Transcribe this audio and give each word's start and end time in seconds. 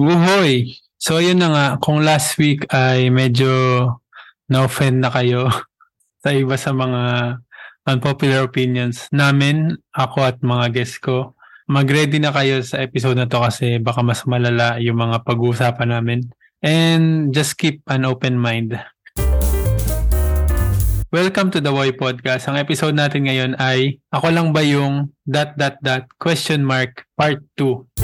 Uhoy! 0.00 0.72
So 0.96 1.20
yun 1.20 1.44
na 1.44 1.52
nga, 1.52 1.66
kung 1.76 2.00
last 2.00 2.40
week 2.40 2.64
ay 2.72 3.12
medyo 3.12 3.52
na-offend 4.48 5.04
na 5.04 5.12
kayo 5.12 5.52
sa 6.24 6.32
iba 6.32 6.56
sa 6.56 6.72
mga 6.72 7.02
unpopular 7.84 8.40
opinions 8.40 9.12
namin, 9.12 9.76
ako 9.92 10.24
at 10.24 10.40
mga 10.40 10.72
guests 10.72 10.96
ko, 10.96 11.36
mag-ready 11.68 12.16
na 12.24 12.32
kayo 12.32 12.64
sa 12.64 12.80
episode 12.80 13.20
na 13.20 13.28
to 13.28 13.36
kasi 13.36 13.76
baka 13.84 14.00
mas 14.00 14.24
malala 14.24 14.80
yung 14.80 14.96
mga 14.96 15.28
pag-uusapan 15.28 15.92
namin. 15.92 16.24
And 16.64 17.28
just 17.28 17.60
keep 17.60 17.84
an 17.84 18.08
open 18.08 18.40
mind. 18.40 18.80
Welcome 21.12 21.52
to 21.52 21.60
the 21.60 21.68
Boy 21.68 21.92
Podcast. 21.92 22.48
Ang 22.48 22.56
episode 22.56 22.96
natin 22.96 23.28
ngayon 23.28 23.60
ay 23.60 24.00
Ako 24.08 24.32
lang 24.32 24.56
ba 24.56 24.64
yung 24.64 25.12
dot 25.28 25.52
dot 25.60 25.76
dot 25.84 26.08
question 26.16 26.64
mark 26.64 27.04
part 27.12 27.44
2. 27.60 28.01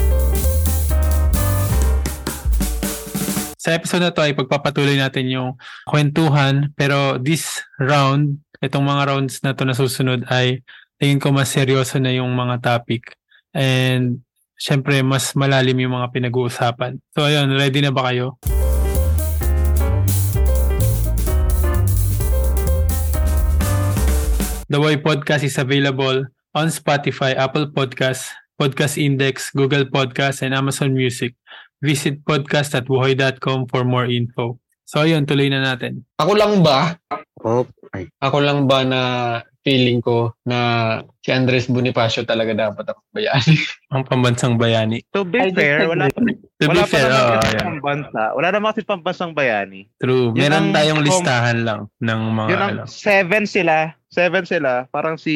Sa 3.59 3.75
episode 3.75 4.07
na 4.07 4.15
to 4.15 4.23
ay 4.23 4.31
pagpapatuloy 4.31 4.95
natin 4.95 5.27
yung 5.27 5.59
kwentuhan 5.83 6.71
pero 6.79 7.19
this 7.19 7.59
round, 7.75 8.39
itong 8.63 8.87
mga 8.87 9.11
rounds 9.11 9.43
na 9.43 9.51
to 9.51 9.67
na 9.67 9.75
susunod 9.75 10.23
ay 10.31 10.63
tingin 10.95 11.19
ko 11.19 11.35
mas 11.35 11.51
seryoso 11.51 11.99
na 11.99 12.15
yung 12.15 12.31
mga 12.31 12.63
topic 12.63 13.19
and 13.51 14.23
syempre 14.55 15.03
mas 15.03 15.35
malalim 15.35 15.75
yung 15.75 15.91
mga 15.91 16.07
pinag-uusapan. 16.07 17.03
So 17.11 17.27
ayun, 17.27 17.51
ready 17.51 17.83
na 17.83 17.91
ba 17.91 18.07
kayo? 18.07 18.39
The 24.71 24.79
Boy 24.79 25.03
Podcast 25.03 25.43
is 25.43 25.59
available 25.59 26.31
on 26.55 26.71
Spotify, 26.71 27.35
Apple 27.35 27.75
Podcasts, 27.75 28.31
Podcast 28.55 28.95
Index, 28.95 29.51
Google 29.51 29.91
Podcasts, 29.91 30.47
and 30.47 30.55
Amazon 30.55 30.95
Music. 30.95 31.35
Visit 31.79 32.27
podcast.buhoy.com 32.27 33.71
for 33.71 33.87
more 33.87 34.07
info. 34.07 34.59
So 34.83 35.05
ayun, 35.05 35.29
tuloy 35.29 35.47
na 35.47 35.61
natin. 35.61 36.03
Ako 36.19 36.33
lang 36.35 36.59
ba? 36.65 36.97
Oh, 37.45 37.63
ay. 37.95 38.09
Ako 38.19 38.37
lang 38.43 38.65
ba 38.67 38.83
na 38.83 39.01
feeling 39.63 40.01
ko 40.01 40.33
na 40.43 40.59
si 41.21 41.29
Andres 41.29 41.69
Bonifacio 41.69 42.25
talaga 42.25 42.51
dapat 42.57 42.89
ang 42.89 42.99
bayani? 43.13 43.55
Ang 43.93 44.03
pambansang 44.05 44.57
bayani. 44.57 45.05
To 45.13 45.21
be 45.25 45.39
I 45.39 45.53
fair, 45.53 45.85
wala, 45.85 46.09
To 46.59 46.67
wala 46.67 46.83
be 46.83 46.91
fair, 46.91 47.07
kasi 47.07 47.55
yeah. 47.55 47.63
pambansa. 47.63 48.23
Wala 48.35 48.47
naman 48.51 48.75
kasi 48.75 48.83
pambansang 48.83 49.31
bayani. 49.31 49.87
True. 49.95 50.35
Yun 50.35 50.43
Meron 50.43 50.59
ang- 50.67 50.75
tayong 50.75 51.01
listahan 51.07 51.57
lang 51.63 51.81
ng 51.97 52.19
mga 52.35 52.49
Yun 52.51 52.59
ang 52.59 52.71
ano. 52.75 52.83
seven 52.83 53.47
sila. 53.47 53.95
Seven 54.11 54.43
sila. 54.43 54.83
Parang 54.91 55.15
si 55.15 55.35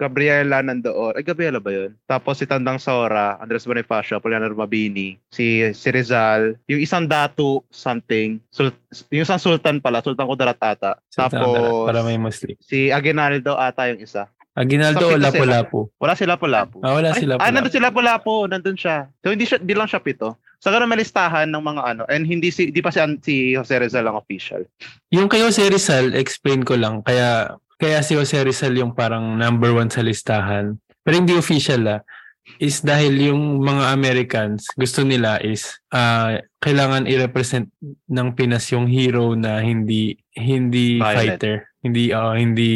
Gabriela 0.00 0.64
nandoon. 0.64 1.12
Ay, 1.12 1.28
Gabriela 1.28 1.60
ba 1.60 1.68
yun? 1.68 1.92
Tapos 2.08 2.40
si 2.40 2.48
Tandang 2.48 2.80
Sora, 2.80 3.36
Andres 3.36 3.68
Bonifacio, 3.68 4.16
Poliana 4.16 4.48
Mabini, 4.48 5.20
si, 5.28 5.60
si 5.76 5.88
Rizal, 5.92 6.56
yung 6.64 6.80
isang 6.80 7.04
Datu 7.04 7.60
something, 7.68 8.40
sul, 8.48 8.72
yung 9.12 9.28
isang 9.28 9.36
Sultan 9.36 9.76
pala, 9.76 10.00
Sultan 10.00 10.24
Kudarat 10.24 10.56
ata. 10.56 10.96
Tapos 11.12 11.84
para 11.84 12.00
may 12.00 12.16
Muslim. 12.16 12.56
si 12.64 12.88
Aguinaldo 12.88 13.60
ata 13.60 13.92
yung 13.92 14.00
isa. 14.00 14.24
Aguinaldo 14.56 15.04
o 15.04 15.12
Sa 15.12 15.20
pito 15.20 15.20
sila. 15.20 15.28
Lapu-Lapu? 15.36 15.80
Wala 16.00 16.14
sila 16.16 16.32
Lapu-Lapu. 16.40 16.80
Ah, 16.80 16.96
wala 16.96 17.12
sila 17.12 17.36
Ah, 17.36 17.52
nandun 17.52 17.68
sila 17.68 17.92
Lapu-Lapu. 17.92 18.48
Nandun 18.48 18.72
siya. 18.72 19.12
So, 19.20 19.28
hindi, 19.28 19.44
siya, 19.44 19.60
hindi 19.60 19.76
lang 19.76 19.84
siya 19.84 20.00
pito. 20.00 20.40
So, 20.60 20.72
ganun 20.72 20.88
may 20.88 21.00
listahan 21.00 21.52
ng 21.52 21.62
mga 21.62 21.82
ano. 21.84 22.02
And 22.08 22.24
hindi 22.24 22.48
si, 22.50 22.72
di 22.72 22.80
pa 22.80 22.90
si, 22.90 23.00
si 23.22 23.34
Jose 23.54 23.76
Rizal 23.76 24.08
ang 24.08 24.18
official. 24.18 24.64
Yung 25.12 25.28
kay 25.28 25.44
Jose 25.44 25.62
Rizal, 25.68 26.16
explain 26.16 26.64
ko 26.64 26.74
lang. 26.74 27.04
Kaya 27.04 27.54
kaya 27.76 28.00
si 28.00 28.16
Jose 28.16 28.40
Rizal 28.40 28.72
yung 28.76 28.96
parang 28.96 29.36
number 29.36 29.76
one 29.76 29.92
sa 29.92 30.00
listahan. 30.00 30.80
Pero 31.04 31.14
hindi 31.16 31.36
official 31.36 31.84
ah. 31.86 32.00
Is 32.62 32.78
dahil 32.78 33.34
yung 33.34 33.58
mga 33.58 33.90
Americans, 33.90 34.70
gusto 34.78 35.02
nila 35.02 35.42
is 35.42 35.76
ah, 35.90 36.38
kailangan 36.62 37.10
i-represent 37.10 37.66
ng 38.06 38.28
Pinas 38.38 38.70
yung 38.70 38.86
hero 38.86 39.34
na 39.34 39.58
hindi 39.58 40.14
hindi 40.30 41.02
Violent. 41.02 41.42
fighter. 41.42 41.56
Hindi 41.82 42.04
ah, 42.14 42.38
hindi 42.38 42.70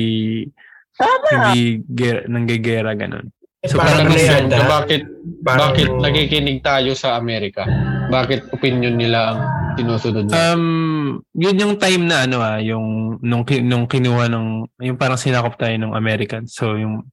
hindi 1.01 1.63
ger, 1.87 2.29
nanggegera 2.29 2.93
ganun. 2.99 3.31
So 3.61 3.77
Parang 3.77 4.09
gusto- 4.09 4.49
na 4.49 4.65
bakit, 4.65 5.05
Parang- 5.45 5.77
bakit 5.77 5.89
nakikinig 5.93 6.65
tayo 6.65 6.97
sa 6.97 7.21
Amerika? 7.21 7.69
Bakit 8.09 8.57
opinion 8.57 8.97
nila 8.97 9.37
ang 9.37 9.39
sinusunod 9.77 10.33
na? 10.33 10.57
Um, 10.57 11.21
yun 11.37 11.61
yung 11.61 11.75
time 11.77 12.09
na 12.09 12.25
ano 12.25 12.41
ah, 12.41 12.57
yung 12.57 13.21
nung 13.21 13.45
nung 13.45 13.85
kinuha 13.85 14.33
ng 14.33 14.65
yung 14.81 14.97
parang 14.97 15.21
sinakop 15.21 15.61
tayo 15.61 15.77
ng 15.77 15.93
American. 15.93 16.49
So 16.49 16.81
yung 16.81 17.05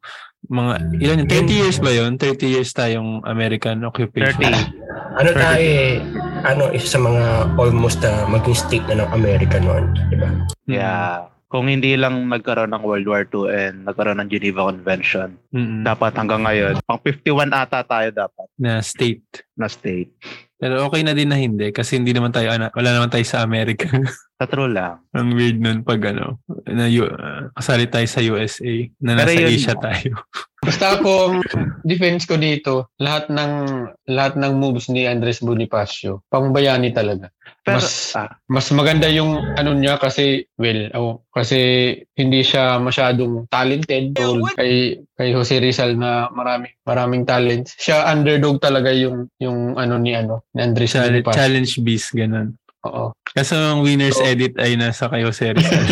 mga 0.48 0.88
ilan 1.04 1.28
yun? 1.28 1.28
30 1.28 1.52
years 1.52 1.78
ba 1.84 1.92
yun? 1.92 2.16
30 2.16 2.48
years 2.48 2.72
tayong 2.72 3.28
American 3.28 3.84
occupation. 3.84 4.40
30. 4.40 4.88
Ano 5.18 5.34
tayo 5.34 5.58
eh, 5.58 5.98
ano, 6.46 6.70
isa 6.70 6.94
sa 6.94 7.00
mga 7.02 7.58
almost 7.58 8.06
na 8.06 8.30
maging 8.30 8.54
state 8.54 8.86
na 8.86 9.02
ng 9.02 9.18
America 9.18 9.58
noon, 9.58 9.90
di 10.14 10.18
ba? 10.22 10.30
Yeah. 10.70 11.26
Kung 11.48 11.72
hindi 11.72 11.96
lang 11.96 12.28
nagkaroon 12.28 12.76
ng 12.76 12.84
World 12.84 13.08
War 13.08 13.24
II 13.24 13.48
and 13.48 13.88
nagkaroon 13.88 14.20
ng 14.20 14.28
Geneva 14.28 14.68
Convention, 14.68 15.40
Mm-mm. 15.56 15.88
dapat 15.88 16.12
hanggang 16.20 16.44
ngayon, 16.44 16.84
pang 16.84 17.00
51 17.00 17.56
ata 17.56 17.88
tayo 17.88 18.12
dapat 18.12 18.48
na 18.60 18.84
state. 18.84 19.24
na 19.56 19.72
state. 19.72 20.12
Pero 20.58 20.90
okay 20.90 21.06
na 21.06 21.14
din 21.14 21.30
na 21.30 21.38
hindi 21.38 21.70
kasi 21.70 22.02
hindi 22.02 22.12
naman 22.12 22.34
tayo 22.34 22.50
wala 22.50 22.90
naman 22.92 23.14
tayo 23.14 23.24
sa 23.24 23.46
America. 23.46 23.88
Sa 24.38 24.46
true 24.46 24.70
lang. 24.70 25.02
Ang 25.18 25.34
weird 25.34 25.58
nun 25.58 25.82
pag 25.82 26.02
ano, 26.14 26.42
na 26.66 26.86
uh, 26.86 27.50
kasali 27.58 27.90
tayo 27.90 28.06
sa 28.06 28.22
USA, 28.22 28.70
na 29.02 29.18
Pero 29.18 29.34
nasa 29.34 29.42
yun- 29.42 29.50
Asia 29.50 29.76
tayo. 29.78 30.12
Basta 30.58 31.00
ako, 31.00 31.42
defense 31.86 32.26
ko 32.28 32.36
dito, 32.36 32.92
lahat 33.00 33.30
ng 33.32 33.52
lahat 34.10 34.36
ng 34.36 34.54
moves 34.58 34.90
ni 34.90 35.06
Andres 35.08 35.40
Bonifacio, 35.40 36.26
pangbayani 36.28 36.92
talaga. 36.92 37.30
Pero, 37.68 37.84
Mas- 37.84 38.16
ah, 38.16 38.32
Mas 38.48 38.72
maganda 38.72 39.12
yung 39.12 39.44
ano 39.60 39.76
niya 39.76 40.00
kasi, 40.00 40.48
well, 40.56 40.88
oh, 40.96 41.20
kasi 41.36 41.92
hindi 42.16 42.40
siya 42.40 42.80
masyadong 42.80 43.44
talented. 43.52 44.16
So, 44.16 44.40
kay, 44.56 45.04
kay 45.20 45.30
Jose 45.36 45.60
Rizal 45.60 46.00
na 46.00 46.32
maraming 46.32 46.72
maraming 46.88 47.28
talent. 47.28 47.68
Siya 47.76 48.08
underdog 48.08 48.64
talaga 48.64 48.88
yung 48.96 49.28
yung 49.44 49.76
ano 49.76 50.00
ni 50.00 50.16
ano, 50.16 50.48
ni 50.56 50.64
Andres 50.64 50.96
Challenge, 50.96 51.28
challenge 51.36 51.76
beast, 51.84 52.16
ganun. 52.16 52.56
Oo. 52.88 53.12
Kaso 53.36 53.60
ang 53.60 53.84
winner's 53.84 54.16
So- 54.16 54.24
edit 54.24 54.56
ay 54.56 54.80
nasa 54.80 55.12
kay 55.12 55.28
Jose 55.28 55.52
Rizal. 55.52 55.86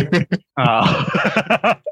ah. 0.56 0.88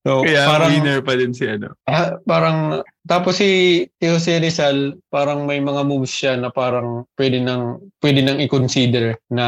So, 0.00 0.24
Kaya 0.24 0.48
parang 0.48 0.72
winner 0.72 1.04
pa 1.04 1.12
din 1.12 1.36
si 1.36 1.44
ano. 1.44 1.76
Ah, 1.84 2.16
parang 2.24 2.80
tapos 3.04 3.36
si 3.36 3.84
si 4.00 4.04
Jose 4.08 4.40
Rizal 4.40 4.96
parang 5.12 5.44
may 5.44 5.60
mga 5.60 5.84
moves 5.84 6.08
siya 6.08 6.40
na 6.40 6.48
parang 6.48 7.04
pwede 7.20 7.36
nang 7.36 7.84
pwede 8.00 8.24
nang 8.24 8.40
i-consider 8.40 9.20
na 9.28 9.46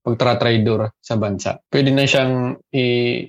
pagtra-traidor 0.00 0.88
sa 1.04 1.20
bansa. 1.20 1.60
Pwede 1.68 1.92
na 1.92 2.08
siyang 2.08 2.56
i 2.72 2.84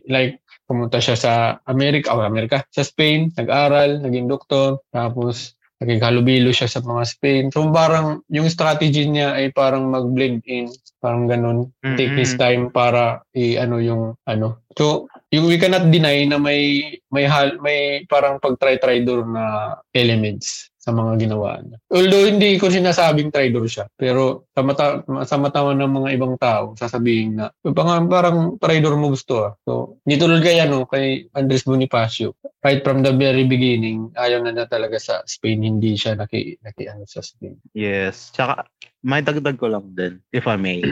like 0.08 0.40
pumunta 0.64 1.04
siya 1.04 1.20
sa 1.20 1.32
Amerika, 1.68 2.16
o 2.16 2.24
Amerika, 2.24 2.64
sa 2.72 2.88
Spain, 2.88 3.28
nag-aral, 3.36 4.00
naging 4.00 4.32
doktor, 4.32 4.80
tapos 4.96 5.60
naging 5.84 6.00
halubilo 6.00 6.56
siya 6.56 6.72
sa 6.72 6.80
mga 6.80 7.04
Spain. 7.04 7.44
So 7.52 7.68
parang 7.68 8.24
yung 8.32 8.48
strategy 8.48 9.04
niya 9.12 9.36
ay 9.36 9.52
parang 9.52 9.92
mag-blend 9.92 10.40
in, 10.48 10.72
parang 11.04 11.28
ganun. 11.28 11.68
Take 12.00 12.16
his 12.16 12.32
Mhm. 12.32 12.40
time 12.40 12.64
para 12.72 13.20
i-ano 13.36 13.84
yung 13.84 14.04
ano. 14.24 14.64
So 14.80 15.12
yung 15.32 15.48
we 15.48 15.56
cannot 15.56 15.88
deny 15.88 16.28
na 16.28 16.36
may 16.36 16.96
may 17.08 17.24
hal, 17.24 17.56
may 17.64 18.04
parang 18.12 18.38
pag-try-traidor 18.38 19.24
na 19.24 19.76
elements 19.96 20.72
sa 20.82 20.90
mga 20.90 21.30
ginawa 21.30 21.62
niya. 21.62 21.78
Although 21.94 22.26
hindi 22.26 22.58
ko 22.58 22.68
sinasabing 22.74 23.30
traitor 23.30 23.64
siya, 23.70 23.86
pero 23.94 24.50
sa 24.50 24.66
mata, 24.66 25.06
sa 25.30 25.38
mata 25.38 25.62
ng 25.62 25.94
mga 26.02 26.10
ibang 26.18 26.36
tao, 26.42 26.74
sasabihin 26.74 27.38
na 27.38 27.54
parang, 27.62 28.10
parang 28.10 28.38
traitor 28.58 28.98
moves 28.98 29.22
to 29.22 29.46
ah. 29.46 29.54
So, 29.62 30.02
hindi 30.04 30.18
tulad 30.18 30.42
kay, 30.42 30.58
ano, 30.58 30.90
kay 30.90 31.30
Andres 31.38 31.70
Bonifacio. 31.70 32.34
Right 32.66 32.82
from 32.82 33.06
the 33.06 33.14
very 33.14 33.46
beginning, 33.46 34.10
ayaw 34.18 34.42
na 34.42 34.58
na 34.58 34.66
talaga 34.66 34.98
sa 34.98 35.22
Spain, 35.30 35.62
hindi 35.62 35.94
siya 35.94 36.18
naki, 36.18 36.58
naki 36.66 36.90
ano, 36.90 37.06
sa 37.06 37.22
Spain. 37.22 37.62
Yes. 37.78 38.34
Tsaka, 38.34 38.66
may 39.02 39.22
dagdag 39.22 39.58
ko 39.58 39.66
lang 39.66 39.90
din, 39.94 40.22
if 40.30 40.46
I 40.46 40.56
may. 40.56 40.86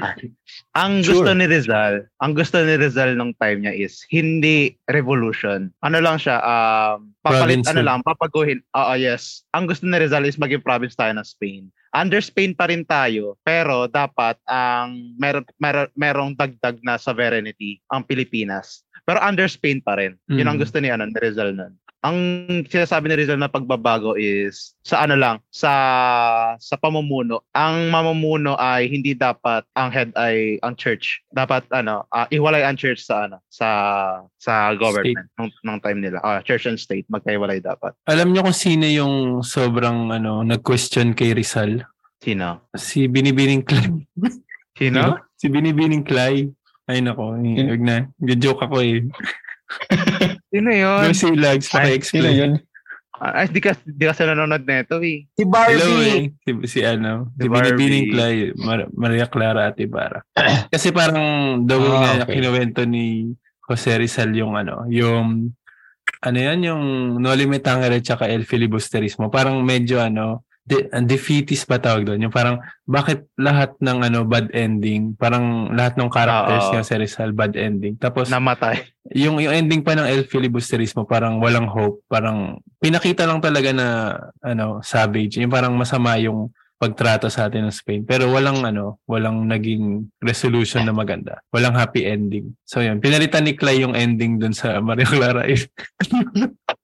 ang 0.74 1.02
Sure. 1.06 1.22
gusto 1.22 1.32
ni 1.34 1.46
Rizal, 1.46 2.10
ang 2.20 2.34
gusto 2.34 2.58
ni 2.60 2.74
Rizal 2.74 3.14
nung 3.14 3.38
time 3.38 3.64
niya 3.64 3.74
is 3.74 4.02
hindi 4.10 4.74
revolution. 4.90 5.70
Ano 5.82 5.98
lang 6.02 6.18
siya, 6.18 6.42
um, 6.42 7.14
papalit, 7.22 7.62
Province 7.62 7.70
ano 7.70 7.82
lang, 7.86 8.00
papaguhin. 8.02 8.60
Oo, 8.74 8.94
yes. 8.98 9.46
Ang 9.54 9.70
gusto 9.70 9.86
ni 9.86 9.98
Rizal 9.98 10.26
is 10.26 10.38
maging 10.38 10.62
province 10.62 10.98
tayo 10.98 11.14
ng 11.14 11.26
Spain. 11.26 11.70
Under 11.90 12.22
Spain 12.22 12.54
pa 12.54 12.70
rin 12.70 12.86
tayo, 12.86 13.34
pero 13.42 13.90
dapat 13.90 14.38
ang 14.46 15.18
meron, 15.18 15.42
meron, 15.58 15.90
merong 15.94 16.32
dagdag 16.34 16.78
na 16.82 16.98
sovereignty 16.98 17.82
ang 17.90 18.06
Pilipinas. 18.06 18.86
Pero 19.10 19.18
under 19.22 19.50
Spain 19.50 19.82
pa 19.82 19.98
rin. 19.98 20.14
Yun 20.30 20.46
ang 20.46 20.58
Mm. 20.58 20.64
gusto 20.66 20.78
ni, 20.78 20.90
ano, 20.90 21.10
ni 21.10 21.18
Rizal 21.18 21.50
nun. 21.54 21.74
Ang 22.00 22.18
sinasabi 22.72 23.12
ni 23.12 23.20
Rizal 23.20 23.36
na 23.36 23.52
pagbabago 23.52 24.16
is 24.16 24.72
sa 24.88 25.04
ano 25.04 25.20
lang, 25.20 25.44
sa 25.52 25.72
sa 26.56 26.76
pamumuno. 26.80 27.44
Ang 27.52 27.92
mamumuno 27.92 28.56
ay 28.56 28.88
hindi 28.88 29.12
dapat 29.12 29.68
ang 29.76 29.92
head 29.92 30.16
ay 30.16 30.64
ang 30.64 30.80
church. 30.80 31.20
Dapat 31.36 31.68
ano, 31.76 32.08
ah, 32.16 32.24
iwalay 32.32 32.64
ang 32.64 32.80
church 32.80 33.04
sa 33.04 33.28
ano, 33.28 33.44
sa 33.52 33.68
sa 34.40 34.72
government 34.80 35.28
ng, 35.36 35.52
ng 35.52 35.78
time 35.84 36.00
nila. 36.00 36.24
Ah, 36.24 36.40
church 36.40 36.72
and 36.72 36.80
state 36.80 37.04
magkaiwalay 37.12 37.60
dapat. 37.60 37.92
Alam 38.08 38.32
niyo 38.32 38.48
kung 38.48 38.56
sino 38.56 38.88
yung 38.88 39.44
sobrang 39.44 40.16
ano 40.16 40.40
nag-question 40.48 41.12
kay 41.12 41.36
Rizal? 41.36 41.84
Sino? 42.24 42.72
Si 42.80 43.12
Binibining 43.12 43.68
Clay. 43.68 43.92
Sino? 44.80 45.20
Si 45.36 45.52
Binibining 45.52 46.08
Clay. 46.08 46.48
Ay 46.88 47.04
nako, 47.04 47.36
wag 47.36 47.84
na. 47.84 48.08
Joke 48.40 48.66
ako 48.66 48.80
eh. 48.82 49.04
Sino 50.52 50.70
yun? 50.70 51.04
Yung 51.06 51.16
si 51.16 51.30
Lags, 51.32 51.68
Sino 51.68 51.80
paki-explain. 51.80 52.36
yun? 52.36 52.52
Ay, 53.20 53.52
di 53.52 53.60
ka, 53.60 53.76
di 53.84 54.08
kasi 54.08 54.24
nanonood 54.24 54.64
neto 54.64 55.04
eh. 55.04 55.28
Si 55.30 55.44
Hello 55.44 55.52
Barbie. 55.52 56.08
eh. 56.08 56.24
Si, 56.40 56.52
si 56.66 56.80
ano, 56.82 57.36
Si 57.36 57.44
si 57.44 57.52
Binibining. 57.52 58.06
Clay, 58.10 58.36
Mar- 58.56 58.88
Maria 58.96 59.28
Clara 59.28 59.68
at 59.68 59.76
Ibarra. 59.76 60.24
Kasi 60.74 60.90
parang 60.90 61.20
daw 61.68 61.84
Ah, 61.84 61.92
nga 62.16 62.24
okay. 62.24 62.40
kinuwento 62.40 62.88
ni 62.88 63.36
Jose 63.68 63.92
Rizal 63.94 64.32
yung 64.32 64.56
ano, 64.56 64.88
yung 64.88 65.52
ano 66.20 66.38
yan, 66.40 66.64
yung 66.64 66.84
No 67.20 67.36
Limit 67.36 67.60
Tangere 67.62 68.00
tsaka 68.00 68.32
El 68.32 68.48
Filibusterismo. 68.48 69.28
Parang 69.28 69.60
medyo 69.62 70.00
ano, 70.00 70.48
de- 70.70 70.88
defeatist 71.10 71.66
ba 71.66 71.82
tawag 71.82 72.06
doon? 72.06 72.30
Yung 72.30 72.34
parang, 72.34 72.62
bakit 72.86 73.26
lahat 73.42 73.74
ng 73.82 74.06
ano 74.06 74.22
bad 74.30 74.54
ending? 74.54 75.18
Parang 75.18 75.74
lahat 75.74 75.98
ng 75.98 76.14
characters 76.14 76.70
Oo. 76.70 76.72
ni 76.72 76.78
Jose 76.78 76.96
Rizal 77.02 77.34
bad 77.34 77.58
ending. 77.58 77.98
Tapos, 77.98 78.30
Namatay. 78.30 78.86
yung 79.18 79.42
yung 79.42 79.50
ending 79.50 79.82
pa 79.82 79.98
ng 79.98 80.06
El 80.06 80.30
Filibusterismo 80.30 81.10
parang 81.10 81.42
walang 81.42 81.66
hope, 81.66 82.06
parang 82.06 82.62
pinakita 82.78 83.26
lang 83.26 83.42
talaga 83.42 83.74
na 83.74 83.88
ano, 84.46 84.86
savage, 84.86 85.42
yung 85.42 85.50
parang 85.50 85.74
masama 85.74 86.22
yung 86.22 86.54
pagtrato 86.80 87.28
sa 87.28 87.52
atin 87.52 87.68
ng 87.68 87.76
Spain. 87.76 88.02
Pero 88.08 88.32
walang 88.32 88.64
ano, 88.64 89.04
walang 89.04 89.44
naging 89.44 90.08
resolution 90.24 90.88
na 90.88 90.96
maganda. 90.96 91.44
Walang 91.52 91.76
happy 91.76 92.08
ending. 92.08 92.56
So 92.64 92.80
yun, 92.80 93.04
pinalitan 93.04 93.44
ni 93.44 93.60
Clay 93.60 93.84
yung 93.84 94.00
ending 94.00 94.40
dun 94.40 94.56
sa 94.56 94.80
Maria 94.80 95.04
Clara. 95.04 95.44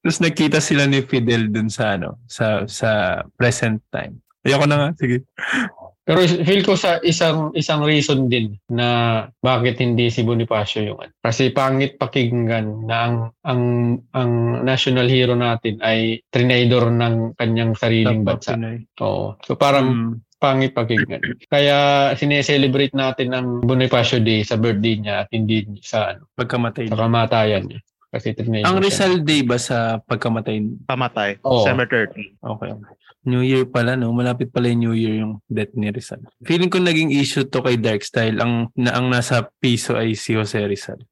Tapos 0.06 0.22
nagkita 0.22 0.62
sila 0.62 0.86
ni 0.86 1.02
Fidel 1.02 1.50
dun 1.50 1.66
sa 1.66 1.98
ano, 1.98 2.22
sa 2.30 2.62
sa 2.70 3.20
present 3.34 3.82
time. 3.90 4.22
Ayoko 4.46 4.70
na 4.70 4.78
nga, 4.78 4.88
sige. 4.94 5.26
Pero 6.06 6.22
feel 6.22 6.62
ko 6.62 6.78
sa 6.78 7.02
isang 7.02 7.50
isang 7.58 7.82
reason 7.82 8.30
din 8.30 8.54
na 8.70 8.86
bakit 9.42 9.82
hindi 9.82 10.06
si 10.06 10.22
Bonifacio 10.22 10.86
yung 10.86 11.02
ano. 11.02 11.10
Kasi 11.18 11.50
pangit 11.50 11.98
pakinggan 11.98 12.86
na 12.86 12.96
ang 13.10 13.16
ang 13.42 13.62
ang 14.14 14.32
national 14.62 15.10
hero 15.10 15.34
natin 15.34 15.82
ay 15.82 16.22
trinador 16.30 16.94
ng 16.94 17.34
kanyang 17.34 17.74
sariling 17.74 18.22
bansa. 18.22 18.54
Oo. 19.02 19.34
So 19.42 19.58
parang 19.58 19.90
Mm. 19.90 20.14
pangit 20.38 20.78
pakinggan. 20.78 21.26
Kaya 21.50 22.14
sineselebrate 22.14 22.94
natin 22.94 23.34
ang 23.34 23.66
Bonifacio 23.66 24.22
Day 24.22 24.46
sa 24.46 24.54
birthday 24.54 25.02
niya 25.02 25.26
at 25.26 25.28
hindi 25.34 25.66
sa 25.82 26.14
ano, 26.14 26.30
pagkamatay. 26.38 26.86
sa 26.86 27.02
kamatayan 27.02 27.66
niya. 27.66 27.82
Kasi 28.10 28.32
trinador 28.32 28.66
Ang 28.66 28.76
siya. 28.78 28.84
Rizal 28.86 29.14
Day 29.26 29.40
ba 29.42 29.58
sa 29.58 29.98
pagkamatay 30.00 30.86
Pamatay. 30.86 31.42
Oo. 31.42 31.62
December 31.62 31.86
30. 31.88 32.38
Okay. 32.40 32.70
New 33.26 33.42
Year 33.42 33.66
pala, 33.66 33.98
no? 33.98 34.14
Malapit 34.14 34.54
pala 34.54 34.70
yung 34.70 34.80
New 34.86 34.94
Year 34.94 35.26
yung 35.26 35.42
death 35.50 35.74
ni 35.74 35.90
Rizal. 35.90 36.22
Feeling 36.46 36.70
ko 36.70 36.78
naging 36.78 37.10
issue 37.10 37.42
to 37.42 37.58
kay 37.58 37.74
Dark 37.74 38.06
Style. 38.06 38.38
Ang, 38.38 38.70
na, 38.78 38.94
ang 38.94 39.10
nasa 39.10 39.50
piso 39.58 39.98
ay 39.98 40.14
si 40.14 40.38
Jose 40.38 40.62
Rizal. 40.62 41.02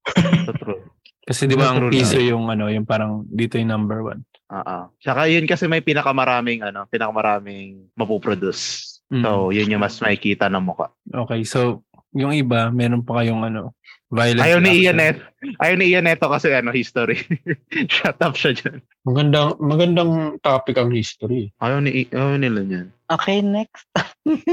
So 0.46 0.54
true. 0.54 0.80
Kasi 1.24 1.48
di 1.48 1.56
ba 1.56 1.72
ang 1.72 1.88
piso 1.88 2.20
yung 2.20 2.52
ano, 2.52 2.68
yung 2.68 2.84
parang 2.86 3.24
dito 3.26 3.56
yung 3.58 3.72
number 3.72 4.04
one. 4.04 4.22
Oo. 4.52 4.78
Tsaka 5.00 5.26
yun 5.26 5.48
kasi 5.48 5.66
may 5.66 5.80
pinakamaraming 5.80 6.62
ano, 6.62 6.86
pinakamaraming 6.86 7.90
mapuproduce. 7.98 8.94
Mm. 9.08 9.24
So, 9.24 9.52
yun 9.52 9.72
yung 9.72 9.82
mas 9.82 9.96
makikita 10.00 10.52
ng 10.52 10.64
mukha. 10.64 10.92
Okay, 11.08 11.44
so 11.44 11.84
yung 12.14 12.30
iba, 12.30 12.70
meron 12.70 13.02
pa 13.02 13.20
kayong 13.20 13.42
ano, 13.42 13.74
violence. 14.14 14.46
Ayaw 14.46 14.58
ni. 14.62 14.70
Ian 14.86 14.96
Neto. 15.02 15.20
Ayaw 15.60 15.74
ni 15.76 15.86
Ian 15.90 16.06
Neto 16.06 16.26
kasi 16.30 16.54
ano, 16.54 16.70
history. 16.70 17.18
Shut 17.92 18.16
up 18.22 18.38
siya 18.38 18.54
dyan. 18.54 18.78
Magandang 19.02 19.58
magandang 19.58 20.12
topic 20.40 20.78
ang 20.78 20.94
history. 20.94 21.50
Ayaw, 21.58 21.82
ni, 21.82 22.06
ayaw 22.14 22.38
nila 22.38 22.62
yan. 22.64 22.86
Okay, 23.10 23.42
next. 23.42 23.84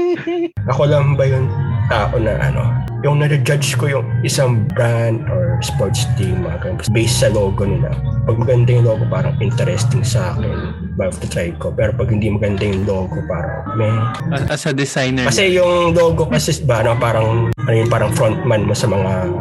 Ako 0.74 0.82
lang 0.90 1.14
ba 1.14 1.24
yung 1.24 1.48
tao 1.88 2.18
na 2.18 2.36
ano, 2.36 2.62
yung 3.02 3.18
nare-judge 3.18 3.74
ko 3.76 3.90
yung 3.90 4.06
isang 4.22 4.66
brand 4.70 5.26
or 5.26 5.58
sports 5.58 6.06
team, 6.14 6.46
mga 6.46 6.58
ganun, 6.62 6.78
based 6.94 7.18
sa 7.18 7.28
logo 7.34 7.66
nila. 7.66 7.90
Pag 8.22 8.38
maganda 8.38 8.70
yung 8.70 8.86
logo, 8.86 9.04
parang 9.10 9.34
interesting 9.42 10.06
sa 10.06 10.34
akin. 10.34 10.74
Bago 10.94 11.14
to 11.18 11.26
try 11.26 11.50
ko. 11.58 11.74
Pero 11.74 11.90
pag 11.98 12.08
hindi 12.08 12.30
maganda 12.30 12.62
yung 12.62 12.86
logo, 12.86 13.18
parang 13.26 13.74
meh. 13.74 13.98
As, 14.46 14.66
a 14.66 14.72
designer, 14.72 15.26
Kasi 15.26 15.58
yung 15.58 15.98
logo 15.98 16.30
kasi 16.30 16.62
ba, 16.62 16.86
ano, 16.86 16.94
parang, 16.94 17.50
ano 17.50 17.74
yung 17.74 17.90
parang 17.90 18.14
frontman 18.14 18.70
mo 18.70 18.74
sa 18.74 18.86
mga 18.86 19.34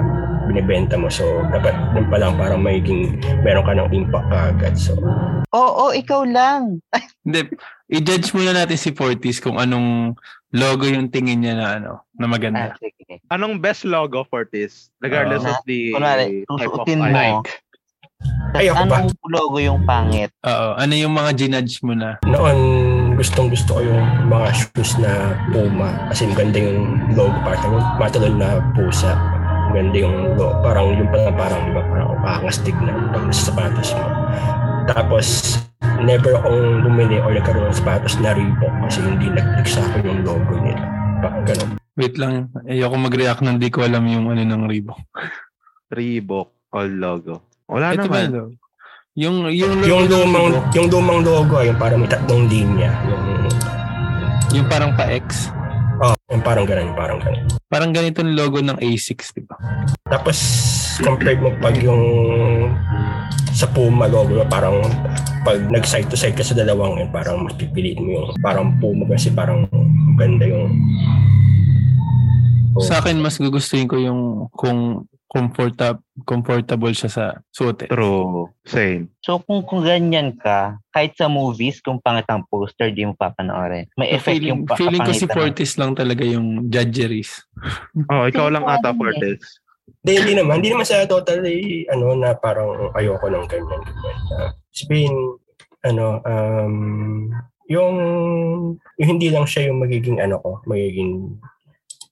binibenta 0.49 0.97
mo. 0.97 1.07
So, 1.07 1.45
dapat 1.53 1.77
dun 1.93 2.09
pa 2.09 2.17
lang 2.17 2.35
parang 2.35 2.65
magiging 2.65 3.21
meron 3.45 3.63
ka 3.63 3.77
ng 3.77 3.89
impact 3.93 4.29
agad. 4.33 4.73
So, 4.73 4.97
Oo, 5.51 5.93
ikaw 5.93 6.25
lang. 6.25 6.81
hindi, 7.27 7.45
i-judge 7.91 8.33
muna 8.33 8.55
natin 8.55 8.79
si 8.79 8.89
Fortis 8.95 9.37
kung 9.37 9.59
anong 9.59 10.17
logo 10.51 10.83
yung 10.83 11.07
tingin 11.07 11.41
niya 11.41 11.55
na 11.55 11.67
ano, 11.77 11.91
na 12.13 12.25
Ah, 12.25 12.29
maganda. 12.29 12.63
sige. 12.75 13.23
Anong 13.27 13.59
best 13.59 13.83
logo 13.83 14.23
for 14.23 14.47
this? 14.47 14.91
Regardless 14.99 15.43
Ah, 15.43 15.55
of 15.55 15.59
the 15.63 15.91
kunwari, 15.91 16.43
type 16.45 16.71
of 16.71 16.85
mo. 16.85 17.05
item. 17.07 17.43
Ay, 18.53 18.69
ako 18.69 18.83
ba? 18.85 19.01
Anong 19.01 19.31
logo 19.31 19.57
yung 19.57 19.81
pangit? 19.81 20.29
Oo, 20.43 20.67
ano 20.77 20.93
yung 20.93 21.09
mga 21.11 21.31
ginudge 21.35 21.81
mo 21.81 21.97
na? 21.97 22.21
noon 22.23 22.59
gustong 23.17 23.49
gusto 23.49 23.77
ko 23.77 23.81
yung 23.81 24.01
mga 24.27 24.47
shoes 24.51 24.97
na 24.97 25.11
Puma 25.49 26.09
kasi 26.09 26.25
maganda 26.25 26.57
yung 26.57 26.79
logo 27.13 27.37
parang 27.41 27.69
yung 27.69 27.85
matalon 27.97 28.35
na 28.37 28.49
pusa 28.73 29.13
maganda 29.69 29.97
yung 29.99 30.15
logo 30.33 30.57
parang 30.61 30.89
yung 30.95 31.09
pala 31.09 31.29
parang 31.29 31.61
di 31.61 31.71
ba 31.71 31.83
parang 31.85 32.17
pakangastig 32.17 32.73
na 32.81 32.91
pag 33.13 33.23
nasa 33.29 33.41
sapatos 33.45 33.89
mo 33.93 34.05
tapos 34.87 35.27
never 36.03 36.33
akong 36.35 36.81
bumili 36.81 37.17
or 37.21 37.31
nagkaroon 37.31 37.69
ng 37.69 37.77
sapatos 37.77 38.17
na 38.19 38.33
Reebok 38.33 38.73
kasi 38.87 38.99
hindi 39.01 39.27
nag-click 39.29 39.69
sa 39.69 39.81
akin 39.91 40.01
yung 40.05 40.21
logo 40.25 40.53
nila 40.59 40.83
parang 41.21 41.45
ganun 41.45 41.71
Wait 41.91 42.15
lang, 42.15 42.47
ayoko 42.65 42.95
mag-react 42.95 43.43
nang 43.43 43.59
di 43.59 43.67
ko 43.67 43.83
alam 43.83 44.07
yung 44.07 44.31
ano 44.31 44.41
ng 44.41 44.63
Reebok. 44.63 44.95
Reebok 45.91 46.71
all 46.71 46.87
logo. 46.87 47.51
Wala 47.67 47.91
Ito 47.91 48.07
ba? 48.07 48.23
naman. 48.23 48.27
no? 48.31 48.43
Yung, 49.19 49.43
yung, 49.51 49.83
yung 49.83 50.07
logo 50.07 50.07
ng 50.07 50.11
lumang 50.23 50.47
yung 50.71 50.87
lumang 50.87 51.19
logo 51.19 51.59
ay 51.59 51.67
yung 51.67 51.75
parang 51.75 51.99
may 51.99 52.07
tatlong 52.07 52.47
linya 52.47 52.95
yung 53.11 53.23
yung 54.55 54.67
parang 54.71 54.95
pa-X. 54.95 55.51
Oh, 56.01 56.15
yung 56.33 56.43
parang 56.43 56.65
ganun 56.65 56.91
parang 56.97 57.21
ganun 57.21 57.45
Parang 57.71 57.95
ganito 57.95 58.19
yung 58.19 58.35
logo 58.35 58.59
ng 58.59 58.83
A6, 58.83 59.31
di 59.31 59.47
ba? 59.47 59.55
Tapos, 60.11 60.35
compared 60.99 61.39
mo 61.39 61.55
pag 61.63 61.79
yung 61.79 62.03
sa 63.55 63.63
Puma 63.71 64.11
logo, 64.11 64.43
parang 64.51 64.83
pag 65.47 65.55
nag-side 65.71 66.11
to 66.11 66.19
side 66.19 66.35
ka 66.35 66.43
sa 66.43 66.51
dalawang 66.51 66.99
yun, 66.99 67.09
parang 67.15 67.47
mas 67.47 67.55
pipiliin 67.55 68.03
mo 68.03 68.09
yung 68.11 68.27
parang 68.43 68.75
Puma 68.83 69.07
kasi 69.07 69.31
parang 69.31 69.63
ganda 70.19 70.43
yung 70.51 70.67
Oh. 72.71 72.79
Sa 72.79 73.03
akin, 73.03 73.19
mas 73.19 73.35
gugustuhin 73.35 73.83
ko 73.83 73.99
yung 73.99 74.47
kung 74.55 75.03
comfortable 75.31 76.03
comfortable 76.27 76.91
siya 76.91 77.07
sa 77.07 77.25
suotin. 77.55 77.87
True. 77.87 78.51
Same. 78.67 79.15
So 79.23 79.39
kung 79.39 79.63
kung 79.63 79.87
ganyan 79.87 80.35
ka, 80.35 80.75
kahit 80.91 81.15
sa 81.15 81.31
movies, 81.31 81.79
kung 81.79 82.03
pangit 82.03 82.27
ang 82.27 82.43
poster, 82.51 82.91
di 82.91 83.07
mo 83.07 83.15
papanoorin. 83.15 83.87
May 83.95 84.11
effect 84.11 84.43
feeling, 84.43 84.51
yung 84.51 84.61
pa- 84.67 84.75
feeling 84.75 84.99
ko 84.99 85.15
si. 85.15 85.25
Fortis 85.31 85.79
lang 85.79 85.95
talaga 85.95 86.27
yung 86.27 86.67
judgeries. 86.67 87.47
Oh, 88.11 88.27
ikaw 88.27 88.51
lang 88.51 88.67
ata 88.67 88.91
Fortes. 88.91 89.61
Hindi, 90.01 90.11
hindi 90.19 90.33
naman. 90.35 90.59
Hindi 90.59 90.71
naman 90.73 90.87
sa 90.87 91.05
totally, 91.05 91.85
ano, 91.87 92.17
na 92.17 92.33
parang 92.33 92.91
ayoko 92.97 93.27
ng 93.29 93.45
ganyan. 93.47 93.81
ganyan. 93.85 94.17
Uh, 94.33 94.51
Spain, 94.73 95.13
ano, 95.85 96.19
um, 96.25 96.75
yung, 97.69 97.95
yung 98.97 99.09
hindi 99.17 99.29
lang 99.29 99.45
siya 99.45 99.69
yung 99.69 99.79
magiging, 99.83 100.17
ano 100.17 100.41
ko, 100.41 100.59
magiging 100.65 101.37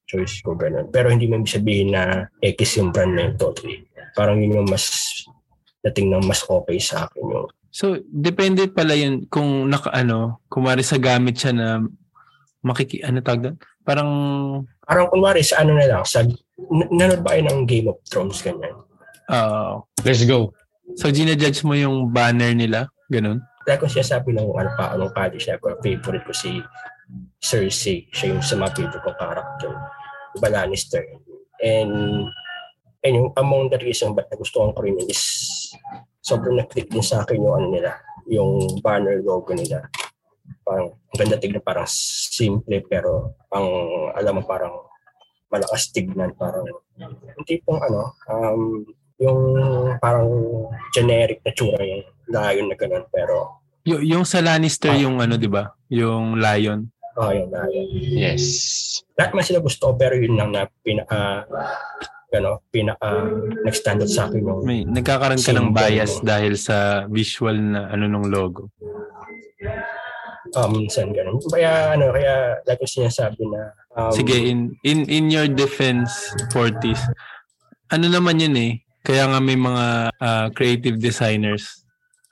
choice 0.10 0.42
ko, 0.42 0.58
ganun. 0.58 0.90
Pero 0.90 1.14
hindi 1.14 1.30
mo 1.30 1.38
ibig 1.38 1.54
sabihin 1.54 1.94
na 1.94 2.26
X 2.42 2.82
yung 2.82 2.90
brand 2.90 3.14
na 3.14 3.30
yun, 3.30 3.38
totally. 3.38 3.86
Parang 4.18 4.42
yun 4.42 4.58
yung 4.58 4.70
mas, 4.70 4.90
dating 5.86 6.10
ng 6.10 6.26
mas 6.26 6.42
okay 6.44 6.82
sa 6.82 7.06
akin 7.06 7.22
yung 7.22 7.48
So, 7.70 8.02
depende 8.10 8.66
pala 8.66 8.98
yun 8.98 9.30
kung 9.30 9.70
naka 9.70 9.94
ano, 9.94 10.42
kumari 10.50 10.82
sa 10.82 10.98
gamit 10.98 11.38
siya 11.38 11.54
na 11.54 11.86
makiki, 12.66 13.06
ano 13.06 13.22
tawag 13.22 13.42
doon? 13.46 13.56
Parang, 13.86 14.10
Parang 14.82 15.06
kunwari 15.14 15.46
sa 15.46 15.62
ano 15.62 15.78
na 15.78 15.86
lang, 15.86 16.02
sa, 16.02 16.26
n- 16.26 16.90
nanood 16.90 17.22
ba 17.22 17.38
kayo 17.38 17.46
ng 17.46 17.70
Game 17.70 17.86
of 17.94 18.02
Thrones 18.10 18.42
ganyan? 18.42 18.74
uh, 19.30 19.86
Let's 20.02 20.26
go. 20.26 20.50
so 20.98 21.14
ginajudge 21.14 21.62
mo 21.62 21.78
yung 21.78 22.10
banner 22.10 22.58
nila, 22.58 22.90
ganun? 23.06 23.46
Dahil 23.70 23.78
kung 23.78 23.94
siya 23.94 24.18
sabi 24.18 24.34
ng 24.34 24.50
ano 24.50 24.74
pa, 24.74 24.98
anong 24.98 25.14
college 25.14 25.46
ako, 25.46 25.78
favorite 25.86 26.26
ko 26.26 26.34
si 26.34 26.58
Cersei. 27.38 28.10
Siya 28.10 28.34
yung 28.34 28.42
sa 28.42 28.58
mga 28.58 28.74
favorite 28.74 29.04
kong 29.06 29.20
character. 29.22 29.72
Lannister. 30.48 31.04
And, 31.60 32.24
and 33.04 33.14
yung 33.14 33.30
among 33.36 33.68
the 33.68 33.80
reason 33.84 34.16
ba't 34.16 34.32
nagustuhan 34.32 34.72
ko 34.72 34.80
rin 34.80 34.96
is 35.12 35.20
sobrang 36.24 36.56
na-click 36.56 36.88
din 36.88 37.04
sa 37.04 37.28
akin 37.28 37.44
yung 37.44 37.56
ano 37.60 37.68
nila, 37.68 37.92
yung 38.32 38.80
banner 38.80 39.20
logo 39.20 39.52
nila. 39.52 39.84
Parang 40.64 40.96
ang 40.96 41.18
ganda 41.18 41.36
tignan, 41.36 41.60
parang 41.60 41.90
simple 41.90 42.80
pero 42.88 43.36
ang 43.52 43.68
alam 44.16 44.40
mo 44.40 44.44
parang 44.46 44.72
malakas 45.50 45.90
tignan, 45.90 46.32
parang 46.38 46.64
yung 46.96 47.46
tipong 47.50 47.82
ano, 47.82 48.14
um, 48.30 48.86
yung 49.20 49.40
parang 50.00 50.30
generic 50.96 51.44
na 51.44 51.52
tsura 51.52 51.82
yung 51.84 52.06
lion 52.32 52.72
na 52.72 52.78
ganun 52.80 53.04
pero 53.12 53.60
Y- 53.84 54.14
yung 54.14 54.24
sa 54.24 54.40
Lannister 54.40 54.92
Ah. 54.94 55.00
yung 55.02 55.18
ano, 55.18 55.36
di 55.40 55.48
ba? 55.50 55.72
Yung 55.90 56.38
lion. 56.38 56.88
Oh, 57.20 57.32
yun 57.36 57.52
na. 57.52 57.68
yun. 57.68 57.88
Yes. 58.16 58.44
Lahat 59.20 59.36
man 59.36 59.44
sila 59.44 59.60
gusto 59.60 59.92
ko, 59.92 59.94
pero 60.00 60.16
yun 60.16 60.40
lang 60.40 60.56
na 60.56 60.72
pinaka, 60.80 61.44
ano, 62.32 62.64
pinaka 62.72 63.28
nag-stand 63.68 64.08
out 64.08 64.12
sa 64.12 64.32
akin 64.32 64.40
yung 64.40 64.64
May, 64.64 64.88
nagkakaroon 64.88 65.44
ka 65.44 65.52
ng 65.52 65.76
bias 65.76 66.24
mo. 66.24 66.24
dahil 66.24 66.54
sa 66.56 67.04
visual 67.12 67.60
na 67.60 67.92
ano 67.92 68.08
nung 68.08 68.32
logo. 68.32 68.72
um, 70.56 70.72
minsan 70.80 71.12
ganun. 71.12 71.44
Kaya, 71.52 72.00
ano, 72.00 72.16
kaya, 72.16 72.64
like 72.64 72.80
yung 72.80 73.04
sinasabi 73.04 73.44
na, 73.52 73.76
um, 74.00 74.16
Sige, 74.16 74.40
in, 74.40 74.80
in, 74.88 75.04
in 75.12 75.28
your 75.28 75.52
defense, 75.52 76.32
Fortis, 76.56 77.04
ano 77.92 78.08
naman 78.08 78.40
yun 78.40 78.56
eh, 78.56 78.74
kaya 79.04 79.28
nga 79.28 79.40
may 79.44 79.60
mga 79.60 79.86
ah, 80.16 80.48
creative 80.56 80.96
designers 80.96 81.84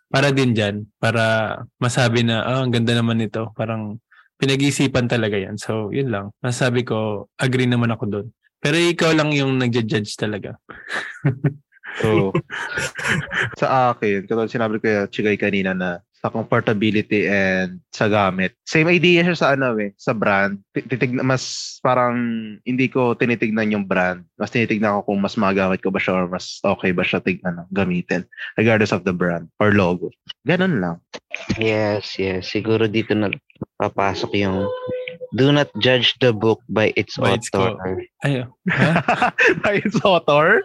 para 0.07 0.31
din 0.31 0.55
dyan, 0.55 0.87
para 1.01 1.57
masabi 1.81 2.23
na, 2.23 2.43
ah, 2.47 2.63
ang 2.63 2.71
ganda 2.71 2.95
naman 2.95 3.19
nito. 3.19 3.51
Parang 3.57 3.99
pinag-iisipan 4.37 5.09
talaga 5.09 5.37
yan. 5.37 5.57
So, 5.57 5.89
yun 5.89 6.09
lang. 6.09 6.31
Masabi 6.41 6.85
ko, 6.85 7.27
agree 7.37 7.67
naman 7.67 7.93
ako 7.93 8.03
doon. 8.09 8.27
Pero 8.57 8.77
ikaw 8.77 9.13
lang 9.13 9.33
yung 9.33 9.57
nagja-judge 9.61 10.17
talaga. 10.17 10.57
So, 11.97 12.29
sa 13.57 13.89
akin, 13.89 14.29
katulad 14.29 14.53
sinabi 14.53 14.77
ko 14.77 14.85
kay 14.85 15.09
Chigay 15.09 15.37
kanina 15.39 15.73
na 15.73 15.97
sa 16.17 16.33
comfortability 16.33 17.29
and 17.29 17.77
sa 17.93 18.09
gamit. 18.09 18.57
Same 18.65 18.89
idea 18.89 19.21
siya 19.21 19.37
sa 19.37 19.47
ano 19.53 19.77
eh, 19.77 19.93
sa 19.97 20.17
brand. 20.17 20.57
Ti- 20.73 20.85
Titig 20.89 21.13
mas 21.21 21.77
parang 21.81 22.17
hindi 22.65 22.89
ko 22.89 23.13
tinitignan 23.13 23.73
yung 23.73 23.85
brand. 23.85 24.25
Mas 24.37 24.49
tinitignan 24.49 24.97
ko 25.01 25.13
kung 25.13 25.21
mas 25.21 25.37
magamit 25.37 25.81
ko 25.81 25.93
ba 25.93 26.01
siya 26.01 26.21
or 26.21 26.25
mas 26.29 26.57
okay 26.65 26.89
ba 26.93 27.05
siya 27.05 27.21
tig 27.21 27.41
ano, 27.45 27.69
gamitin 27.69 28.25
regardless 28.57 28.93
of 28.93 29.05
the 29.05 29.13
brand 29.13 29.45
or 29.61 29.73
logo. 29.73 30.09
Ganun 30.45 30.81
lang. 30.81 30.97
Yes, 31.61 32.17
yes. 32.17 32.49
Siguro 32.49 32.89
dito 32.89 33.13
na 33.13 33.29
papasok 33.77 34.31
yung 34.37 34.65
do 35.35 35.51
not 35.51 35.67
judge 35.77 36.15
the 36.17 36.31
book 36.31 36.63
by 36.67 36.95
its 36.95 37.19
By 37.19 37.35
its 37.35 37.51
author. 37.51 37.99
Ay, 38.23 38.41
ha? 38.41 38.47
By 39.63 39.83
its 39.83 39.99
author? 40.01 40.63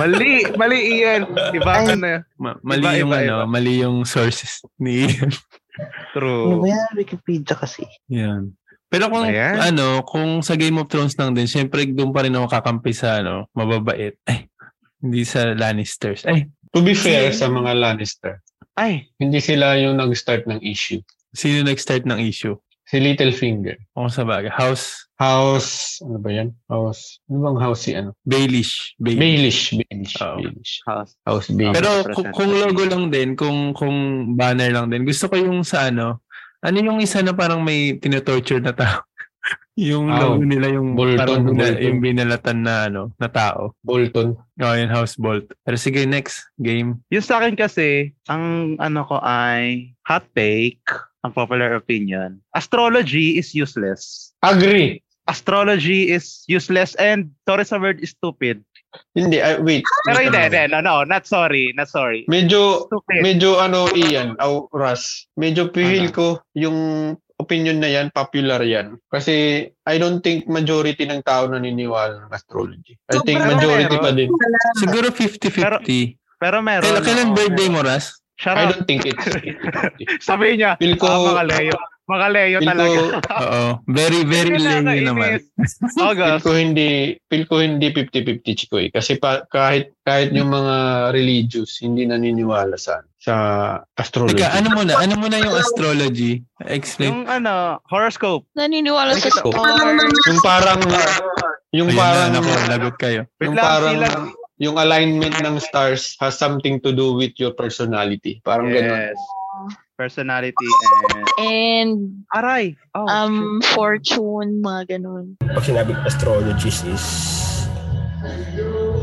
Mali, 0.00 0.48
mali 0.56 0.78
iyan. 0.98 1.28
Iba 1.52 1.74
ka 1.84 1.94
na. 1.94 2.24
Ma- 2.40 2.56
mali 2.64 2.82
Iba, 2.82 2.98
yung 2.98 3.10
iba, 3.10 3.18
ano, 3.20 3.36
iba. 3.36 3.46
mali 3.46 3.72
yung 3.80 3.96
sources 4.04 4.64
ni 4.76 5.06
Ian. 5.08 5.30
Ano 5.72 6.12
True. 6.12 6.60
ba 6.60 6.68
yan? 6.68 6.92
Wikipedia 7.00 7.56
kasi. 7.56 7.88
Yan. 8.12 8.52
Pero 8.92 9.08
kung 9.08 9.24
Ayan. 9.24 9.72
ano, 9.72 10.04
kung 10.04 10.44
sa 10.44 10.52
Game 10.52 10.76
of 10.76 10.92
Thrones 10.92 11.16
lang 11.16 11.32
din, 11.32 11.48
syempre 11.48 11.88
doon 11.88 12.12
pa 12.12 12.28
rin 12.28 12.36
ako 12.36 12.44
kakampi 12.44 12.92
sa 12.92 13.24
ano, 13.24 13.48
mababait. 13.56 14.12
Ay, 14.28 14.52
hindi 15.00 15.24
sa 15.24 15.56
Lannisters. 15.56 16.28
Ay, 16.28 16.52
To 16.72 16.84
be 16.84 16.92
fair 16.92 17.32
sa 17.32 17.48
mga 17.48 17.72
Lannister, 17.72 18.44
Ay, 18.72 19.08
hindi 19.16 19.40
sila 19.40 19.76
yung 19.76 19.96
nag-start 19.96 20.44
ng 20.44 20.60
issue. 20.60 21.00
Sino 21.32 21.64
nag-start 21.64 22.04
ng 22.04 22.20
issue? 22.20 22.56
Si 22.82 22.98
Littlefinger. 22.98 23.78
Kung 23.92 24.08
sa 24.08 24.22
bagay. 24.22 24.52
House 24.52 25.08
House, 25.16 26.02
ano 26.02 26.18
ba 26.18 26.34
yan? 26.34 26.50
House, 26.66 27.22
ano 27.24 27.46
bang 27.46 27.58
house 27.62 27.86
si 27.86 27.94
ano? 27.94 28.10
Baelish. 28.26 28.98
Baelish. 28.98 29.22
Baelish. 29.22 29.62
Baelish. 29.78 30.14
Oo. 30.18 30.36
Baelish. 30.36 30.74
house. 30.82 31.12
House 31.22 31.46
Baelish. 31.48 31.78
Pero 31.78 31.90
kung, 32.10 32.28
kung 32.34 32.50
logo 32.50 32.82
lang 32.82 33.04
din, 33.06 33.38
kung 33.38 33.70
kung 33.70 33.96
banner 34.34 34.74
lang 34.74 34.90
din, 34.90 35.06
gusto 35.06 35.30
ko 35.30 35.38
yung 35.38 35.62
sa 35.62 35.88
ano, 35.88 36.26
ano 36.58 36.76
yung 36.76 36.98
isa 36.98 37.22
na 37.22 37.30
parang 37.32 37.62
may 37.62 37.96
tinotorture 37.96 38.58
na 38.58 38.74
tao? 38.74 38.98
yung 39.78 40.10
Ah, 40.10 40.26
logo 40.26 40.42
nila 40.42 40.74
yung 40.74 40.98
Bolton, 40.98 41.16
parang 41.16 41.42
bina- 41.46 41.70
Bolton. 41.70 41.86
yung 41.86 41.98
binalatan 42.02 42.58
na 42.60 42.74
ano, 42.90 43.02
na 43.14 43.28
tao. 43.30 43.78
Bolton. 43.80 44.34
Oh, 44.58 44.74
yung 44.74 44.90
House 44.90 45.14
Bolt. 45.14 45.46
Pero 45.62 45.78
sige, 45.78 46.02
next 46.02 46.50
game. 46.58 46.98
Yung 47.08 47.22
sa 47.22 47.38
akin 47.38 47.54
kasi, 47.54 48.10
ang 48.26 48.74
ano 48.76 49.06
ko 49.06 49.22
ay 49.22 49.94
hot 50.02 50.26
take, 50.34 50.82
ang 51.22 51.32
popular 51.32 51.74
opinion. 51.74 52.42
Astrology 52.54 53.38
is 53.38 53.54
useless. 53.54 54.32
Agree. 54.42 55.02
Astrology 55.26 56.10
is 56.10 56.42
useless 56.50 56.98
and 56.98 57.30
sorry 57.46 57.62
sa 57.62 57.78
word 57.78 58.02
is 58.02 58.10
stupid. 58.10 58.58
Hindi, 59.16 59.40
ay, 59.40 59.56
wait. 59.64 59.86
Pero 60.04 60.20
hindi, 60.20 60.36
hindi, 60.36 60.68
no, 60.68 60.82
no, 60.84 61.00
not 61.06 61.24
sorry, 61.24 61.72
not 61.72 61.88
sorry. 61.88 62.28
Medyo, 62.28 62.84
Stupid. 62.92 63.24
medyo 63.24 63.56
ano, 63.56 63.88
Ian, 63.96 64.36
au, 64.36 64.68
Ras, 64.68 65.24
medyo 65.40 65.72
feel 65.72 66.10
Ano? 66.10 66.12
ko 66.12 66.26
yung 66.52 66.78
opinion 67.40 67.80
na 67.80 67.88
yan, 67.88 68.12
popular 68.12 68.60
yan. 68.60 69.00
Kasi 69.08 69.64
I 69.88 69.94
don't 69.96 70.20
think 70.20 70.44
majority 70.44 71.08
ng 71.08 71.24
tao 71.24 71.48
naniniwala 71.48 72.28
ng 72.28 72.32
astrology. 72.36 72.98
I 73.08 73.18
think 73.24 73.40
Pero 73.40 73.50
majority 73.56 73.96
meron. 73.96 74.04
pa 74.04 74.10
din. 74.12 74.28
Siguro 74.78 75.08
50-50. 75.08 76.18
Pero 76.38 76.56
meron. 76.60 76.84
Kailan, 76.84 77.02
kailan 77.02 77.30
birthday 77.32 77.68
mo, 77.72 77.80
Ras? 77.80 78.21
Shut 78.42 78.58
I 78.58 78.66
don't 78.66 78.82
think 78.90 79.06
it's 79.06 79.22
Sabi 80.26 80.58
niya, 80.58 80.74
Feel 80.82 80.98
ko, 80.98 81.06
ah, 81.06 81.38
mga 81.38 81.44
Leo. 81.46 81.78
Mga 82.10 82.26
Leo 82.34 82.58
talaga. 82.58 82.98
Oo. 83.38 83.64
Very, 83.86 84.26
very 84.26 84.58
yun 84.58 85.06
naman. 85.06 85.46
feel 85.94 86.02
August. 86.02 86.42
ko 86.42 86.50
hindi, 86.58 87.14
feel 87.30 87.46
ko 87.46 87.62
hindi 87.62 87.94
50-50 87.94 88.58
Chikoy. 88.58 88.90
Kasi 88.90 89.22
pa, 89.22 89.46
kahit, 89.46 89.94
kahit 90.02 90.34
yung 90.34 90.50
mga 90.50 90.74
religious, 91.14 91.78
hindi 91.86 92.02
naniniwala 92.02 92.74
sa, 92.74 93.06
sa 93.22 93.34
astrology. 93.94 94.42
Teka, 94.42 94.58
ano 94.58 94.68
muna? 94.74 94.98
Ano 94.98 95.14
muna 95.22 95.38
yung 95.38 95.54
astrology? 95.54 96.42
Explain. 96.66 97.14
Yung 97.14 97.22
ano, 97.30 97.78
horoscope. 97.86 98.42
Naniniwala 98.58 99.14
sa 99.22 99.30
stars. 99.30 99.54
Yung 100.26 100.42
parang, 100.42 100.82
yung 101.70 101.94
Ayun 101.94 102.02
parang, 102.02 102.28
na, 102.34 102.42
naku, 102.42 102.50
lagot 102.66 102.96
kayo. 102.98 103.20
Wait 103.38 103.46
yung 103.46 103.54
lang, 103.54 103.62
parang, 103.62 103.94
sila. 104.02 104.41
Yung 104.60 104.76
alignment 104.76 105.36
ng 105.40 105.56
stars 105.60 106.16
has 106.20 106.36
something 106.36 106.80
to 106.80 106.92
do 106.92 107.16
with 107.16 107.32
your 107.40 107.52
personality. 107.56 108.40
Parang 108.44 108.68
ganun. 108.68 109.12
Yes. 109.12 109.18
Personality 109.96 110.68
and... 110.82 111.22
And 111.38 111.92
Aray! 112.34 112.74
Oh, 112.96 113.06
um 113.06 113.60
fortune, 113.72 114.60
mga 114.60 114.98
ganun. 114.98 115.36
pag 115.40 115.64
sinabi 115.64 115.94
astrologist 116.02 116.84
is 116.88 117.04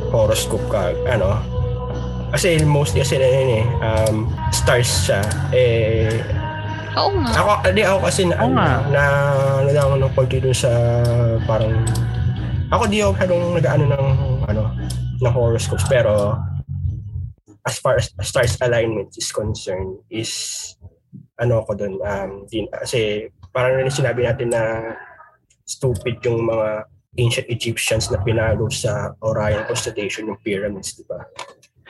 horoscope 0.09 0.65
ka, 0.73 0.91
ano, 1.05 1.37
kasi 2.33 2.61
mostly 2.65 3.05
kasi 3.05 3.21
na 3.21 3.27
yun 3.29 3.49
eh, 3.61 3.65
um, 3.81 4.15
stars 4.49 4.89
siya, 5.05 5.21
eh, 5.53 6.21
Oo 6.97 7.13
nga. 7.21 7.29
ako, 7.37 7.51
hindi 7.69 7.83
ako 7.85 7.97
kasi 8.05 8.21
na, 8.25 8.35
Oo 8.41 8.49
ano, 8.49 8.57
nga. 8.57 8.71
na, 8.89 9.01
ano 9.61 9.69
lang 9.69 9.85
ako 9.85 9.95
ng 10.01 10.13
konti 10.17 10.37
dun 10.41 10.57
sa, 10.57 10.71
parang, 11.45 11.73
ako 12.69 12.83
di 12.87 13.01
ako 13.01 13.11
masyadong 13.17 13.43
nag-ano 13.57 13.83
ng, 13.89 14.05
ano, 14.45 14.63
ng 15.19 15.33
horoscopes, 15.33 15.85
pero, 15.89 16.37
as 17.65 17.77
far 17.77 17.97
as 17.97 18.13
stars 18.23 18.55
alignment 18.61 19.09
is 19.17 19.29
concerned, 19.33 19.97
is, 20.09 20.31
ano 21.37 21.61
ako 21.61 21.75
dun, 21.75 21.97
um, 21.99 22.45
din, 22.47 22.69
kasi, 22.69 23.27
parang 23.51 23.77
rin 23.77 23.89
sinabi 23.89 24.25
natin 24.25 24.53
na, 24.53 24.93
stupid 25.65 26.17
yung 26.25 26.49
mga 26.49 26.85
ancient 27.17 27.45
Egyptians 27.45 28.09
na 28.09 28.17
pinalo 28.21 28.69
sa 28.73 29.13
Orion 29.21 29.65
constellation 29.65 30.25
yung 30.25 30.41
pyramids, 30.41 30.97
di 30.97 31.05
ba? 31.05 31.21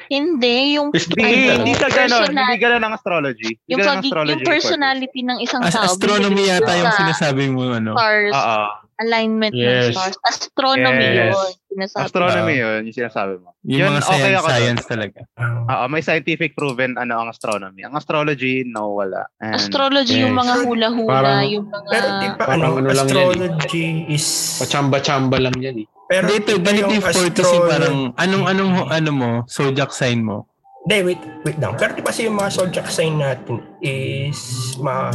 Hindi, 0.09 0.75
yung 0.75 0.89
Hindi, 0.89 1.05
talaga. 1.15 1.53
hindi 1.61 1.73
sa 1.75 1.87
ganon. 1.87 2.19
Personal- 2.25 2.49
Hindi 2.49 2.57
ganon 2.59 2.83
ang 2.83 2.93
astrology. 2.97 3.51
Hindi 3.55 3.71
yung, 3.71 3.79
pag, 3.83 3.99
astrology 4.01 4.41
yung 4.41 4.47
personality 4.49 5.19
ng 5.21 5.37
isang 5.39 5.61
As 5.61 5.75
tao. 5.77 5.85
astronomy 5.85 6.43
yata 6.49 6.71
yung 6.75 6.89
sa 6.89 6.97
sinasabi 6.97 7.43
mo, 7.51 7.71
ano? 7.71 7.93
Stars, 7.93 8.33
Oo. 8.33 8.63
Alignment 8.99 9.51
ng 9.51 9.59
Yes. 9.59 9.91
stars. 9.91 10.15
Astronomy 10.23 10.99
Yes. 11.01 11.31
yun. 11.31 11.49
Sinasabi. 11.69 12.01
Astronomy 12.03 12.51
Ah. 12.51 12.59
yun, 12.59 12.79
yung 12.83 12.97
sinasabi 12.97 13.33
mo. 13.37 13.49
Yung 13.63 13.79
Yun, 13.79 13.89
mga 13.89 14.01
okay 14.01 14.09
science, 14.11 14.35
ako 14.35 14.43
dun. 14.43 14.53
science 14.53 14.83
talaga. 14.85 15.19
Ah, 15.37 15.75
Oo, 15.77 15.85
may 15.87 16.01
scientific 16.01 16.51
proven 16.51 16.91
ano 16.95 17.13
ang 17.15 17.29
astronomy. 17.29 17.81
Ang 17.81 17.93
astrology, 17.93 18.65
no, 18.65 18.91
wala. 18.91 19.23
And, 19.37 19.55
Astrology, 19.55 20.19
yung 20.19 20.33
Yes. 20.33 20.41
mga 20.41 20.53
hula-hula, 20.61 21.13
Parang- 21.13 21.47
yung 21.47 21.67
mga... 21.67 21.87
pero 21.87 22.07
di 22.11 22.27
ba, 22.27 22.35
Parang 22.41 22.59
ano, 22.59 22.65
ano 22.75 22.89
lang 22.89 22.89
yan 22.89 22.97
eh. 22.97 22.99
astrology 22.99 23.85
is... 24.09 24.25
Pachamba-chamba 24.59 25.37
lang 25.39 25.55
yan 25.55 25.77
eh. 25.79 25.87
Pero 26.05 26.25
Dito, 26.27 26.51
ganito 26.57 26.89
yung 26.89 27.05
astrology- 27.05 27.39
forte 27.39 27.69
parang, 27.69 27.97
anong, 28.17 28.45
anong, 28.45 28.73
ano 28.89 29.09
mo, 29.11 29.29
zodiac 29.45 29.91
sign 29.91 30.19
mo? 30.19 30.49
Hindi, 30.81 30.97
wait, 31.05 31.21
wait 31.45 31.59
lang. 31.59 31.77
Pero 31.77 31.93
di 31.93 32.01
ba 32.01 32.09
kasi 32.09 32.25
yung 32.25 32.35
mga 32.35 32.49
zodiac 32.49 32.87
sign 32.89 33.15
natin 33.15 33.61
is 33.79 34.39
mga 34.75 35.11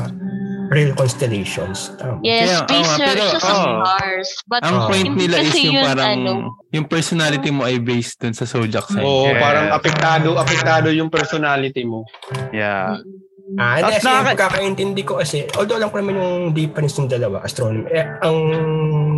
real 0.75 0.93
constellations. 0.93 1.95
Um, 2.02 2.19
Yes, 2.21 2.61
Kaya, 2.66 2.83
nga, 2.83 2.95
siya 2.99 3.07
pero, 3.07 3.23
oo. 3.31 3.38
stars. 3.38 4.28
But 4.45 4.61
Ang 4.66 4.76
Ah. 4.76 4.87
point 4.90 5.12
nila 5.14 5.37
is 5.38 5.54
yung 5.54 5.75
yun, 5.78 5.87
parang, 5.87 6.07
ano, 6.11 6.33
yung 6.69 6.87
personality 6.90 7.50
mo 7.54 7.62
ay 7.62 7.78
based 7.78 8.19
dun 8.19 8.35
sa 8.35 8.45
zodiac 8.45 8.90
sign. 8.90 9.00
Oo, 9.00 9.31
Yes. 9.31 9.38
parang 9.38 9.66
apektado, 9.71 10.28
apektado 10.35 10.88
yung 10.90 11.09
personality 11.09 11.87
mo. 11.87 12.02
yeah. 12.50 12.99
Ah, 13.54 13.76
hindi 13.76 13.93
kasi 13.93 14.09
nakaka- 14.09 14.16
yung 14.16 14.31
pagkakaintindi 14.33 15.02
ko 15.04 15.12
kasi, 15.21 15.45
although 15.54 15.76
lang 15.76 15.93
ko 15.93 16.00
naman 16.00 16.16
yung 16.16 16.57
difference 16.57 16.97
ng 16.97 17.07
dalawa, 17.07 17.45
astronomy, 17.45 17.87
eh, 17.93 18.09
ang 18.25 18.37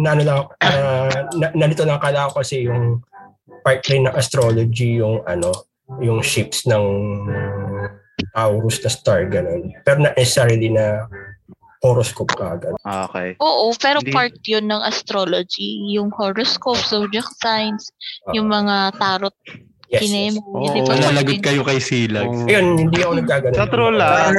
nano 0.03 0.23
lang, 0.27 0.41
uh, 0.61 1.09
na, 1.39 1.47
nalito 1.55 1.87
lang 1.87 1.97
akala 1.97 2.27
ko 2.29 2.43
kasi 2.43 2.67
yung 2.67 3.01
part 3.63 3.87
rin 3.87 4.05
ng 4.05 4.15
astrology, 4.19 4.99
yung 4.99 5.23
ano, 5.25 5.55
yung 6.03 6.21
shapes 6.21 6.67
ng 6.67 6.85
Taurus 8.35 8.83
na 8.83 8.91
star, 8.91 9.29
ganun. 9.29 9.73
Pero 9.85 10.03
not 10.03 10.17
necessarily 10.17 10.69
na 10.69 11.07
horoscope 11.87 12.35
ka, 12.35 12.59
ganun. 12.59 12.81
Okay. 12.83 13.39
Oo, 13.39 13.71
pero 13.77 14.03
Hindi- 14.03 14.11
part 14.11 14.35
yun 14.43 14.67
ng 14.67 14.83
astrology. 14.83 15.95
Yung 15.95 16.11
horoscope, 16.11 16.83
zodiac 16.83 17.27
signs, 17.39 17.91
Ah. 18.27 18.35
yung 18.35 18.51
mga 18.51 18.99
tarot 18.99 19.35
Yes, 19.87 20.03
Kineme. 20.03 20.43
yes. 20.67 20.83
Pa 20.83 20.99
Manalagot 20.99 21.39
kayo 21.39 21.63
kay 21.63 21.79
Silags. 21.79 22.27
Oo. 22.43 22.51
Ayun, 22.51 22.67
hindi 22.75 22.99
ako 23.07 23.13
nagkaganon. 23.23 23.55
Sa 23.55 23.67
na 23.71 24.07
ako. 24.11 24.35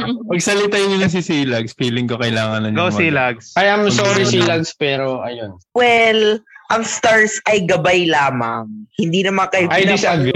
Magsalita 0.32 0.76
yun 0.80 0.96
na 0.96 1.12
si 1.12 1.20
Silags. 1.20 1.76
Feeling 1.76 2.08
ko 2.08 2.16
kailangan 2.16 2.64
na 2.64 2.72
Go 2.72 2.88
niya 2.88 2.88
mag- 2.88 2.96
Silags. 2.96 3.52
I 3.60 3.68
am 3.68 3.84
sorry, 3.92 4.24
Silags, 4.24 4.72
pero 4.72 5.20
ayun. 5.20 5.60
Well, 5.76 6.40
ang 6.72 6.82
stars 6.88 7.36
ay 7.46 7.68
gabay 7.68 8.08
lamang. 8.08 8.88
Hindi 8.96 9.28
naman 9.28 9.52
kayo 9.52 9.68
I 9.68 9.84
disagree. 9.84 10.32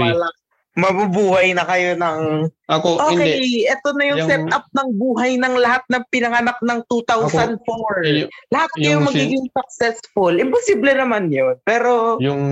Mabubuhay 0.71 1.51
na 1.51 1.67
kayo 1.67 1.99
ng 1.99 2.47
Ako, 2.71 2.95
Okay, 3.11 3.43
hindi. 3.43 3.67
ito 3.67 3.89
na 3.99 4.03
yung, 4.07 4.19
Yung- 4.23 4.31
setup 4.31 4.65
ng 4.71 4.89
buhay 4.95 5.35
ng 5.35 5.59
lahat 5.59 5.83
ng 5.91 6.03
pinanganak 6.07 6.55
ng 6.63 6.79
2004. 6.87 8.07
Yung- 8.07 8.31
lahat 8.47 8.71
kayo 8.79 8.87
yung 8.87 9.03
si- 9.03 9.07
magiging 9.11 9.47
successful. 9.51 10.31
Imposible 10.39 10.95
naman 10.95 11.27
yun. 11.27 11.59
Pero, 11.67 12.15
Yung, 12.23 12.43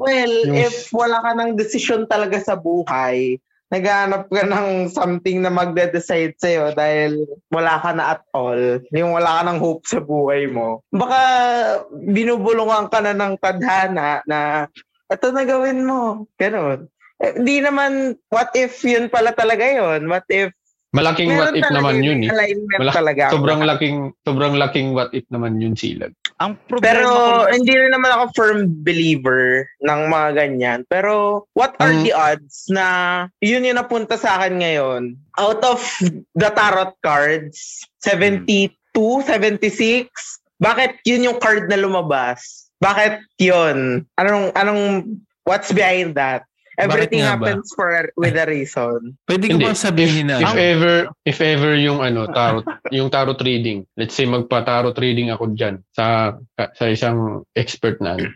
well, 0.00 0.34
yung- 0.48 0.56
if 0.56 0.88
wala 0.96 1.20
ka 1.20 1.36
ng 1.36 1.60
desisyon 1.60 2.08
talaga 2.08 2.40
sa 2.40 2.56
buhay, 2.56 3.36
naghahanap 3.68 4.30
ka 4.30 4.46
ng 4.46 4.88
something 4.88 5.42
na 5.42 5.50
magde-decide 5.52 6.38
sa'yo 6.38 6.72
dahil 6.72 7.26
wala 7.50 7.76
ka 7.82 7.90
na 7.92 8.16
at 8.16 8.22
all, 8.32 8.80
yung 8.94 9.12
wala 9.12 9.42
ka 9.42 9.52
ng 9.52 9.58
hope 9.58 9.84
sa 9.84 9.98
buhay 9.98 10.46
mo, 10.46 10.86
baka 10.88 11.20
binubulungan 11.92 12.86
ka 12.88 13.02
na 13.02 13.12
ng 13.12 13.34
tadhana 13.36 14.22
na 14.24 14.70
ito 15.06 15.26
na 15.30 15.42
gawin 15.46 15.86
mo. 15.86 16.26
Ganun. 16.38 16.86
Eh, 17.16 17.32
Di 17.40 17.64
naman, 17.64 18.16
what 18.28 18.52
if 18.52 18.84
yun 18.84 19.08
pala 19.08 19.32
talaga 19.32 19.64
yun? 19.64 20.08
What 20.08 20.28
if 20.28 20.52
malaking 20.96 21.28
what 21.36 21.52
if 21.52 21.68
naman 21.68 22.00
yun 22.00 22.24
eh. 22.24 22.32
Wala- 22.80 22.96
talaga. 22.96 23.28
Sobrang 23.28 23.60
laking, 23.60 24.16
sobrang 24.24 24.56
laking 24.56 24.96
what 24.96 25.12
if 25.12 25.28
naman 25.28 25.60
yun, 25.60 25.76
Silag. 25.76 26.16
Ang 26.40 26.56
problema 26.68 26.84
Pero 26.84 27.08
ko 27.08 27.48
hindi 27.52 27.72
rin 27.72 27.92
naman 27.92 28.12
ako 28.12 28.24
firm 28.32 28.58
believer 28.84 29.68
ng 29.84 30.00
mga 30.08 30.28
ganyan. 30.36 30.80
Pero 30.88 31.44
what 31.52 31.76
are 31.80 31.92
Ang- 31.92 32.04
the 32.04 32.12
odds 32.16 32.68
na 32.72 32.86
yun 33.44 33.64
yung 33.64 33.76
napunta 33.76 34.16
sa 34.16 34.40
akin 34.40 34.60
ngayon? 34.60 35.02
Out 35.36 35.60
of 35.64 35.80
the 36.32 36.48
tarot 36.52 36.96
cards, 37.04 37.84
72, 38.00 38.72
76, 38.96 40.08
bakit 40.56 40.96
yun 41.04 41.28
yung 41.28 41.36
card 41.40 41.68
na 41.68 41.76
lumabas? 41.76 42.68
Bakit 42.80 43.20
yun? 43.36 44.04
Anong, 44.16 44.52
anong, 44.56 44.82
what's 45.44 45.72
behind 45.72 46.16
that? 46.16 46.45
Everything 46.76 47.24
ba? 47.24 47.36
happens 47.36 47.72
for 47.72 47.88
a- 47.88 48.12
with 48.16 48.36
a 48.36 48.46
reason. 48.46 49.16
Pwede 49.24 49.48
ko 49.48 49.56
bang 49.56 49.76
sabihin 49.76 50.28
na, 50.28 50.40
If 50.44 50.56
ever, 50.56 50.94
if 51.24 51.38
ever 51.40 51.72
yung 51.76 52.04
ano, 52.04 52.28
tarot, 52.28 52.64
yung 52.92 53.08
tarot 53.08 53.40
reading, 53.40 53.88
let's 53.96 54.12
say 54.12 54.28
magpa-tarot 54.28 54.96
reading 55.00 55.32
ako 55.32 55.56
dyan 55.56 55.80
sa, 55.96 56.36
sa 56.56 56.84
isang 56.86 57.48
expert 57.56 57.98
na 58.04 58.20
ano. 58.20 58.28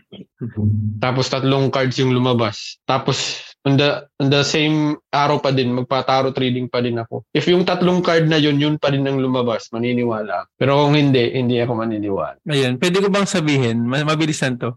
Tapos 0.97 1.29
tatlong 1.29 1.69
cards 1.69 2.01
yung 2.01 2.11
lumabas. 2.11 2.81
Tapos 2.89 3.45
on 3.61 3.77
the, 3.77 4.09
on 4.17 4.33
the 4.33 4.41
same 4.41 4.97
araw 5.13 5.37
pa 5.37 5.53
din, 5.53 5.69
magpa-tarot 5.77 6.33
reading 6.33 6.65
pa 6.65 6.81
din 6.81 6.97
ako. 6.97 7.21
If 7.29 7.45
yung 7.45 7.61
tatlong 7.61 8.01
card 8.01 8.25
na 8.25 8.41
yun, 8.41 8.57
yun 8.57 8.75
pa 8.81 8.89
din 8.89 9.05
ang 9.05 9.21
lumabas, 9.21 9.69
maniniwala. 9.69 10.49
Pero 10.57 10.81
kung 10.81 10.97
hindi, 10.97 11.29
hindi 11.37 11.61
ako 11.61 11.77
maniniwala. 11.77 12.41
Ayun, 12.49 12.81
pwede 12.81 12.97
ko 12.97 13.07
bang 13.13 13.29
sabihin, 13.29 13.85
ma- 13.85 14.01
mabilis 14.01 14.41
lang 14.41 14.57
to. 14.57 14.73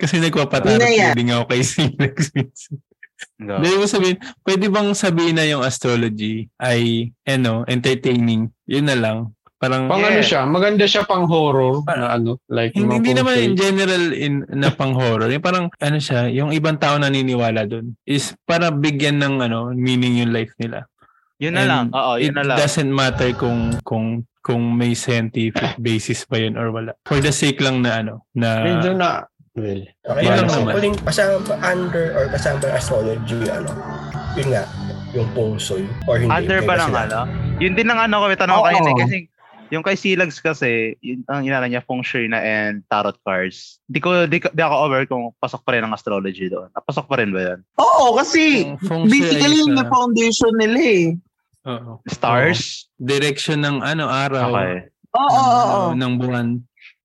Kasi 0.00 0.22
nagpapatarot 0.22 0.78
Hindi 0.78 0.98
na 0.98 1.10
reading 1.12 1.30
ako 1.34 1.44
kay 1.50 1.62
Silex. 1.62 2.16
Go. 3.40 3.60
Hindi 3.60 3.80
mo 3.80 3.84
sabihin, 3.88 4.16
pwede 4.44 4.66
bang 4.68 4.90
sabihin 4.92 5.36
na 5.40 5.48
yung 5.48 5.64
astrology 5.64 6.52
ay, 6.60 7.12
ano, 7.24 7.64
entertaining? 7.64 8.52
Yun 8.68 8.86
na 8.86 8.96
lang. 8.96 9.18
Parang, 9.56 9.88
Pang 9.88 10.04
ano 10.04 10.20
siya, 10.20 10.44
maganda 10.44 10.84
siya 10.84 11.08
pang 11.08 11.24
horror 11.24 11.80
na 11.88 12.12
ano, 12.12 12.36
like 12.52 12.76
hindi, 12.76 13.00
hindi 13.00 13.16
naman 13.16 13.40
in 13.40 13.56
general 13.56 14.04
in, 14.12 14.44
na 14.52 14.68
pang 14.68 14.92
horror. 14.92 15.32
Yung 15.32 15.40
parang, 15.40 15.72
ano 15.80 15.96
siya, 15.96 16.28
yung 16.28 16.52
ibang 16.52 16.76
tao 16.76 17.00
naniniwala 17.00 17.64
dun 17.64 17.96
is 18.04 18.36
para 18.44 18.68
bigyan 18.68 19.16
ng 19.16 19.48
ano, 19.48 19.72
meaning 19.72 20.20
yung 20.20 20.36
life 20.36 20.52
nila. 20.60 20.84
Yun 21.40 21.56
na 21.56 21.64
lang. 21.64 21.84
And 21.88 21.96
Oo, 21.96 22.12
yun 22.20 22.32
it 22.32 22.36
na 22.36 22.44
lang. 22.52 22.56
doesn't 22.60 22.92
matter 22.92 23.32
kung 23.36 23.76
kung 23.84 24.24
kung 24.44 24.76
may 24.76 24.92
scientific 24.96 25.76
basis 25.80 26.24
ba 26.28 26.36
yun 26.40 26.56
or 26.60 26.68
wala. 26.72 26.92
For 27.08 27.20
the 27.20 27.32
sake 27.32 27.60
lang 27.64 27.80
na 27.80 28.04
ano, 28.04 28.28
na 28.36 28.60
Medyo 28.60 28.92
na, 28.92 29.24
well, 29.56 29.80
Okay, 30.06 30.22
Yun 30.22 30.32
lang 30.36 30.46
naman. 30.46 30.72
huling 30.72 30.96
kasama 31.00 31.40
under 31.60 32.12
or 32.12 32.24
kasama 32.28 32.68
astrology, 32.70 33.40
ano, 33.48 33.72
yun 34.36 34.48
nga, 34.52 34.64
yung 35.10 35.28
shui 35.56 35.88
or 36.04 36.20
hindi. 36.20 36.30
Under 36.30 36.60
ba 36.62 36.76
ng 36.78 36.92
ano? 36.92 37.20
Yun 37.56 37.72
din 37.72 37.88
ang 37.88 37.98
ano 37.98 38.20
ko, 38.20 38.24
may 38.28 38.36
tanong 38.36 38.54
Oo. 38.54 38.64
kanina 38.64 38.88
eh, 38.88 38.98
kasi 38.98 39.16
yung 39.66 39.82
kay 39.82 39.98
Silags 39.98 40.38
kasi, 40.38 40.94
yun, 41.00 41.26
ang 41.26 41.42
inana 41.42 41.66
niya 41.66 41.82
feng 41.82 41.98
shui 41.98 42.30
na 42.30 42.38
and 42.38 42.86
tarot 42.86 43.18
cards. 43.20 43.82
Di 43.82 43.98
ko 43.98 44.22
di, 44.24 44.38
ko- 44.38 44.52
di 44.52 44.62
ako 44.62 44.74
aware 44.86 45.06
kung 45.06 45.34
pasok 45.34 45.66
pa 45.66 45.74
rin 45.74 45.82
ang 45.82 45.90
astrology 45.90 46.46
doon. 46.46 46.70
Ah, 46.70 46.78
Pasok 46.78 47.10
pa 47.10 47.18
rin 47.18 47.34
ba 47.34 47.40
yan? 47.42 47.58
Oo, 47.76 48.14
kasi 48.14 48.62
shui 48.78 49.10
basically 49.10 49.58
yung 49.58 49.74
sa- 49.74 49.90
foundation 49.90 50.52
nila 50.54 50.78
eh. 50.78 51.04
Oo. 51.66 51.98
Stars? 52.06 52.86
direction 52.96 53.58
ng 53.58 53.82
ano 53.82 54.06
araw 54.06 54.54
Okay. 54.54 54.86
Oo, 55.12 55.26
oo, 55.26 55.42
oo. 55.42 55.80
ano, 55.90 55.98
ng 55.98 56.14
buwan. 56.16 56.46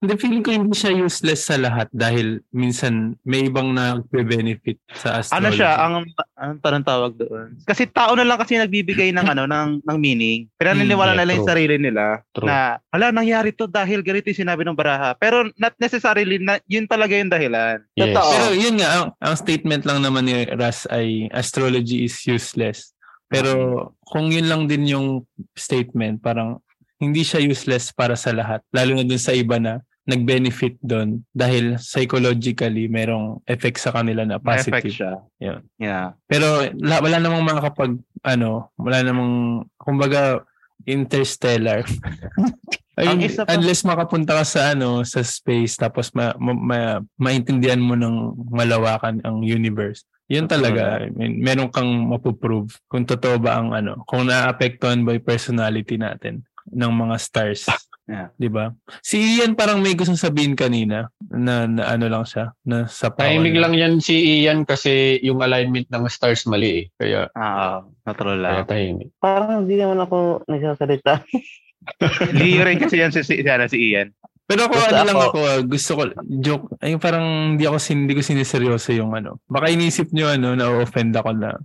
Hindi 0.02 0.18
feeling 0.18 0.42
ko 0.42 0.50
hindi 0.50 0.74
siya 0.74 0.98
useless 0.98 1.46
sa 1.46 1.62
lahat 1.62 1.86
dahil 1.94 2.42
minsan 2.50 3.14
may 3.22 3.46
ibang 3.46 3.70
nagbe-benefit 3.70 4.82
sa 4.98 5.22
astrology. 5.22 5.38
Ano 5.38 5.48
siya, 5.54 5.72
ang 5.78 5.94
anong 6.34 6.58
tanong 6.58 6.86
tawag 6.90 7.14
doon? 7.22 7.62
Kasi 7.70 7.86
tao 7.86 8.18
na 8.18 8.26
lang 8.26 8.42
kasi 8.42 8.58
nagbibigay 8.58 9.14
ng 9.14 9.22
ano 9.30 9.46
ng 9.46 9.86
ng 9.86 9.98
meaning. 10.02 10.50
Pero 10.58 10.74
naniniwala 10.74 11.14
Hmm, 11.14 11.22
yeah, 11.22 11.22
nila 11.22 11.38
yung 11.38 11.46
sarili 11.46 11.76
nila 11.78 12.06
True. 12.34 12.50
na 12.50 12.82
hala 12.90 13.14
nangyari 13.14 13.54
to 13.54 13.70
dahil 13.70 14.02
ganito 14.02 14.34
yung 14.34 14.42
sinabi 14.42 14.66
ng 14.66 14.74
baraha. 14.74 15.14
Pero 15.14 15.46
not 15.62 15.78
necessarily 15.78 16.42
na 16.42 16.58
yun 16.66 16.90
talaga 16.90 17.14
yung 17.14 17.30
dahilan. 17.30 17.86
yes. 17.94 18.10
Totoo. 18.10 18.32
Pero 18.34 18.48
yun 18.58 18.82
nga, 18.82 18.90
ang, 18.90 19.06
ang 19.22 19.36
statement 19.38 19.86
lang 19.86 20.02
naman 20.02 20.26
ni 20.26 20.50
Ras 20.50 20.90
ay 20.90 21.30
astrology 21.30 22.10
is 22.10 22.18
useless. 22.26 22.98
Pero 23.30 23.54
kung 24.02 24.34
yun 24.34 24.50
lang 24.50 24.66
din 24.66 24.90
yung 24.90 25.30
statement, 25.54 26.26
parang 26.26 26.58
hindi 26.98 27.22
siya 27.22 27.38
useless 27.38 27.94
para 27.94 28.18
sa 28.18 28.34
lahat. 28.34 28.66
Lalo 28.74 28.98
na 28.98 29.06
dun 29.06 29.22
sa 29.22 29.38
iba 29.38 29.62
na 29.62 29.78
nag-benefit 30.02 30.82
doon 30.82 31.22
dahil 31.30 31.78
psychologically 31.78 32.90
merong 32.90 33.38
effect 33.46 33.78
sa 33.78 33.94
kanila 33.94 34.26
na 34.26 34.42
May 34.42 34.58
effect 34.58 34.90
positive. 34.90 34.98
siya. 34.98 35.14
Yun. 35.38 35.60
Yeah. 35.78 36.18
Pero 36.26 36.66
la, 36.82 36.98
wala 37.00 37.22
namang 37.22 37.46
makakapag 37.46 38.02
ano, 38.26 38.74
wala 38.82 39.00
namang 39.06 39.66
kumbaga 39.78 40.42
interstellar. 40.90 41.86
I 43.02 43.14
mean, 43.18 43.30
isa 43.30 43.46
pa- 43.46 43.54
unless 43.56 43.86
makapunta 43.86 44.42
ka 44.42 44.46
sa 44.46 44.62
ano 44.74 45.02
sa 45.06 45.22
space 45.22 45.78
tapos 45.80 46.12
ma, 46.14 46.34
ma, 46.38 46.54
ma- 46.54 47.02
maintindihan 47.18 47.80
mo 47.80 47.94
ng 47.94 48.36
malawakan 48.50 49.22
ang 49.22 49.42
universe. 49.46 50.06
Yun 50.32 50.48
talaga. 50.48 51.04
I 51.04 51.12
mean, 51.12 51.44
meron 51.44 51.68
kang 51.68 51.92
mapuprove 52.08 52.72
kung 52.88 53.04
totoo 53.04 53.36
ba 53.38 53.60
ang 53.60 53.76
ano, 53.76 54.02
kung 54.08 54.32
naapektuhan 54.32 55.04
ba 55.04 55.14
yung 55.14 55.28
personality 55.28 56.00
natin 56.00 56.48
ng 56.72 56.92
mga 56.94 57.16
stars. 57.20 57.68
Yeah. 58.10 58.34
'Di 58.36 58.50
ba? 58.50 58.74
Si 59.00 59.40
Ian 59.40 59.54
parang 59.54 59.80
may 59.80 59.94
gustong 59.94 60.20
sabihin 60.20 60.58
kanina 60.58 61.08
na, 61.32 61.70
na 61.70 61.84
ano 61.86 62.10
lang 62.10 62.26
siya, 62.26 62.52
na 62.66 62.90
sa 62.90 63.14
Timing 63.14 63.56
lang 63.62 63.74
yan 63.78 63.94
si 64.02 64.42
Ian 64.42 64.66
kasi 64.66 65.22
yung 65.22 65.40
alignment 65.40 65.88
ng 65.88 66.04
stars 66.10 66.44
mali 66.50 66.72
eh. 66.72 66.86
Kaya, 66.98 67.30
Ah, 67.38 67.86
natural 68.04 68.42
kaya 68.42 68.54
lang. 68.58 68.68
tahimik. 68.68 69.10
Parang 69.22 69.64
hindi 69.64 69.78
naman 69.78 70.02
ako 70.02 70.44
nagsasalita. 70.50 71.24
Leo 72.38 72.62
rin 72.62 72.78
kasi 72.78 73.00
yan 73.00 73.14
si, 73.14 73.22
si, 73.24 73.42
si, 73.42 73.50
si 73.70 73.78
Ian. 73.94 74.12
Pero 74.46 74.68
ako 74.68 74.76
ano 74.76 75.02
lang 75.08 75.16
ako- 75.18 75.48
ah, 75.48 75.62
gusto 75.64 75.92
ko 75.96 76.02
joke, 76.44 76.68
ay 76.84 77.00
parang 77.00 77.56
hindi 77.56 77.64
ako 77.64 77.78
sin- 77.80 78.04
hindi 78.04 78.18
ko 78.18 78.22
siniseryoso 78.22 78.92
yung 78.92 79.16
ano. 79.16 79.40
Baka 79.48 79.72
inisip 79.72 80.12
niyo 80.12 80.28
ano 80.28 80.52
na 80.58 80.68
offend 80.76 81.16
ako 81.16 81.32
na 81.32 81.56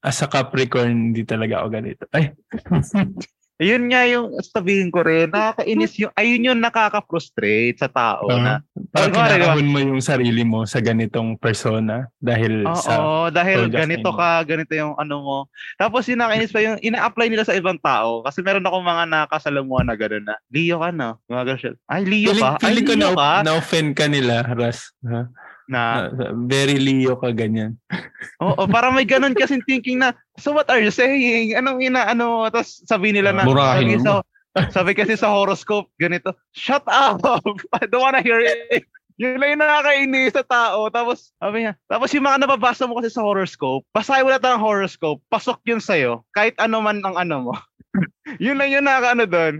as 0.00 0.22
a 0.24 0.30
Capricorn 0.30 1.12
hindi 1.12 1.28
talaga 1.28 1.60
ako 1.60 1.66
ganito. 1.68 2.08
Ay, 2.14 2.32
Yun 3.62 3.86
nga 3.86 4.02
yung 4.02 4.34
sabihin 4.42 4.90
ko 4.90 5.06
rin, 5.06 5.30
nakakainis 5.30 5.94
yung, 6.02 6.10
ayun 6.18 6.46
yung 6.50 6.58
nakaka-frustrate 6.58 7.78
sa 7.78 7.86
tao 7.86 8.26
na, 8.26 8.58
parang 8.90 9.14
kinakahon 9.14 9.70
mo 9.70 9.78
yung 9.78 10.02
sarili 10.02 10.42
mo 10.42 10.66
sa 10.66 10.82
ganitong 10.82 11.38
persona 11.38 12.10
dahil 12.18 12.66
oo, 12.66 12.74
sa 12.74 13.30
dahil 13.30 13.70
zodiac 13.70 13.86
ganito 13.86 14.10
mo. 14.10 14.18
ka, 14.18 14.30
ganito 14.42 14.74
yung 14.74 14.98
ano 14.98 15.16
mo. 15.22 15.38
Tapos 15.78 16.02
yung 16.10 16.18
nakainis 16.18 16.50
pa 16.50 16.66
yung, 16.66 16.82
ina-apply 16.82 17.30
nila 17.30 17.46
sa 17.46 17.54
ibang 17.54 17.78
tao. 17.78 18.26
Kasi 18.26 18.42
meron 18.42 18.66
ako 18.66 18.82
mga 18.82 19.04
nakasalamuhan 19.06 19.86
na 19.86 19.94
gano'n 19.94 20.26
na, 20.26 20.34
Leo 20.50 20.82
ka 20.82 20.90
no? 20.90 21.22
Mga 21.30 21.54
siya. 21.54 21.72
Ay, 21.86 22.02
Leo 22.02 22.34
Feeling, 22.34 22.42
ka? 22.42 22.50
Ay, 22.58 22.62
feeling 22.66 22.86
ko 22.90 22.94
Leo 22.98 23.06
na, 23.06 23.10
ka? 23.14 23.30
na-offend 23.46 23.90
ka 23.94 24.06
nila, 24.10 24.34
Ras. 24.50 24.90
Ha? 25.06 25.30
Na, 25.64 26.12
very 26.44 26.76
Leo 26.76 27.16
ka 27.16 27.32
ganyan. 27.32 27.80
oo, 28.44 28.62
para 28.68 28.92
may 28.92 29.08
ganun 29.08 29.32
kasi 29.32 29.60
thinking 29.64 30.00
na, 30.00 30.12
so 30.36 30.52
what 30.52 30.68
are 30.68 30.80
you 30.80 30.92
saying? 30.92 31.56
Anong 31.56 31.80
ina, 31.80 32.04
ano, 32.04 32.44
tapos 32.52 32.84
sabi 32.84 33.16
nila 33.16 33.32
na, 33.32 33.48
Murahin 33.48 33.96
sabi, 33.96 33.96
mo. 34.00 34.04
sa, 34.04 34.12
sabi 34.70 34.92
kasi 34.92 35.16
sa 35.16 35.32
horoscope, 35.32 35.88
ganito, 35.96 36.36
shut 36.52 36.84
up! 36.84 37.20
I 37.80 37.88
don't 37.88 38.04
wanna 38.04 38.20
hear 38.20 38.40
it! 38.44 38.84
Yun 39.14 39.38
lang 39.38 39.54
yung 39.54 39.62
nakakainis 39.62 40.34
sa 40.34 40.42
tao. 40.42 40.90
Tapos, 40.90 41.30
sabi 41.38 41.62
niya, 41.62 41.78
tapos 41.86 42.10
yung 42.10 42.26
mga 42.26 42.42
nababasa 42.42 42.82
mo 42.90 42.98
kasi 42.98 43.14
sa 43.14 43.22
horoscope, 43.22 43.86
basahin 43.94 44.26
mo 44.26 44.34
na 44.34 44.42
ng 44.42 44.62
horoscope, 44.62 45.22
pasok 45.30 45.62
yun 45.70 45.78
sa'yo, 45.78 46.26
kahit 46.34 46.58
ano 46.58 46.82
man 46.82 46.98
ang 47.06 47.14
ano 47.14 47.36
mo. 47.50 47.54
yun 48.42 48.58
lang 48.58 48.74
yung 48.74 48.84
nakakaano 48.84 49.24
doon. 49.30 49.54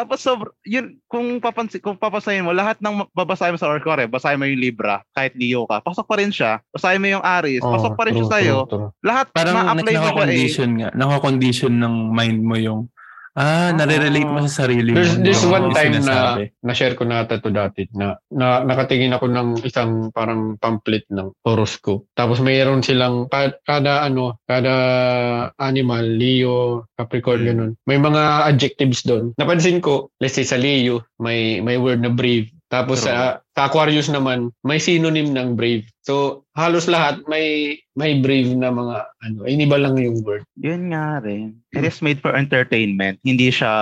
Tapos 0.00 0.24
sobr 0.24 0.56
yun 0.64 0.96
kung 1.04 1.44
papansin 1.44 1.84
kung 1.84 1.92
papasahin 1.92 2.48
mo 2.48 2.56
lahat 2.56 2.80
ng 2.80 3.04
babasahin 3.12 3.52
mo 3.52 3.60
sa 3.60 3.68
Orcore, 3.68 4.08
basahin 4.08 4.40
mo 4.40 4.48
yung 4.48 4.56
Libra 4.56 5.04
kahit 5.12 5.36
Leo 5.36 5.68
ka. 5.68 5.84
Pasok 5.84 6.08
pa 6.08 6.16
rin 6.16 6.32
siya. 6.32 6.64
Basahin 6.72 7.04
mo 7.04 7.08
yung 7.12 7.20
Aries, 7.20 7.60
Oo, 7.60 7.68
pasok 7.68 7.92
pa 8.00 8.08
rin 8.08 8.16
siya 8.16 8.24
true, 8.24 8.32
sa 8.32 8.38
iyo. 8.40 8.58
Lahat 9.04 9.28
Parang 9.36 9.60
ma-apply 9.60 9.94
mo 10.00 10.24
siya 10.48 10.64
eh. 10.64 10.72
nga. 10.72 10.88
Naka-condition 10.96 11.74
ng 11.76 11.94
mind 12.16 12.40
mo 12.40 12.56
yung 12.56 12.80
ah, 13.40 13.72
nare-relate 13.72 14.28
mo 14.28 14.44
sa 14.44 14.62
sarili 14.62 14.92
mo. 14.92 15.00
There's 15.00 15.16
this 15.16 15.40
yung 15.40 15.52
one 15.56 15.66
time 15.72 15.96
na 16.04 16.36
na-share 16.60 16.92
ko 16.92 17.08
na 17.08 17.24
ata 17.24 17.40
to 17.40 17.48
dati 17.48 17.88
na, 17.96 18.20
na 18.28 18.60
nakatingin 18.60 19.16
ako 19.16 19.32
ng 19.32 19.48
isang 19.64 20.12
parang 20.12 20.60
pamphlet 20.60 21.08
ng 21.08 21.32
horoscope. 21.40 22.04
Tapos 22.12 22.44
mayroon 22.44 22.84
silang 22.84 23.32
ka- 23.32 23.56
kada 23.64 24.04
ano, 24.04 24.36
kada 24.44 24.74
animal, 25.56 26.04
Leo, 26.04 26.84
Capricorn, 26.94 27.40
Hmm. 27.40 27.48
ganun. 27.48 27.72
May 27.88 27.96
mga 27.96 28.22
adjectives 28.44 29.00
doon. 29.02 29.32
Napansin 29.40 29.80
ko, 29.80 30.12
let's 30.20 30.36
say 30.36 30.44
sa 30.44 30.60
Leo, 30.60 31.00
may 31.16 31.64
may 31.64 31.80
word 31.80 32.04
na 32.04 32.12
brave. 32.12 32.52
Tapos 32.70 33.02
True. 33.02 33.10
sa, 33.10 33.14
sa 33.50 33.66
Aquarius 33.66 34.06
naman, 34.06 34.54
may 34.62 34.78
synonym 34.78 35.34
ng 35.34 35.58
brave. 35.58 35.82
So, 36.06 36.46
halos 36.54 36.86
lahat 36.86 37.26
may 37.26 37.74
may 37.98 38.22
brave 38.22 38.54
na 38.54 38.70
mga 38.70 38.96
ano, 39.26 39.38
iniba 39.44 39.74
lang 39.74 39.98
yung 39.98 40.22
word. 40.22 40.46
Yun 40.54 40.94
nga 40.94 41.18
rin. 41.18 41.58
It 41.74 41.82
is 41.82 41.98
made 41.98 42.22
for 42.22 42.30
entertainment. 42.32 43.18
Hindi 43.26 43.50
siya 43.50 43.74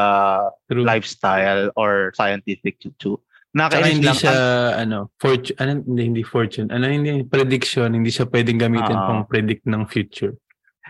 True. 0.67 0.89
lifestyle 0.89 1.69
or 1.77 2.17
scientific 2.17 2.81
to. 2.81 3.21
Tsaka 3.49 3.81
Nakainis 3.81 3.93
hindi 3.93 4.09
lang. 4.09 4.17
siya, 4.17 4.37
ano, 4.77 4.99
fortune, 5.19 5.57
ano, 5.59 5.71
hindi, 5.85 6.03
hindi 6.05 6.23
fortune, 6.23 6.69
ano, 6.69 6.85
hindi, 6.85 7.25
prediction, 7.25 7.93
hindi 7.93 8.09
siya 8.09 8.29
pwedeng 8.29 8.61
gamitin 8.61 8.93
Ah. 8.95 9.05
pang 9.09 9.23
predict 9.25 9.65
ng 9.65 9.85
future. 9.89 10.37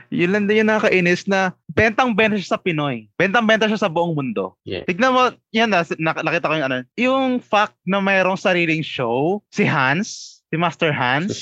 Yun 0.09 0.31
lang 0.31 0.45
din 0.45 0.63
yung 0.63 0.71
nakakainis 0.71 1.25
na 1.25 1.53
bentang-benta 1.69 2.35
siya 2.35 2.55
sa 2.55 2.61
Pinoy. 2.61 3.09
Bentang-benta 3.15 3.67
siya 3.67 3.79
sa 3.79 3.89
buong 3.89 4.13
mundo. 4.13 4.57
Yeah. 4.63 4.83
Tignan 4.83 5.13
mo, 5.13 5.23
yan 5.51 5.69
na, 5.69 5.85
nak- 5.97 6.21
nakita 6.21 6.49
ko 6.49 6.55
yung 6.55 6.67
ano, 6.67 6.77
yung 6.95 7.25
fact 7.39 7.77
na 7.85 7.99
mayroong 7.99 8.37
sariling 8.37 8.81
show, 8.81 9.45
si 9.49 9.63
Hans, 9.63 10.41
si 10.45 10.57
Master 10.57 10.91
Hans, 10.91 11.37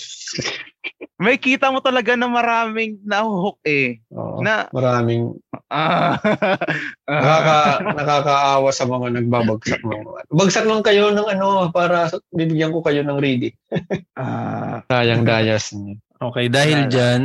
may 1.16 1.34
kita 1.34 1.70
mo 1.70 1.80
talaga 1.80 2.12
na 2.12 2.26
maraming 2.26 3.00
nahuhook 3.02 3.56
eh. 3.62 4.02
Oo, 4.10 4.42
Na, 4.42 4.68
maraming 4.68 5.32
ah, 5.66 6.18
Nakaka, 7.08 7.56
nakakaawa 7.94 8.70
sa 8.70 8.84
mga 8.84 9.06
nagbabagsak 9.14 9.80
ng 9.80 10.02
mga. 10.02 10.20
Bagsak 10.28 10.66
lang 10.66 10.82
kayo 10.82 11.10
ng 11.10 11.26
ano 11.28 11.70
para 11.70 12.10
bibigyan 12.30 12.74
ko 12.74 12.82
kayo 12.82 13.00
ng 13.00 13.16
reading. 13.16 13.54
ah, 14.14 14.82
Sayang 14.86 15.22
dayas 15.22 15.70
niyo. 15.72 15.96
Okay, 16.16 16.48
dahil 16.48 16.86
Wala. 16.86 16.90
dyan, 16.90 17.22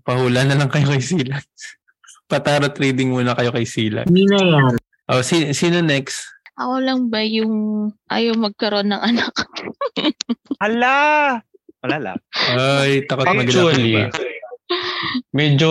pahula 0.00 0.42
na 0.42 0.56
lang 0.56 0.66
kayo 0.66 0.90
kay 0.90 0.98
Silas. 0.98 1.44
Patarot 2.30 2.74
reading 2.74 3.12
muna 3.12 3.36
kayo 3.36 3.52
kay 3.52 3.62
Silas. 3.62 4.08
Hindi 4.08 4.26
na 4.26 4.38
yan. 4.40 4.64
Oh, 5.06 5.20
si, 5.20 5.52
sino 5.52 5.78
next? 5.78 6.24
Ako 6.56 6.80
lang 6.80 7.06
ba 7.06 7.20
yung 7.20 7.52
ayaw 8.08 8.34
magkaroon 8.34 8.88
ng 8.88 9.02
anak? 9.04 9.34
Hala! 10.62 10.96
Wala 11.84 11.96
lang. 12.00 12.18
Ay, 12.32 13.04
takot 13.04 13.28
na 13.28 13.44
Actually, 13.44 13.92
ba? 14.00 14.08
medyo 15.30 15.70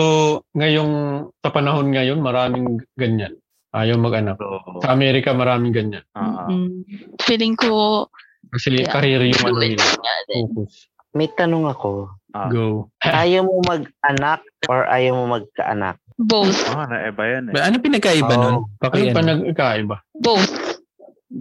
ngayong 0.52 0.92
sa 1.36 1.50
panahon 1.50 1.90
ngayon 1.90 2.22
maraming 2.22 2.78
ganyan. 2.94 3.34
Ayaw 3.74 3.98
mag-anak. 3.98 4.38
Sa 4.78 4.94
Amerika 4.94 5.34
maraming 5.34 5.74
ganyan. 5.74 6.04
ah, 6.14 6.46
Mm. 6.46 6.86
Feeling 7.20 7.58
ko, 7.58 8.06
Kasi 8.46 8.70
Yeah. 8.78 8.92
career 8.92 9.18
yung 9.24 9.40
ano 9.42 9.58
nila. 9.58 9.82
Focus. 10.28 10.86
May 11.10 11.26
tanong 11.28 11.66
ako. 11.66 12.06
Ah. 12.34 12.50
Go. 12.50 12.90
Ayaw 13.00 13.42
mo 13.42 13.62
mag-anak 13.62 14.40
or 14.66 14.84
ayaw 14.86 15.14
mo 15.16 15.24
magkaanak? 15.32 15.96
Both. 16.14 16.54
Ah, 16.68 16.86
na-eba 16.86 17.22
yan 17.24 17.50
eh. 17.50 17.54
Ba, 17.54 17.66
ano 17.66 17.76
pinagkaiba 17.78 18.30
Oh. 18.30 18.38
nun? 18.38 18.56
Ano 18.76 19.04
pa 19.10 19.20
ano? 19.20 19.32
nagkaiba? 19.44 19.96
Both. 20.12 20.50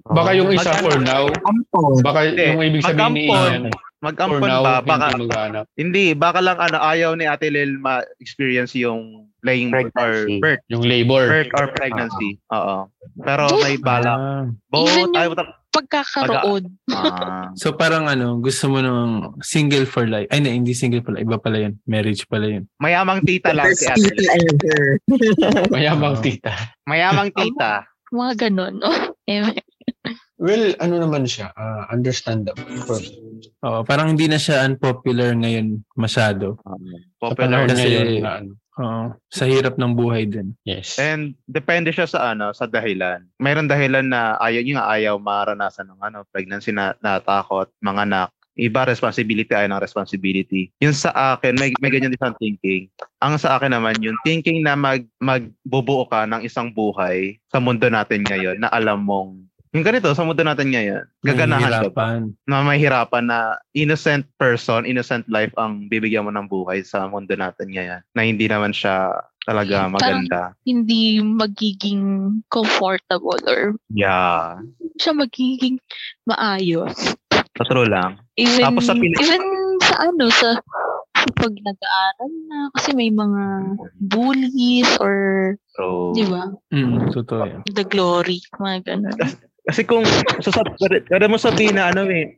Baka 0.03 0.29
yung 0.33 0.49
isa 0.49 0.69
Mag-anak. 0.71 0.83
for 0.83 0.97
now, 0.99 1.23
Ampon. 1.43 1.93
baka 2.01 2.19
Hindi. 2.25 2.45
yung 2.47 2.61
ibig 2.63 2.81
sabihin 2.81 3.13
ni 3.13 3.25
Mag-ampon. 3.27 3.51
Ian, 3.51 3.63
Mag-ampon 4.03 4.41
ba? 4.41 4.73
Baka, 4.81 5.05
hindi 5.07 5.21
mag-anak. 5.23 5.65
hindi, 5.75 6.05
baka 6.11 6.39
lang 6.41 6.57
ano, 6.57 6.77
ayaw 6.77 7.13
ni 7.13 7.23
Ate 7.23 7.47
Lil 7.47 7.77
ma-experience 7.77 8.73
yung 8.73 9.29
laying 9.43 9.69
Pregnancy. 9.69 10.01
or 10.01 10.13
birth. 10.41 10.63
Yung 10.67 10.83
labor. 10.83 11.23
Birth 11.29 11.51
or 11.53 11.65
pregnancy. 11.71 12.39
Oo. 12.49 12.89
Pero 13.17 13.43
may 13.59 13.77
balak. 13.77 14.17
Ah. 14.17 14.43
Both, 14.67 14.89
Even 14.89 14.99
yung- 15.03 15.15
ayaw 15.15 15.31
mo 15.73 15.79
ta- 15.79 15.81
Pagkakaroon. 15.81 16.63
Ah. 16.87 17.49
So 17.55 17.73
parang 17.73 18.05
ano, 18.05 18.37
gusto 18.37 18.67
mo 18.67 18.77
nung 18.77 19.13
single 19.39 19.83
for 19.83 20.05
life. 20.05 20.29
Ay, 20.29 20.39
hindi, 20.39 20.51
hindi 20.53 20.73
single 20.73 21.01
for 21.01 21.11
life. 21.11 21.23
Iba 21.23 21.37
pala 21.37 21.57
yun. 21.59 21.73
Marriage 21.83 22.23
pala 22.25 22.45
yun. 22.47 22.63
Mayamang 22.77 23.21
tita 23.21 23.49
lang 23.51 23.73
si 23.73 23.85
Ate 23.85 23.97
tita 24.03 24.13
Lil. 24.13 24.29
ever. 24.45 24.81
Mayamang 25.69 26.15
tita. 26.19 26.53
Mayamang 26.85 27.29
tita. 27.31 27.85
Mga 28.09 28.31
ganon. 28.39 28.73
no? 28.77 28.89
Eh, 29.25 29.41
Well, 30.35 30.75
ano 30.77 30.99
naman 30.99 31.23
siya, 31.23 31.55
ah, 31.55 31.87
understandable. 31.87 32.67
Oo, 33.63 33.79
parang 33.81 34.11
hindi 34.11 34.27
na 34.27 34.35
siya 34.35 34.67
unpopular 34.67 35.31
ngayon 35.31 35.87
masyado. 35.95 36.59
sa 36.59 36.75
Popular 37.23 37.63
panahon 37.63 37.67
kasi- 37.71 37.79
ngayon 37.79 38.07
na 38.19 38.31
ano. 38.37 38.51
Oo, 38.81 39.13
sa 39.29 39.45
hirap 39.45 39.77
ng 39.77 39.93
buhay 39.93 40.25
din. 40.25 40.57
Yes. 40.65 40.97
And 40.97 41.37
depende 41.45 41.93
siya 41.93 42.09
sa 42.09 42.33
ano, 42.33 42.49
sa 42.57 42.65
dahilan. 42.65 43.21
Mayroon 43.37 43.69
dahilan 43.69 44.09
na 44.09 44.33
ayaw 44.41 44.61
niya 44.65 44.81
ayaw 44.89 45.15
maranasan 45.21 45.93
ng 45.93 46.01
ano, 46.01 46.25
pregnancy 46.33 46.73
na 46.73 46.97
natakot, 47.05 47.69
mga 47.85 48.01
anak. 48.09 48.29
Iba 48.53 48.85
responsibility 48.85 49.49
ay 49.53 49.65
ng 49.65 49.81
responsibility. 49.81 50.69
Yun 50.77 50.93
sa 50.93 51.09
akin, 51.33 51.57
may, 51.57 51.73
may 51.81 51.89
ganyan 51.89 52.13
din 52.13 52.21
siyang 52.21 52.37
thinking. 52.37 52.85
Ang 53.21 53.41
sa 53.41 53.57
akin 53.57 53.73
naman, 53.73 53.97
yung 53.97 54.17
thinking 54.21 54.61
na 54.61 54.77
mag, 54.77 55.05
magbubuo 55.17 56.05
ka 56.05 56.29
ng 56.29 56.45
isang 56.45 56.69
buhay 56.69 57.41
sa 57.49 57.57
mundo 57.57 57.89
natin 57.89 58.21
ngayon 58.25 58.61
na 58.61 58.69
alam 58.69 59.01
mong 59.01 59.41
yung 59.73 59.81
ganito, 59.83 60.13
sa 60.13 60.21
mundo 60.21 60.39
natin 60.39 60.69
ngayon, 60.69 61.03
gaganahan 61.21 61.81
ka 61.81 61.89
ba? 61.89 62.21
Na 62.45 62.61
may 62.61 62.77
hirapan 62.77 63.25
na 63.25 63.39
innocent 63.73 64.23
person, 64.37 64.85
innocent 64.85 65.25
life 65.27 65.49
ang 65.57 65.89
bibigyan 65.89 66.23
mo 66.23 66.31
ng 66.31 66.45
buhay 66.45 66.81
sa 66.81 67.05
mundo 67.05 67.33
natin 67.33 67.73
ngayon. 67.73 68.01
Na 68.13 68.21
hindi 68.21 68.45
naman 68.45 68.69
siya 68.69 69.09
talaga 69.43 69.91
maganda. 69.91 70.55
hindi 70.63 71.19
magiging 71.19 72.01
comfortable 72.47 73.35
or 73.43 73.75
Yeah. 73.89 74.61
siya 74.95 75.11
magiging 75.11 75.81
maayos. 76.23 77.17
Sa 77.53 77.65
true 77.67 77.85
lang. 77.85 78.21
Even, 78.33 78.63
Tapos 78.71 78.87
sa 78.87 78.95
Pili- 78.95 79.17
even 79.19 79.43
sa 79.83 79.95
ano, 80.07 80.25
sa, 80.31 80.57
pag 81.33 81.53
nag-aaral 81.53 82.31
na, 82.47 82.57
kasi 82.73 82.93
may 82.93 83.09
mga 83.09 83.43
bullies 83.99 84.89
or, 84.97 85.15
So, 85.73 86.13
di 86.13 86.23
ba, 86.23 86.53
Mm, 86.69 87.09
totoo 87.11 87.41
yan. 87.43 87.61
the 87.67 87.81
glory, 87.83 88.37
mga 88.55 88.79
ganun. 88.85 89.17
kasi 89.63 89.81
kung 89.83 90.03
sasab 90.39 90.67
kada 91.07 91.25
mo 91.25 91.39
sabihin 91.39 91.79
na 91.79 91.87
ano 91.87 92.03
eh, 92.05 92.35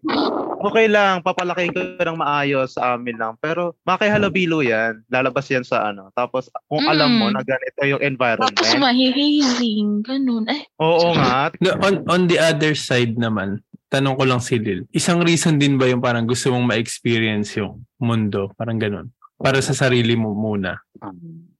okay 0.61 0.85
lang, 0.85 1.21
papalakihin 1.21 1.73
ko 1.73 1.81
ng 1.97 2.17
maayos 2.17 2.77
sa 2.77 2.93
amin 2.93 3.17
lang. 3.17 3.33
Pero 3.37 3.73
makihalabilo 3.81 4.61
yan. 4.61 5.01
Lalabas 5.09 5.49
yan 5.49 5.61
sa 5.61 5.89
ano. 5.89 6.13
Tapos 6.13 6.49
kung 6.65 6.85
alam 6.85 7.17
mo 7.17 7.29
Mm. 7.29 7.33
na 7.33 7.41
ganito 7.41 7.81
yung 7.83 8.01
environment. 8.01 8.53
Tapos 8.53 8.77
mahihazing, 8.77 10.01
ganun. 10.01 10.45
Eh, 10.47 10.65
Oo 10.77 11.13
nga. 11.13 11.49
No, 11.61 11.73
on, 11.81 11.95
on 12.05 12.21
the 12.25 12.37
other 12.37 12.73
side 12.73 13.17
naman, 13.17 13.61
tanong 13.89 14.17
ko 14.17 14.23
lang 14.25 14.41
si 14.41 14.57
Lil, 14.57 14.85
isang 14.91 15.21
reason 15.21 15.57
din 15.57 15.77
ba 15.77 15.85
yung 15.85 16.01
parang 16.01 16.25
gusto 16.25 16.49
mong 16.49 16.73
ma-experience 16.73 17.57
yung 17.57 17.85
mundo? 17.97 18.53
Parang 18.53 18.77
ganun. 18.77 19.09
Para 19.35 19.59
sa 19.59 19.73
sarili 19.73 20.13
mo 20.13 20.31
muna. 20.31 20.77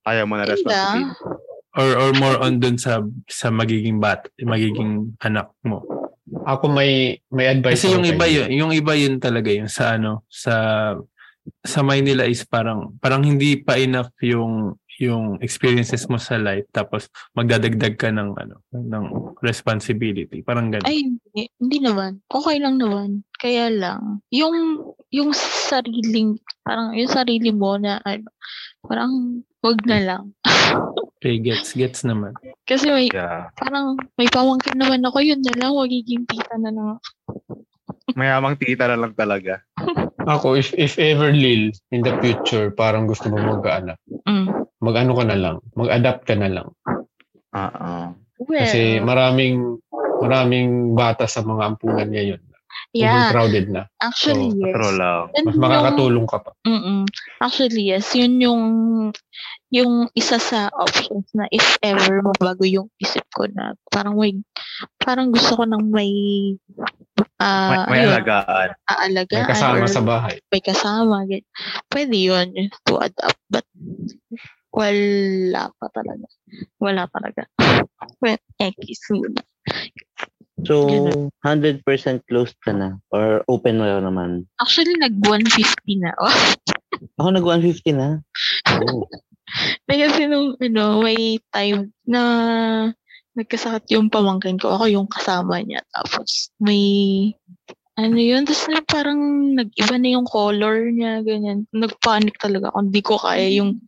Ayaw 0.06 0.26
mo 0.26 0.38
na 0.38 0.46
responsibility. 0.46 1.12
Or 1.76 1.90
or 2.00 2.12
more 2.16 2.38
on 2.40 2.64
dun 2.64 2.80
sa 2.80 3.04
sa 3.28 3.52
magiging 3.52 4.00
bat, 4.00 4.32
magiging 4.40 5.12
anak 5.20 5.52
mo. 5.68 5.84
Ako 6.48 6.72
may 6.72 7.20
may 7.30 7.52
advice 7.52 7.84
Kasi 7.84 7.94
yung 7.94 8.08
iba 8.08 8.26
yun, 8.26 8.50
yung 8.52 8.72
iba 8.72 8.96
yun 8.96 9.20
talaga 9.20 9.52
yung 9.52 9.68
sa 9.68 10.00
ano, 10.00 10.24
sa 10.32 10.56
sa 11.62 11.80
mind 11.86 12.10
nila 12.10 12.26
is 12.26 12.48
parang 12.48 12.96
parang 12.98 13.22
hindi 13.22 13.60
pa 13.60 13.78
enough 13.78 14.10
yung 14.24 14.80
yung 14.96 15.38
experiences 15.44 16.08
mo 16.08 16.16
sa 16.16 16.40
life 16.40 16.66
tapos 16.72 17.12
magdadagdag 17.36 18.00
ka 18.00 18.10
ng 18.10 18.32
ano 18.32 18.64
ng 18.72 19.36
responsibility 19.44 20.40
parang 20.42 20.72
ganun. 20.72 20.88
ay, 20.88 21.04
hindi, 21.04 21.52
hindi 21.60 21.78
naman. 21.84 22.24
Okay 22.32 22.58
lang 22.64 22.80
naman. 22.80 23.28
Kaya 23.36 23.68
lang, 23.68 24.24
yung, 24.32 24.80
yung 25.12 25.36
sariling, 25.36 26.40
parang 26.64 26.96
yung 26.96 27.12
sarili 27.12 27.52
mo 27.52 27.76
na, 27.76 28.00
ano, 28.08 28.32
parang, 28.80 29.44
wag 29.60 29.80
na 29.84 30.00
lang. 30.00 30.24
Okay, 31.18 31.40
gets 31.40 31.72
gets 31.72 32.04
naman. 32.04 32.36
Kasi 32.64 32.88
may, 32.88 33.08
Yeah. 33.08 33.50
parang, 33.56 33.96
may 34.14 34.28
pamangkin 34.28 34.76
naman 34.76 35.02
ako, 35.02 35.18
yun 35.20 35.42
na 35.42 35.56
lang, 35.56 35.72
magiging 35.72 36.28
tita 36.28 36.56
na 36.56 36.70
lang. 36.70 36.88
ako. 36.94 37.64
Mayamang 38.14 38.56
tita 38.56 38.86
na 38.86 38.98
lang 38.98 39.14
talaga. 39.14 39.64
Ako, 40.26 40.58
if, 40.58 40.74
if 40.74 40.98
ever 40.98 41.30
Lil, 41.30 41.70
in 41.92 42.02
the 42.02 42.18
future, 42.18 42.70
parang 42.72 43.06
gusto 43.06 43.30
mo 43.30 43.38
mag-anak, 43.38 44.02
Mm. 44.26 44.66
mag-ano 44.80 45.14
ka 45.14 45.24
na 45.24 45.38
lang, 45.38 45.56
mag-adapt 45.74 46.26
ka 46.26 46.34
na 46.34 46.50
lang. 46.50 46.68
Oo. 47.54 47.92
Well, 48.42 48.58
Kasi 48.58 48.98
maraming 49.00 49.78
maraming 50.20 50.92
bata 50.92 51.24
sa 51.24 51.40
mga 51.40 51.62
ampunan 51.68 52.10
ngayon. 52.10 52.42
yeah, 52.92 53.30
Overcrowded 53.30 53.70
na. 53.70 53.86
actually, 54.02 54.50
So, 54.50 54.60
yes. 54.60 54.74
True 54.74 54.96
lang. 54.98 55.22
Mas 55.46 55.56
makakatulong 55.56 56.26
ka 56.26 56.38
pa. 56.42 56.52
Mm-mm. 56.66 57.06
Actually, 57.38 57.86
yes. 57.86 58.10
Yun 58.12 58.34
yung 58.40 58.64
yung 59.76 60.08
isa 60.16 60.40
sa 60.40 60.72
options 60.72 61.28
na 61.36 61.52
if 61.52 61.76
ever 61.84 62.24
mabago 62.24 62.64
yung 62.64 62.88
isip 63.04 63.28
ko 63.36 63.44
na 63.52 63.76
parang 63.92 64.16
may 64.16 64.40
parang 65.04 65.36
gusto 65.36 65.60
ko 65.60 65.64
ng 65.68 65.92
may 65.92 66.12
ah 67.44 67.84
may, 67.92 68.00
may 68.00 68.00
ayun, 68.08 68.16
alagaan. 68.16 68.70
aalagaan 68.88 69.44
May 69.44 69.52
kasama 69.52 69.84
or 69.84 69.92
sa 69.92 70.04
bahay. 70.08 70.36
may 70.48 70.64
kasama. 70.64 71.16
Pwede 71.92 72.16
yun 72.16 72.56
to 72.88 73.04
adapt. 73.04 73.36
But 73.52 73.68
wala 74.72 75.72
pa 75.76 75.88
talaga. 75.92 76.28
Wala 76.80 77.04
talaga. 77.12 77.44
Well, 78.24 78.40
X 78.60 79.12
muna. 79.12 79.44
So, 80.64 80.88
Ganun. 80.88 81.36
100% 81.44 81.84
closed 82.32 82.56
ka 82.64 82.72
na? 82.72 83.00
Or 83.12 83.44
open 83.52 83.80
mo 83.80 83.88
naman? 83.88 84.48
Actually, 84.60 84.96
nag-150 85.04 86.00
na. 86.00 86.12
Oh. 86.16 86.32
Ako 87.20 87.28
nag-150 87.36 87.92
na. 87.92 88.20
Oh. 88.76 89.08
Na 89.88 89.94
kasi 89.96 90.26
nung, 90.28 90.58
ano, 90.58 90.84
may 91.02 91.38
time 91.54 91.92
na 92.08 92.22
nagkasakit 93.36 93.92
yung 93.96 94.08
pamangkin 94.10 94.56
ko. 94.58 94.74
Ako 94.76 94.88
yung 94.88 95.08
kasama 95.12 95.60
niya. 95.60 95.84
Tapos, 95.92 96.50
may, 96.58 96.82
ano 98.00 98.16
yun, 98.20 98.44
tapos 98.48 98.68
na 98.72 98.80
parang 98.84 99.20
nag-iba 99.56 99.96
na 100.00 100.10
yung 100.20 100.28
color 100.28 100.92
niya, 100.92 101.20
ganyan. 101.24 101.68
Nagpanic 101.76 102.36
talaga 102.40 102.72
ako. 102.72 102.78
Hindi 102.92 103.02
ko 103.04 103.16
kaya 103.20 103.48
yung 103.60 103.80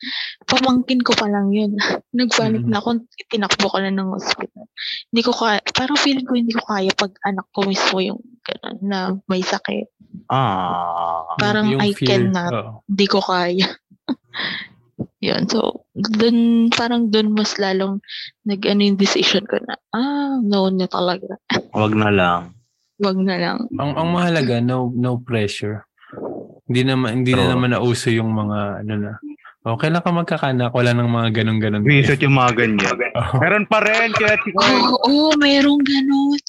pamangkin 0.48 1.00
ko 1.04 1.12
pa 1.16 1.28
lang 1.32 1.52
yun. 1.56 1.76
Nagpanic 2.20 2.64
Mhm. 2.64 2.72
na 2.72 2.80
ako. 2.84 2.90
Tinakbo 3.32 3.68
ko 3.72 3.78
na 3.84 3.92
ng 3.92 4.12
hospital. 4.16 4.68
Hindi 5.12 5.22
ko 5.24 5.32
kaya, 5.36 5.60
parang 5.76 6.00
feeling 6.00 6.28
ko 6.28 6.34
hindi 6.36 6.54
ko 6.56 6.64
kaya 6.68 6.92
pag 6.96 7.12
anak 7.28 7.48
ko 7.56 7.68
mismo 7.68 7.98
yung 8.04 8.20
gano'n, 8.48 8.78
na 8.84 9.00
may 9.28 9.44
sakit. 9.44 9.88
Ah. 10.32 11.24
Parang 11.40 11.76
I 11.80 11.92
cannot. 11.96 12.84
Hindi 12.88 13.06
ko 13.08 13.20
kaya. 13.24 13.68
Yun. 15.28 15.44
So, 15.52 15.84
dun, 15.92 16.72
parang 16.72 17.12
dun 17.12 17.36
mas 17.36 17.60
lalong 17.60 18.00
nag-ano 18.48 18.80
yung 18.88 18.96
decision 18.96 19.44
ko 19.44 19.60
na, 19.60 19.76
ah, 19.92 20.40
no 20.40 20.72
na 20.72 20.88
talaga. 20.88 21.36
Wag 21.76 21.92
na 21.92 22.10
lang. 22.10 22.42
Wag 23.04 23.18
na 23.20 23.36
lang. 23.36 23.58
Ang, 23.76 23.92
ang 23.94 24.10
mahalaga, 24.16 24.64
no 24.64 24.90
no 24.96 25.20
pressure. 25.20 25.84
Hindi 26.68 26.88
naman 26.88 27.24
hindi 27.24 27.36
na 27.36 27.48
True. 27.48 27.52
naman 27.54 27.70
nauso 27.76 28.08
yung 28.08 28.32
mga 28.32 28.88
ano 28.88 28.94
na. 28.96 29.12
Okay 29.68 29.92
lang 29.92 30.00
ka 30.00 30.12
magkakanak, 30.16 30.72
wala 30.72 30.96
nang 30.96 31.12
mga 31.12 31.44
ganun-ganun. 31.44 31.84
Visit 31.84 32.24
yung 32.24 32.40
mga 32.40 32.56
ganyan. 32.56 32.96
Oo. 33.20 33.36
Meron 33.44 33.68
pa 33.68 33.84
rin, 33.84 34.16
kaya 34.16 34.40
Oo, 34.40 34.96
oh, 34.96 35.28
oh, 35.28 35.32
merong 35.36 35.84
ganun. 35.84 36.40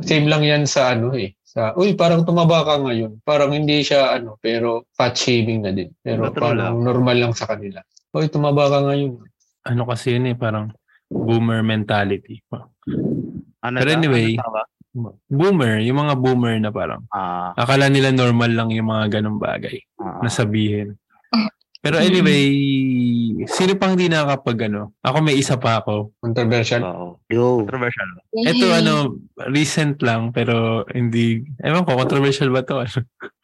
Same 0.00 0.24
lang 0.24 0.40
yan 0.40 0.64
sa 0.64 0.96
ano 0.96 1.12
eh. 1.12 1.36
Sa, 1.44 1.76
uy, 1.76 1.92
parang 1.92 2.24
tumaba 2.24 2.64
ka 2.64 2.80
ngayon. 2.80 3.20
Parang 3.28 3.52
hindi 3.52 3.84
siya 3.84 4.16
ano, 4.16 4.40
pero 4.40 4.88
fat 4.96 5.12
shaming 5.12 5.68
na 5.68 5.72
din. 5.76 5.92
Pero 6.00 6.32
True 6.32 6.40
parang 6.40 6.80
normal 6.80 7.28
lang 7.28 7.34
sa 7.36 7.44
kanila. 7.44 7.84
Uy, 8.16 8.32
tumaba 8.32 8.72
ka 8.72 8.80
ngayon. 8.80 9.20
Ano 9.68 9.82
kasi 9.84 10.16
yun 10.16 10.32
eh, 10.32 10.36
parang 10.38 10.72
boomer 11.12 11.60
mentality. 11.60 12.40
Ano 13.60 13.76
Pero 13.76 13.90
na? 13.92 13.96
anyway, 14.00 14.40
Ano? 14.40 15.20
Boomer, 15.28 15.84
yung 15.84 16.00
mga 16.00 16.16
boomer 16.16 16.56
na 16.56 16.72
parang 16.72 17.04
Ah, 17.12 17.52
akala 17.52 17.92
nila 17.92 18.08
normal 18.08 18.48
lang 18.56 18.72
yung 18.72 18.88
mga 18.88 19.20
ganong 19.20 19.36
bagay 19.36 19.76
ah, 20.00 20.24
na 20.24 20.32
sabihin. 20.32 20.96
Pero 21.84 22.00
anyway, 22.00 22.50
sino 23.46 23.76
pang 23.76 23.92
hindi 23.94 24.08
nakakapag 24.08 24.72
ano? 24.72 24.96
Ako 25.04 25.20
may 25.20 25.36
isa 25.36 25.60
pa 25.60 25.78
ako. 25.78 26.16
Controversial. 26.18 26.82
oo. 26.82 27.20
Yo. 27.28 27.62
Controversial. 27.62 28.08
Ito 28.32 28.66
ano, 28.72 28.94
recent 29.52 30.00
lang 30.00 30.32
pero 30.32 30.82
hindi, 30.90 31.44
ewan 31.60 31.84
ko, 31.84 32.00
controversial 32.00 32.48
ba 32.48 32.64
to? 32.64 32.80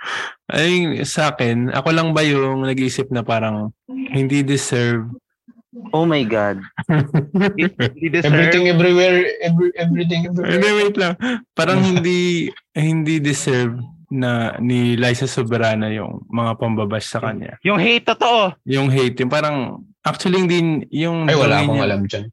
Ay, 0.46 0.72
sa 1.02 1.30
akin, 1.30 1.70
ako 1.70 1.88
lang 1.90 2.10
ba 2.10 2.20
yung 2.20 2.62
nag-iisip 2.62 3.08
na 3.08 3.22
parang 3.22 3.70
hindi 3.88 4.42
deserve 4.42 5.08
Oh 5.88 6.04
my 6.04 6.20
God. 6.22 6.60
Hindi 7.56 8.06
deserve. 8.12 8.28
Everything 8.28 8.68
everywhere, 8.68 9.24
every, 9.40 9.72
everything 9.74 10.28
Hindi, 10.28 10.44
everywhere. 10.44 10.76
wait 10.78 10.96
lang. 10.96 11.14
Parang 11.52 11.80
hindi 11.90 12.48
hindi 12.70 13.16
deserve 13.18 13.80
na 14.12 14.60
ni 14.60 15.00
Liza 15.00 15.24
Soberana 15.24 15.88
yung 15.88 16.28
mga 16.28 16.60
pambabash 16.60 17.08
sa 17.08 17.24
kanya. 17.24 17.56
Yung 17.64 17.80
hate 17.80 18.04
totoo. 18.04 18.52
Yung 18.68 18.92
hate, 18.92 19.16
yung 19.16 19.32
parang 19.32 19.80
actually 20.04 20.44
hindi 20.44 20.60
yung 20.92 21.24
Ay, 21.24 21.40
wala 21.40 21.64
akong 21.64 21.72
niya- 21.72 21.88
alam 21.88 22.00
dyan. 22.04 22.24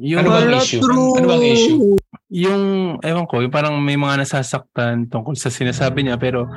Yung, 0.00 0.18
Ano 0.18 0.28
bang 0.32 0.50
issue? 0.56 0.80
Ano 0.82 1.26
bang 1.28 1.44
issue? 1.46 1.78
yung 2.26 2.62
ewan 3.02 3.26
ko, 3.26 3.38
yung 3.38 3.50
parang 3.50 3.74
may 3.76 3.94
mga 3.94 4.22
nasasaktan 4.22 5.06
tungkol 5.06 5.34
sa 5.34 5.46
sinasabi 5.46 6.02
niya 6.02 6.14
pero 6.16 6.50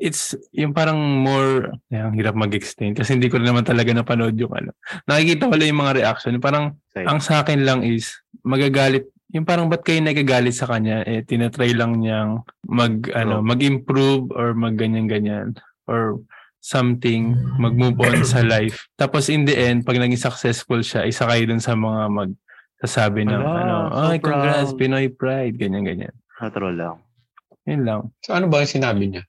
it's 0.00 0.32
yung 0.56 0.72
parang 0.72 0.96
more 0.96 1.76
ay, 1.92 2.08
ang 2.08 2.16
hirap 2.16 2.32
mag-explain 2.32 2.96
kasi 2.96 3.14
hindi 3.14 3.28
ko 3.28 3.36
rin 3.36 3.46
naman 3.46 3.68
talaga 3.68 3.92
napanood 3.92 4.34
yung 4.40 4.50
ano. 4.56 4.72
Nakikita 5.04 5.52
ko 5.52 5.54
lang 5.54 5.68
yung 5.68 5.82
mga 5.84 5.96
reaction. 6.00 6.34
Yung 6.34 6.42
Parang 6.42 6.66
Same. 6.90 7.06
ang 7.06 7.20
sa 7.20 7.44
akin 7.44 7.60
lang 7.62 7.84
is 7.84 8.16
magagalit 8.42 9.06
yung 9.30 9.46
parang 9.46 9.70
ba't 9.70 9.86
kayo 9.86 10.02
nagagalit 10.02 10.58
sa 10.58 10.66
kanya 10.66 11.06
eh 11.06 11.22
tinatry 11.22 11.70
lang 11.70 12.02
niyang 12.02 12.42
mag 12.66 13.06
ano 13.14 13.38
mag-improve 13.38 14.34
or 14.34 14.58
magganyan 14.58 15.06
ganyan 15.06 15.54
or 15.86 16.18
something 16.58 17.38
mag-move 17.54 17.94
on 18.02 18.26
sa 18.26 18.42
life 18.42 18.90
tapos 18.98 19.30
in 19.30 19.46
the 19.46 19.54
end 19.54 19.86
pag 19.86 20.02
naging 20.02 20.18
successful 20.18 20.82
siya 20.82 21.06
isa 21.06 21.30
kayo 21.30 21.46
dun 21.46 21.62
sa 21.62 21.78
mga 21.78 22.10
mag 22.10 22.34
sasabi 22.82 23.22
ng 23.22 23.38
ano 23.38 23.76
so 23.94 24.10
ay 24.10 24.18
congrats 24.18 24.74
proud." 24.74 24.80
Pinoy 24.82 25.06
pride 25.14 25.54
ganyan 25.54 25.86
ganyan 25.86 26.14
Natural 26.40 26.72
lang. 26.72 26.96
Yun 27.68 27.82
lang 27.84 28.00
So, 28.24 28.32
ano 28.36 28.48
ba 28.48 28.62
yung 28.62 28.70
sinabi 28.72 29.04
niya? 29.08 29.22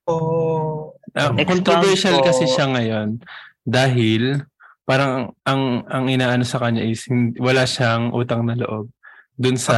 Ah, 1.11 1.27
Expound 1.35 1.43
controversial 1.43 2.17
kasi 2.23 2.47
siya 2.47 2.71
ngayon 2.71 3.19
dahil 3.67 4.39
parang 4.87 5.35
ang 5.43 5.83
ang 5.87 6.07
inaano 6.07 6.47
sa 6.47 6.59
kanya 6.59 6.83
is 6.83 7.03
wala 7.37 7.67
siyang 7.67 8.11
utang 8.15 8.47
na 8.47 8.55
loob 8.55 8.87
dun 9.35 9.55
sa 9.57 9.75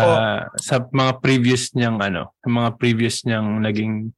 sa 0.58 0.76
mga 0.90 1.22
previous 1.24 1.72
niyang 1.74 1.98
ano, 2.02 2.34
sa 2.42 2.50
mga 2.50 2.70
previous 2.78 3.24
niyang 3.24 3.62
naging 3.62 4.12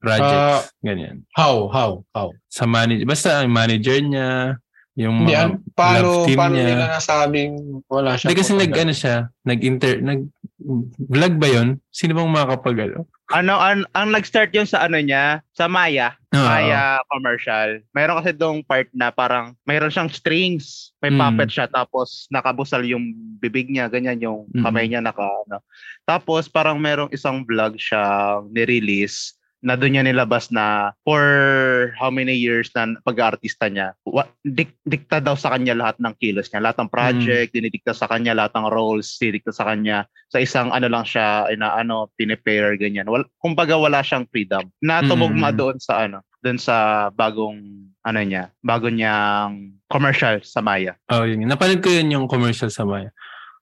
projects 0.00 0.72
ganyan. 0.80 1.22
How? 1.36 1.68
How? 1.68 1.90
How? 2.16 2.28
Sa 2.48 2.64
manager 2.64 3.04
basta 3.04 3.40
ang 3.40 3.52
manager 3.52 4.00
niya, 4.00 4.56
yung 4.96 5.28
mga 5.28 5.56
an- 5.56 5.60
paano, 5.76 6.24
love 6.24 6.26
team 6.26 6.38
paano 6.40 6.54
niya. 6.56 6.66
nila 6.72 6.86
nasabing 6.96 7.52
wala 7.86 8.16
siya? 8.16 8.26
Hindi 8.28 8.40
kasi 8.40 8.52
nag 8.56 8.72
ano 8.72 8.92
siya, 8.96 9.16
nag-inter 9.44 9.94
nag 10.00 10.20
vlog 11.08 11.34
ba 11.36 11.48
'yon? 11.52 11.68
Sino 11.92 12.16
bang 12.16 12.32
makakapag 12.32 12.76
ano? 12.90 13.04
Ano, 13.30 13.54
an, 13.54 13.86
ang 13.94 14.10
nag-start 14.10 14.50
yun 14.50 14.66
sa 14.66 14.82
ano 14.90 14.98
niya, 14.98 15.38
sa 15.54 15.70
Maya, 15.70 16.18
Oo. 16.34 16.42
Maya 16.42 16.98
commercial. 17.14 17.78
Mayroon 17.94 18.18
kasi 18.18 18.34
dong 18.34 18.58
part 18.66 18.90
na 18.90 19.14
parang 19.14 19.54
mayroon 19.62 19.90
siyang 19.90 20.10
strings, 20.10 20.90
may 20.98 21.14
Mm. 21.14 21.18
puppet 21.18 21.46
siya 21.54 21.66
tapos 21.70 22.26
nakabusal 22.34 22.82
yung 22.82 23.14
bibig 23.38 23.70
niya, 23.70 23.86
ganyan 23.86 24.18
yung 24.18 24.50
Mm. 24.50 24.62
kamay 24.66 24.86
niya 24.90 24.98
naka 24.98 25.22
ano. 25.46 25.62
Tapos 26.02 26.50
parang 26.50 26.74
merong 26.82 27.14
isang 27.14 27.46
vlog 27.46 27.78
siyang 27.78 28.50
ni-release 28.50 29.38
na 29.60 29.76
doon 29.76 29.92
niya 29.96 30.04
nilabas 30.04 30.48
na 30.48 30.96
for 31.04 31.20
how 32.00 32.08
many 32.08 32.32
years 32.32 32.72
na 32.72 32.96
pag-aartista 33.04 33.68
niya. 33.68 33.92
Wa, 34.08 34.24
dik, 34.40 34.72
dikta 34.88 35.20
daw 35.20 35.36
sa 35.36 35.52
kanya 35.52 35.76
lahat 35.76 36.00
ng 36.00 36.16
kilos 36.16 36.48
niya. 36.48 36.64
Lahat 36.64 36.80
ng 36.80 36.88
project, 36.92 37.52
dinidikta 37.52 37.92
sa 37.92 38.08
kanya, 38.08 38.32
lahat 38.32 38.56
ng 38.56 38.66
roles, 38.72 39.20
dinidikta 39.20 39.52
sa 39.52 39.68
kanya. 39.68 40.08
Sa 40.32 40.40
isang 40.40 40.72
ano 40.72 40.88
lang 40.88 41.04
siya, 41.04 41.44
na 41.60 41.76
ano, 41.76 42.08
pinipair, 42.16 42.80
ganyan. 42.80 43.08
Wal, 43.08 43.28
kumbaga 43.36 43.76
wala 43.76 44.00
siyang 44.00 44.24
freedom. 44.32 44.64
Na 44.80 45.04
tumugma 45.04 45.52
Mm. 45.52 45.56
doon 45.60 45.76
sa 45.76 46.08
ano, 46.08 46.24
doon 46.40 46.56
sa 46.56 47.08
bagong 47.12 47.60
ano 48.00 48.20
niya, 48.24 48.48
bago 48.64 48.88
niyang 48.88 49.76
commercial 49.92 50.40
sa 50.40 50.64
Maya. 50.64 50.96
Oh, 51.12 51.28
yun. 51.28 51.44
Napanood 51.44 51.84
ko 51.84 51.92
yun 51.92 52.08
yung 52.08 52.26
commercial 52.30 52.72
sa 52.72 52.88
Maya. 52.88 53.12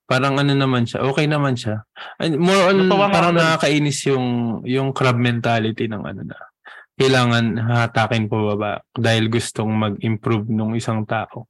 Parang 0.09 0.41
ano 0.41 0.57
naman 0.57 0.89
siya, 0.89 1.05
okay 1.05 1.29
naman 1.29 1.53
siya. 1.53 1.85
And 2.17 2.41
more 2.41 2.73
on, 2.73 2.89
Natuwa 2.89 3.13
parang 3.13 3.37
ako 3.37 3.45
nakakainis 3.45 3.99
yung, 4.09 4.27
yung 4.65 4.97
crab 4.97 5.21
mentality 5.21 5.85
ng 5.85 6.01
ano 6.01 6.25
na. 6.25 6.39
Kailangan 6.97 7.61
hatakin 7.61 8.25
po 8.27 8.57
baba 8.57 8.81
dahil 8.97 9.29
gustong 9.29 9.69
mag-improve 9.69 10.49
nung 10.49 10.73
isang 10.73 11.05
tao. 11.05 11.45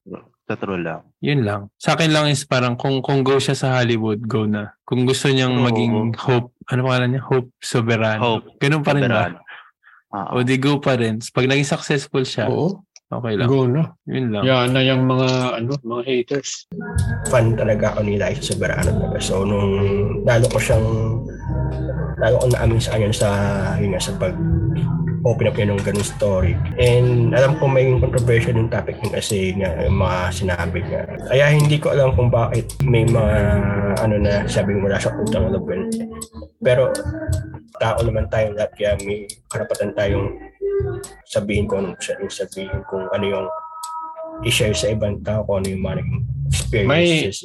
Sa 0.45 0.59
true 0.59 0.83
lang. 0.83 1.07
Yun 1.23 1.47
lang. 1.47 1.61
Sa 1.79 1.95
akin 1.95 2.11
lang 2.11 2.27
is 2.27 2.43
parang 2.45 2.75
kung, 2.75 2.99
kung 2.99 3.23
go 3.23 3.39
siya 3.39 3.55
sa 3.55 3.79
Hollywood, 3.79 4.27
go 4.27 4.43
na. 4.45 4.75
Kung 4.83 5.07
gusto 5.07 5.31
niyang 5.31 5.55
Oo. 5.55 5.65
maging 5.65 5.93
Hope, 6.19 6.51
ano 6.67 6.81
pangalan 6.83 7.09
niya? 7.15 7.23
Hope 7.25 7.55
Soberano. 7.63 8.21
Hope 8.21 8.59
Ganun 8.59 8.83
pa 8.83 8.93
rin 8.99 9.07
Soberano. 9.07 9.39
ba? 9.39 9.47
Oo. 10.09 10.41
O 10.41 10.45
di 10.45 10.57
go 10.59 10.81
pa 10.83 10.99
rin. 10.99 11.21
Pag 11.21 11.47
naging 11.47 11.69
successful 11.69 12.25
siya, 12.27 12.49
Oo. 12.51 12.83
Okay 13.13 13.35
lang. 13.37 13.49
Go 13.49 13.65
na. 13.65 13.93
Yun 14.09 14.27
lang. 14.33 14.43
Yan 14.45 14.69
na 14.73 14.81
yung 14.85 15.05
mga, 15.09 15.29
ano, 15.61 15.71
mga 15.81 16.03
haters. 16.05 16.69
fan 17.29 17.57
talaga 17.57 17.97
ako 17.97 18.01
ni 18.05 18.21
Liza 18.21 18.55
Soberano 18.55 18.89
talaga. 18.89 19.19
So, 19.21 19.45
nung 19.45 19.73
lalo 20.25 20.47
ko 20.49 20.59
siyang 20.61 20.89
lalo 22.19 22.35
ko 22.43 22.47
naamin 22.51 22.83
sa 22.83 22.99
kanya 22.99 23.15
sa 23.15 23.29
yun 23.79 23.95
nga, 23.95 24.03
sa 24.03 24.13
pag 24.19 24.35
open 25.27 25.51
up 25.51 25.57
niya 25.59 25.75
ng 25.75 25.83
ganung 25.83 26.07
story. 26.07 26.55
And 26.79 27.35
alam 27.35 27.59
ko 27.59 27.67
may 27.67 27.91
controversial 27.99 28.55
yung 28.55 28.71
topic 28.71 28.97
niya 29.03 29.19
kasi 29.19 29.53
nga 29.59 29.71
yung 29.83 29.99
mga 29.99 30.19
sinabi 30.31 30.79
niya. 30.85 31.03
Kaya 31.27 31.45
hindi 31.53 31.77
ko 31.77 31.91
alam 31.91 32.15
kung 32.15 32.31
bakit 32.31 32.71
may 32.87 33.03
mga 33.03 33.37
ano 33.99 34.15
na 34.23 34.47
sabing 34.47 34.81
wala 34.81 34.97
sa 34.97 35.11
utang 35.19 35.51
na. 35.51 35.59
Pero 36.63 36.95
tao 37.79 37.99
naman 38.03 38.31
tayong 38.31 38.57
lahat 38.59 38.73
kaya 38.75 38.93
may 39.07 39.27
karapatan 39.51 39.95
tayong 39.95 40.29
sabihin 41.25 41.65
kung 41.65 41.93
anong 41.93 41.99
sabihin 42.29 42.71
kung 42.85 43.07
ano 43.09 43.25
yung 43.25 43.47
i-share 44.41 44.73
sa 44.73 44.89
ibang 44.89 45.19
tao 45.21 45.43
kung 45.43 45.61
ano 45.61 45.69
yung 45.69 45.83
mga 45.83 46.03
experiences. 46.49 47.45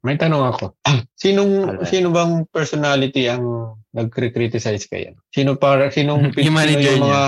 May 0.00 0.14
tanong 0.14 0.44
ako. 0.46 0.76
Sinong 1.16 1.52
Alright. 1.80 1.88
sino 1.88 2.12
bang 2.12 2.44
personality 2.46 3.24
ang 3.24 3.44
nagkri-criticize 3.90 4.84
kaya? 4.84 5.16
Sino 5.28 5.56
para 5.56 5.88
sinong 5.88 6.28
Yung 6.36 6.52
manager 6.52 6.92
sino 6.92 7.00
yung 7.00 7.04
mga 7.08 7.22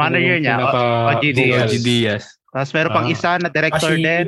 Manager 0.00 0.36
niya, 0.38 0.54
pinaka- 0.56 0.80
o- 0.80 1.08
o 1.10 1.20
GDS. 1.20 1.44
vocals? 1.44 1.72
G. 1.72 1.76
Diaz. 1.82 2.24
Tapos 2.50 2.70
meron 2.72 2.90
pang 2.90 3.06
Ah. 3.06 3.12
isa 3.12 3.30
na 3.36 3.48
director 3.48 3.92
Ah, 3.92 3.94
si, 3.94 4.00
din. 4.00 4.26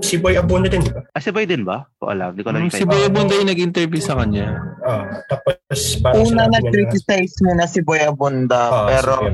si 0.00 0.14
Boy 0.16 0.34
Abunda 0.36 0.68
din, 0.68 0.80
di 0.80 0.88
ba? 0.88 1.02
Ah, 1.10 1.18
si 1.18 1.28
Boy 1.28 1.44
din 1.44 1.64
ba? 1.64 1.84
Ko 1.96 2.06
alam. 2.06 2.32
Di 2.32 2.40
ko 2.40 2.48
alam. 2.48 2.62
Hmm, 2.62 2.70
si 2.70 2.84
Boy 2.84 3.02
Abunda 3.02 3.34
yung 3.34 3.50
nag-interview 3.50 3.98
sa 3.98 4.14
kanya. 4.14 4.62
Ah, 4.80 5.04
tapos 5.26 5.58
parang 5.98 6.22
Una 6.22 6.24
sinabi 6.24 6.38
niya 6.38 6.46
na- 6.46 6.54
nag-criticize 6.54 7.34
muna 7.42 7.64
si 7.64 7.80
Boy 7.82 8.00
Abunda, 8.00 8.62
Ah, 8.62 8.86
pero 8.86 9.12
si 9.18 9.28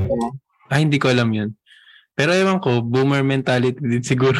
Ah, 0.69 0.81
hindi 0.81 0.97
ko 0.97 1.13
alam 1.13 1.29
yun. 1.29 1.53
Pero 2.15 2.31
ewan 2.31 2.63
ko, 2.63 2.79
boomer 2.81 3.21
mentality 3.21 3.77
din 3.77 4.01
siguro. 4.11 4.39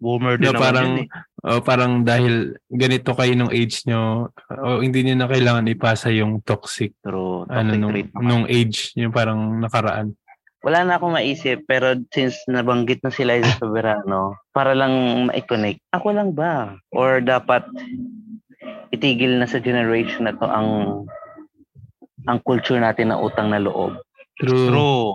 Boomer 0.00 0.40
din 0.40 0.48
Na 0.48 0.56
naman 0.56 0.64
parang, 0.64 0.88
yun 0.96 1.04
eh. 1.04 1.08
o 1.44 1.60
parang 1.60 1.92
dahil 2.00 2.56
ganito 2.72 3.12
kayo 3.12 3.32
nung 3.36 3.52
age 3.52 3.84
nyo, 3.84 4.32
o 4.48 4.80
hindi 4.80 5.04
nyo 5.04 5.14
na 5.18 5.28
kailangan 5.28 5.68
ipasa 5.68 6.08
yung 6.08 6.40
toxic, 6.40 6.96
Pero 7.04 7.44
ano, 7.52 7.68
toxic 7.68 7.80
nung, 7.80 7.92
trait 7.92 8.08
naman. 8.14 8.24
nung 8.24 8.44
age, 8.48 8.78
yung 8.96 9.12
parang 9.12 9.40
nakaraan. 9.60 10.16
Wala 10.60 10.84
na 10.84 10.96
akong 11.00 11.16
maisip, 11.16 11.64
pero 11.64 11.96
since 12.12 12.36
nabanggit 12.44 13.00
na 13.00 13.08
sila 13.08 13.40
sa 13.40 13.56
Soberano, 13.60 14.36
para 14.52 14.76
lang 14.76 14.92
ma-connect, 15.28 15.80
ako 15.88 16.12
lang 16.12 16.36
ba? 16.36 16.76
Or 16.92 17.24
dapat 17.24 17.64
itigil 18.92 19.40
na 19.40 19.48
sa 19.48 19.56
generation 19.56 20.28
na 20.28 20.36
to 20.36 20.44
ang 20.44 20.68
ang 22.28 22.38
culture 22.44 22.76
natin 22.76 23.08
na 23.08 23.16
utang 23.16 23.48
na 23.48 23.56
loob. 23.56 23.96
True. 24.40 24.68
True. 24.68 25.06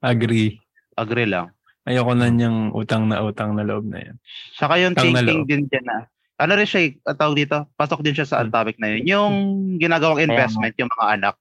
Agree. 0.00 0.58
Agree 0.96 1.28
lang. 1.28 1.52
Ayoko 1.82 2.14
na 2.14 2.26
niyang 2.26 2.70
utang 2.72 3.06
na 3.06 3.20
utang 3.20 3.52
na 3.52 3.62
loob 3.62 3.84
na 3.84 3.98
yan. 4.00 4.16
Saka 4.54 4.78
yung 4.78 4.94
Utang 4.94 5.10
na 5.10 5.20
thinking 5.20 5.44
din 5.44 5.62
dyan 5.66 5.84
na, 5.84 5.96
ano 6.38 6.52
rin 6.54 6.64
siya, 6.64 6.80
eh, 6.86 6.90
ang 7.02 7.18
tawag 7.18 7.36
dito, 7.36 7.56
pasok 7.74 8.00
din 8.00 8.14
siya 8.14 8.24
sa 8.24 8.40
Hmm. 8.40 8.50
topic 8.50 8.78
na 8.78 8.88
yun. 8.88 9.02
Yung 9.04 9.32
ginagawang 9.76 10.22
investment, 10.22 10.74
yung 10.78 10.90
mga 10.90 11.06
anak, 11.16 11.36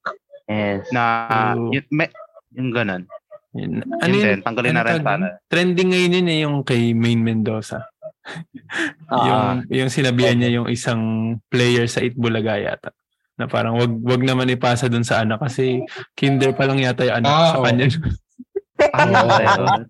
Yes. 0.45 0.83
na, 0.89 1.03
True. 1.53 1.69
yun, 1.71 1.85
may, 1.89 2.09
yung 2.53 2.69
ganun. 2.69 3.03
Yun, 3.51 3.83
Ano 3.83 4.01
ano 4.01 4.13
yun 4.13 4.25
yun? 4.25 4.41
tanggalin 4.41 4.71
na 4.71 4.81
ano 4.81 4.89
renta 4.89 5.03
tawag 5.03 5.19
na. 5.19 5.27
doon? 5.27 5.35
Trending 5.47 5.89
ngayon 5.91 6.15
yun 6.15 6.27
eh, 6.27 6.39
yung 6.41 6.57
kay 6.63 6.81
Main 6.91 7.21
Mendoza. 7.21 7.79
Ah, 9.11 9.59
yung, 9.67 9.67
yung 9.67 9.91
sinabihan 9.91 10.37
niya 10.37 10.61
yung 10.61 10.69
isang 10.71 11.01
player 11.51 11.83
sa 11.85 11.99
Itbulaga 11.99 12.55
yata. 12.55 12.95
Na 13.41 13.49
parang 13.49 13.73
wag 13.73 13.89
wag 14.05 14.21
naman 14.21 14.45
ipasa 14.47 14.85
dun 14.85 15.01
sa 15.01 15.19
anak 15.19 15.41
kasi 15.41 15.81
kinder 16.13 16.53
pa 16.53 16.69
lang 16.69 16.77
yata 16.77 17.01
yung 17.03 17.17
anak 17.19 17.31
Ah, 17.31 17.49
sa 17.51 17.59
kanya. 17.63 17.87
Yun? 17.89 19.81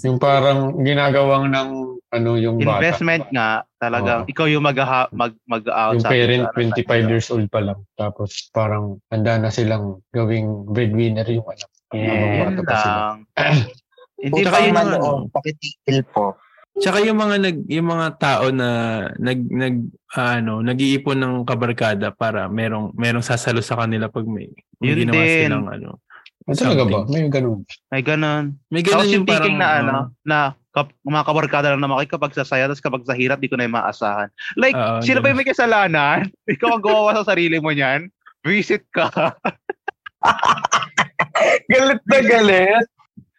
yung 0.00 0.18
parang 0.18 0.58
ginagawang 0.80 1.48
ng 1.48 1.68
ano 2.08 2.30
yung 2.34 2.56
bata. 2.58 2.80
Investment 2.80 3.28
nga, 3.28 3.50
talagang, 3.76 4.24
Oo. 4.24 4.30
ikaw 4.32 4.48
yung 4.48 4.64
mag, 4.64 4.80
mag, 5.12 5.36
mag-out 5.44 5.92
Yung 5.94 6.08
parent 6.08 6.44
25 6.56 6.88
years 7.04 7.28
old 7.28 7.44
pa 7.46 7.60
lang. 7.60 7.76
Tapos 7.94 8.48
parang 8.48 8.96
handa 9.06 9.36
na 9.36 9.52
silang 9.52 10.00
gawing 10.10 10.64
breadwinner 10.66 11.28
yung 11.28 11.44
anak. 11.44 11.68
yes. 11.92 12.08
Habang 12.08 12.32
Yun 12.32 12.40
bata 12.40 12.60
pa 12.64 12.74
sila. 12.74 12.96
lang. 12.96 13.18
Hindi 14.24 14.42
pa 14.42 14.58
yun 14.58 14.72
ano. 14.72 14.78
maloob, 14.80 15.20
pakitigil 15.30 15.98
po. 16.08 16.34
Tsaka 16.78 17.02
yung 17.02 17.18
mga 17.18 17.36
nag 17.42 17.58
yung 17.66 17.88
mga 17.90 18.08
tao 18.22 18.44
na 18.54 18.68
nag 19.18 19.40
nag 19.50 19.76
ah, 20.14 20.38
ano, 20.38 20.62
nag-iipon 20.62 21.18
ng 21.18 21.34
kabarkada 21.42 22.14
para 22.14 22.46
merong 22.46 22.94
merong 22.94 23.24
sasalo 23.24 23.58
sa 23.58 23.74
kanila 23.78 24.06
pag 24.06 24.24
may, 24.24 24.50
Yun 24.78 25.06
ginawa 25.06 25.22
din. 25.22 25.50
silang 25.50 25.66
ano. 25.66 25.90
Ah, 26.48 26.56
talaga 26.56 26.82
ba? 26.88 26.98
May 27.10 27.28
ganun. 27.28 27.60
May 27.92 28.02
ganun. 28.06 28.44
May 28.72 28.80
Tapos 28.86 29.04
ganun 29.04 29.12
yung 29.12 29.24
yung 29.26 29.28
parang 29.28 29.56
na 29.58 29.68
ano, 29.68 29.92
oh, 29.92 30.06
na 30.24 30.38
kap, 30.72 30.88
mga 31.02 31.22
kabarkada 31.26 31.68
lang 31.74 31.82
naman 31.82 31.98
kayo 32.00 32.16
kapag 32.16 32.32
sa 32.32 32.46
saya, 32.46 32.70
tapos 32.70 32.80
kapag 32.80 33.04
sa 33.04 33.18
hirap, 33.18 33.42
di 33.42 33.50
ko 33.50 33.58
na 33.58 33.66
yung 33.66 33.76
maasahan. 33.76 34.30
Like, 34.54 34.78
Oo, 34.78 35.02
sino 35.02 35.18
ba 35.20 35.34
yung 35.34 35.40
may 35.42 35.48
kasalanan? 35.50 36.30
Ikaw 36.54 36.78
ang 36.78 36.84
gawawa 36.86 37.18
sa 37.20 37.34
sarili 37.34 37.58
mo 37.58 37.74
niyan. 37.74 38.08
Visit 38.46 38.86
ka. 38.94 39.10
Galit 41.70 42.02
na 42.06 42.18
galit. 42.24 42.86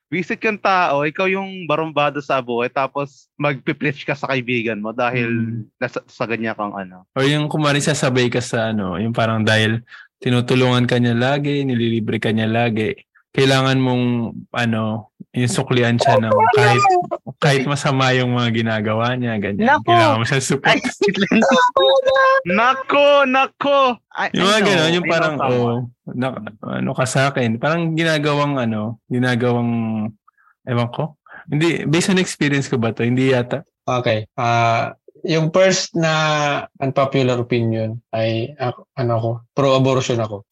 Visit 0.09 0.41
kang 0.41 0.57
tao, 0.57 1.05
ikaw 1.05 1.29
yung 1.29 1.69
barumbado 1.69 2.17
sa 2.17 2.41
buhay, 2.41 2.65
tapos 2.67 3.29
magpipreach 3.37 4.01
ka 4.01 4.17
sa 4.17 4.25
kaibigan 4.25 4.81
mo 4.81 4.89
dahil 4.89 5.29
Hmm. 5.29 5.69
nasa, 5.77 6.01
sa 6.09 6.25
ganyan 6.25 6.57
kang 6.57 6.73
ano. 6.73 7.05
Or 7.13 7.21
yung 7.23 7.45
kumari 7.45 7.77
sasabay 7.77 8.25
ka 8.25 8.41
sa 8.41 8.73
ano, 8.73 8.97
yung 8.97 9.13
parang 9.13 9.45
dahil 9.45 9.85
tinutulungan 10.17 10.89
ka 10.89 10.97
niya 10.97 11.13
lagi, 11.13 11.61
nililibre 11.61 12.17
ka 12.17 12.33
niya 12.33 12.49
lagi, 12.49 12.97
kailangan 13.29 13.77
mong 13.77 14.33
ano, 14.49 15.13
yung 15.29 15.51
suklian 15.51 16.01
siya 16.01 16.17
ng 16.17 16.33
kahit 16.57 16.83
kahit 17.37 17.63
masama 17.69 18.09
yung 18.17 18.33
mga 18.33 18.49
ginagawa 18.51 19.13
niya, 19.13 19.37
ganyan. 19.37 19.69
Nako! 19.69 19.93
Kailangan 19.93 20.17
mo 20.17 20.25
siya 20.25 20.41
support. 20.41 20.81
Nako, 22.49 23.07
nako! 23.29 23.79
I, 24.17 24.33
yung 24.33 24.49
mga 24.49 24.61
gano'n, 24.65 24.95
yung 24.97 25.07
parang, 25.07 25.35
oh, 25.37 25.85
na, 26.09 26.33
ano 26.65 26.91
ka 26.97 27.05
sa 27.05 27.29
akin. 27.29 27.61
Parang 27.61 27.93
ginagawang, 27.93 28.57
ano, 28.57 28.97
ginagawang, 29.07 29.71
ewan 30.65 30.89
ko. 30.89 31.15
Hindi, 31.47 31.85
based 31.85 32.09
on 32.09 32.19
experience 32.19 32.65
ko 32.65 32.81
ba 32.81 32.91
to? 32.91 33.05
Hindi 33.05 33.31
yata. 33.31 33.61
Okay. 33.85 34.25
Ah, 34.35 34.97
yung 35.23 35.53
first 35.53 35.93
na 35.93 36.65
unpopular 36.79 37.37
opinion 37.37 37.99
ay 38.15 38.55
ako, 38.55 38.79
ano 38.95 39.11
ako, 39.17 39.29
pro-abortion 39.53 40.19
ako. 40.21 40.45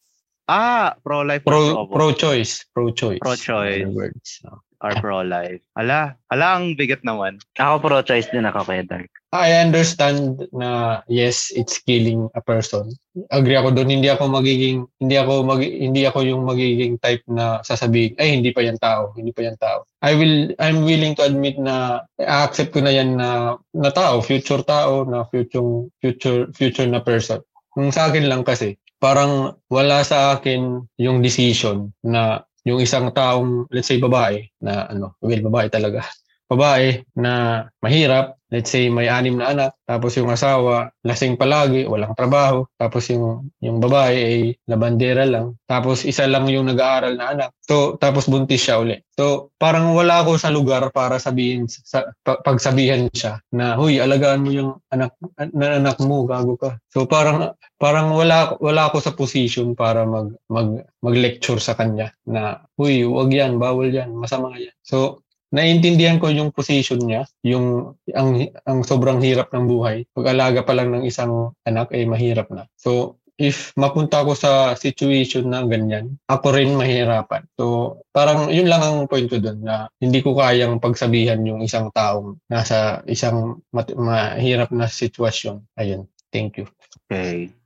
Ah, 0.48 0.96
pro-life 1.04 1.44
Pro 1.44 1.84
pro-choice, 1.92 2.64
pro-choice. 2.72 3.20
Pro-choice. 3.20 3.84
Words. 3.92 4.40
or 4.80 4.94
pro-life. 5.02 5.58
Ala, 5.74 6.14
ala 6.30 6.46
ang 6.58 6.78
bigat 6.78 7.02
naman. 7.02 7.42
Ako 7.58 7.82
pro-choice 7.82 8.30
din 8.30 8.46
ako 8.46 8.62
kaya 8.62 8.86
Dark. 8.86 9.10
I 9.34 9.60
understand 9.60 10.48
na 10.56 11.02
yes, 11.04 11.52
it's 11.52 11.76
killing 11.84 12.32
a 12.32 12.40
person. 12.40 12.96
Agree 13.28 13.60
ako 13.60 13.76
doon. 13.76 13.92
Hindi 13.92 14.08
ako 14.08 14.24
magiging 14.30 14.88
hindi 15.04 15.20
ako 15.20 15.44
mag, 15.44 15.60
hindi 15.60 16.08
ako 16.08 16.18
yung 16.24 16.42
magiging 16.48 16.96
type 17.02 17.20
na 17.28 17.60
sasabihin, 17.60 18.16
ay 18.16 18.40
hindi 18.40 18.56
pa 18.56 18.64
yan 18.64 18.80
tao, 18.80 19.12
hindi 19.18 19.34
pa 19.36 19.44
yan 19.44 19.58
tao. 19.60 19.84
I 20.00 20.16
will 20.16 20.54
I'm 20.56 20.86
willing 20.86 21.12
to 21.20 21.28
admit 21.28 21.60
na 21.60 22.06
accept 22.22 22.72
ko 22.72 22.80
na 22.80 22.94
yan 22.94 23.20
na 23.20 23.60
na 23.76 23.90
tao, 23.92 24.24
future 24.24 24.64
tao, 24.64 25.04
na 25.04 25.28
future 25.28 25.90
future 26.00 26.48
future 26.56 26.88
na 26.88 27.04
person. 27.04 27.44
Kung 27.74 27.92
sa 27.92 28.08
akin 28.08 28.32
lang 28.32 28.48
kasi, 28.48 28.80
parang 28.98 29.54
wala 29.70 30.02
sa 30.02 30.36
akin 30.36 30.82
yung 30.98 31.22
decision 31.22 31.90
na 32.02 32.42
yung 32.66 32.82
isang 32.82 33.08
taong, 33.14 33.70
let's 33.72 33.88
say 33.88 33.96
babae, 33.96 34.44
na 34.60 34.90
ano, 34.90 35.16
well, 35.22 35.40
babae 35.40 35.70
talaga, 35.72 36.04
babae 36.48 37.04
na 37.12 37.64
mahirap, 37.84 38.40
let's 38.48 38.72
say 38.72 38.88
may 38.88 39.12
anim 39.12 39.36
na 39.36 39.52
anak, 39.52 39.76
tapos 39.84 40.16
yung 40.16 40.32
asawa 40.32 40.88
lasing 41.04 41.36
palagi, 41.36 41.84
walang 41.84 42.16
trabaho, 42.16 42.64
tapos 42.80 43.12
yung 43.12 43.52
yung 43.60 43.76
babae 43.76 44.16
ay 44.16 44.38
labandera 44.64 45.28
lang, 45.28 45.60
tapos 45.68 46.08
isa 46.08 46.24
lang 46.24 46.48
yung 46.48 46.72
nag-aaral 46.72 47.20
na 47.20 47.36
anak. 47.36 47.50
So 47.60 48.00
tapos 48.00 48.24
buntis 48.24 48.64
siya 48.64 48.80
uli. 48.80 48.96
So 49.12 49.52
parang 49.60 49.92
wala 49.92 50.24
ako 50.24 50.40
sa 50.40 50.48
lugar 50.48 50.88
para 50.88 51.20
sabihin 51.20 51.68
sa 51.68 52.08
pa- 52.24 52.40
pagsabihan 52.40 53.12
siya 53.12 53.44
na 53.52 53.76
huy, 53.76 54.00
alagaan 54.00 54.40
mo 54.40 54.50
yung 54.50 54.70
anak 54.88 55.12
na 55.52 55.76
anak 55.76 56.00
mo, 56.00 56.24
gago 56.24 56.56
ka. 56.56 56.80
So 56.88 57.04
parang 57.04 57.52
parang 57.76 58.16
wala 58.16 58.56
wala 58.56 58.88
ako 58.88 58.96
sa 59.04 59.12
position 59.12 59.76
para 59.76 60.08
mag 60.08 60.32
mag 60.48 60.88
mag-lecture 61.04 61.60
sa 61.60 61.76
kanya 61.76 62.16
na 62.24 62.64
huy, 62.80 63.04
wag 63.04 63.28
yan, 63.28 63.60
bawal 63.60 63.92
yan, 63.92 64.16
masama 64.16 64.56
yan. 64.56 64.72
So 64.80 65.20
naiintindihan 65.52 66.20
ko 66.20 66.28
yung 66.28 66.52
position 66.52 67.00
niya, 67.00 67.24
yung 67.44 67.96
ang 68.12 68.48
ang 68.68 68.84
sobrang 68.84 69.20
hirap 69.24 69.52
ng 69.52 69.64
buhay. 69.64 70.04
Pag-alaga 70.12 70.64
pa 70.64 70.76
lang 70.76 70.92
ng 70.92 71.04
isang 71.08 71.52
anak 71.64 71.92
ay 71.94 72.04
mahirap 72.04 72.48
na. 72.52 72.68
So 72.76 73.16
if 73.38 73.70
mapunta 73.78 74.20
ako 74.26 74.34
sa 74.34 74.74
situation 74.74 75.46
na 75.46 75.62
ganyan, 75.62 76.18
ako 76.26 76.52
rin 76.52 76.74
mahirapan. 76.74 77.46
So 77.54 77.96
parang 78.10 78.50
yun 78.50 78.66
lang 78.66 78.82
ang 78.82 79.06
point 79.06 79.30
ko 79.30 79.38
doon 79.38 79.62
na 79.62 79.86
hindi 80.02 80.20
ko 80.20 80.34
kayang 80.34 80.82
pagsabihan 80.82 81.38
yung 81.46 81.62
isang 81.62 81.88
taong 81.94 82.42
nasa 82.50 83.00
isang 83.06 83.62
mat- 83.70 83.94
mahirap 83.94 84.74
na 84.74 84.90
sitwasyon. 84.90 85.64
Ayun. 85.78 86.10
Thank 86.28 86.60
you. 86.60 86.66
Okay. 87.08 87.56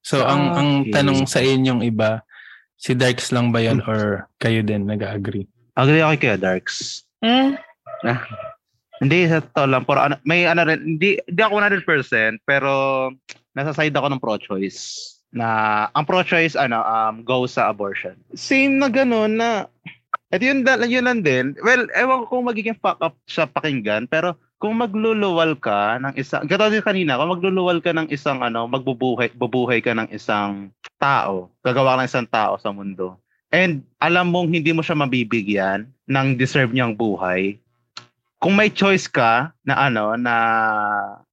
So, 0.00 0.24
ang 0.24 0.56
ang 0.56 0.70
Okay. 0.84 0.96
tanong 0.96 1.28
sa 1.28 1.44
inyong 1.44 1.84
iba, 1.84 2.24
si 2.80 2.96
Darks 2.96 3.32
lang 3.32 3.52
ba 3.52 3.60
yan 3.60 3.84
or 3.84 4.28
kayo 4.40 4.64
din 4.64 4.88
nag-agree? 4.88 5.44
Agree 5.76 6.00
ako 6.00 6.16
kay 6.16 6.36
Darks. 6.40 7.04
Hmm? 7.20 7.56
Hindi, 9.00 9.28
sa 9.28 9.40
totoo 9.40 9.66
lang. 9.68 9.84
Pero 9.88 10.00
ano, 10.00 10.14
may 10.28 10.44
ano 10.44 10.60
rin, 10.64 10.96
hindi, 10.96 11.16
hindi 11.24 11.40
ako 11.40 11.54
100%, 11.56 12.44
pero 12.44 12.70
nasa 13.56 13.72
side 13.72 13.96
ako 13.96 14.06
ng 14.12 14.22
pro-choice. 14.22 14.80
Na, 15.32 15.86
ang 15.94 16.04
pro-choice, 16.04 16.58
ano, 16.58 16.84
um, 16.84 17.24
go 17.24 17.48
sa 17.48 17.72
abortion. 17.72 18.18
Same 18.36 18.76
na 18.76 18.92
ganun 18.92 19.38
na, 19.40 19.70
at 20.30 20.40
yun, 20.42 20.62
da- 20.62 20.84
yun 20.84 21.06
lang 21.06 21.24
din. 21.24 21.56
Well, 21.64 21.86
ewan 21.96 22.26
ko 22.26 22.38
kung 22.38 22.46
magiging 22.50 22.78
fuck 22.78 23.00
up 23.00 23.16
sa 23.26 23.46
pakinggan, 23.46 24.10
pero 24.10 24.36
kung 24.60 24.76
magluluwal 24.76 25.56
ka 25.56 25.96
ng 26.04 26.14
isang, 26.20 26.44
gano'n 26.44 26.76
din 26.76 26.84
kanina, 26.84 27.16
kung 27.16 27.32
magluluwal 27.32 27.80
ka 27.80 27.96
ng 27.96 28.12
isang, 28.12 28.44
ano, 28.44 28.68
magbubuhay, 28.68 29.32
bubuhay 29.32 29.80
ka 29.80 29.96
ng 29.96 30.12
isang 30.12 30.68
tao, 31.00 31.48
gagawa 31.64 31.96
ka 31.96 32.04
ng 32.04 32.10
isang 32.10 32.28
tao 32.28 32.60
sa 32.60 32.68
mundo, 32.68 33.16
and 33.50 33.82
alam 34.02 34.30
mong 34.30 34.50
hindi 34.50 34.70
mo 34.70 34.82
siya 34.82 34.98
mabibigyan 34.98 35.86
ng 36.10 36.38
deserve 36.38 36.74
niyang 36.74 36.94
buhay, 36.94 37.58
kung 38.40 38.56
may 38.56 38.72
choice 38.72 39.04
ka 39.04 39.52
na 39.68 39.74
ano, 39.76 40.16
na 40.16 40.34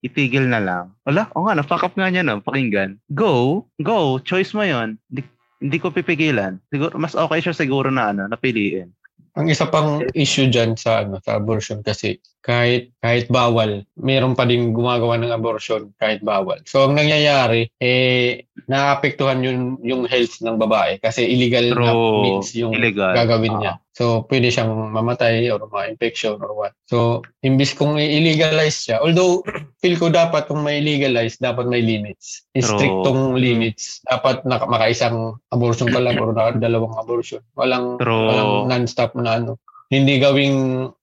itigil 0.04 0.44
na 0.44 0.60
lang. 0.60 0.86
Wala, 1.08 1.32
o 1.32 1.48
nga, 1.48 1.56
na-fuck 1.56 1.88
up 1.88 1.96
nga 1.96 2.12
niya 2.12 2.22
no, 2.22 2.44
pakinggan. 2.44 3.00
Go, 3.16 3.64
go, 3.80 4.20
choice 4.20 4.52
mo 4.52 4.68
yon. 4.68 5.00
Hindi, 5.08 5.24
hindi 5.64 5.78
ko 5.80 5.88
pipigilan. 5.90 6.60
Siguro, 6.68 7.00
mas 7.00 7.16
okay 7.16 7.40
siya 7.40 7.56
siguro 7.56 7.88
na 7.88 8.12
ano, 8.12 8.28
napiliin. 8.28 8.92
Ang 9.40 9.48
isa 9.48 9.70
pang 9.70 10.04
issue 10.18 10.52
dyan 10.52 10.76
sa 10.76 11.06
ano 11.06 11.22
sa 11.24 11.40
abortion 11.40 11.80
kasi 11.86 12.20
kahit 12.48 12.96
kahit 13.04 13.28
bawal, 13.28 13.84
meron 14.00 14.32
pa 14.32 14.48
din 14.48 14.72
gumagawa 14.72 15.20
ng 15.20 15.36
abortion 15.36 15.92
kahit 16.00 16.24
bawal. 16.24 16.56
So 16.64 16.88
ang 16.88 16.96
nangyayari 16.96 17.68
eh 17.76 18.48
naapektuhan 18.72 19.44
yung 19.44 19.84
yung 19.84 20.08
health 20.08 20.40
ng 20.40 20.56
babae 20.56 20.96
kasi 21.04 21.28
illegal 21.28 21.76
na 21.76 21.92
True. 21.92 22.24
means 22.24 22.56
yung 22.56 22.72
Illegal. 22.72 23.12
gagawin 23.12 23.52
Ah. 23.52 23.60
niya. 23.60 23.74
So 23.92 24.24
pwede 24.32 24.48
siyang 24.48 24.72
mamatay 24.96 25.52
or 25.52 25.60
ma-infection 25.68 26.40
or 26.40 26.56
what. 26.56 26.72
So 26.88 27.20
imbis 27.44 27.76
kung 27.76 28.00
i-legalize 28.00 28.80
siya, 28.80 29.04
although 29.04 29.44
feel 29.84 30.00
ko 30.00 30.08
dapat 30.08 30.48
kung 30.48 30.64
may 30.64 30.80
legalize, 30.80 31.36
dapat 31.44 31.68
may 31.68 31.84
limits. 31.84 32.48
Strictong 32.56 33.36
limits. 33.36 34.00
Dapat 34.08 34.48
naka, 34.48 34.72
makaisang 34.72 35.36
abortion 35.52 35.92
ka 35.92 36.00
lang 36.00 36.16
or 36.16 36.32
dalawang 36.56 36.96
abortion. 36.96 37.44
Walang 37.60 38.00
True. 38.00 38.32
walang 38.32 38.52
non-stop 38.72 39.12
na 39.20 39.36
ano. 39.36 39.60
Hindi 39.88 40.20
gawing 40.20 40.58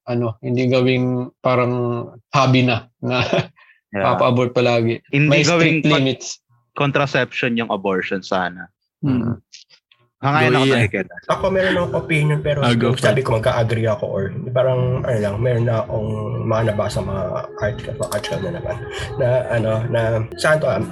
ano, 0.04 0.36
hindi 0.40 0.68
gawing 0.68 1.32
parang 1.40 1.72
hobby 2.30 2.62
na 2.62 2.88
na 3.00 3.24
Yeah. 3.94 4.10
papa-abort 4.10 4.50
palagi. 4.50 4.98
Hindi 5.14 5.30
May 5.30 5.42
gawing 5.46 5.78
strict 5.78 5.86
limits. 5.86 6.26
contraception 6.74 7.54
yung 7.54 7.70
abortion 7.70 8.26
sana. 8.26 8.66
Hmm. 8.98 9.38
Hangayon 10.18 10.50
Go, 10.50 10.58
ako 10.58 10.66
nakikita. 10.74 11.14
Ako 11.30 11.44
meron 11.46 11.74
akong 11.78 11.94
opinion 12.02 12.40
pero 12.42 12.58
Ah, 12.66 12.74
go 12.74 12.90
yung 12.90 12.98
for 12.98 13.06
sabi 13.06 13.22
ko 13.22 13.38
magka-agree 13.38 13.86
ako 13.86 14.04
or 14.08 14.22
parang 14.50 15.06
ano 15.06 15.14
lang, 15.14 15.34
meron 15.38 15.70
na 15.70 15.86
akong 15.86 16.10
mga 16.42 16.62
nabasa 16.74 16.98
mga 16.98 17.22
article, 17.54 17.94
mga 17.94 18.10
article 18.10 18.42
na 18.42 18.50
naman 18.58 18.76
na 19.14 19.26
ano 19.52 19.70
na 19.86 20.00
saan 20.34 20.58
to 20.58 20.66
um, 20.66 20.84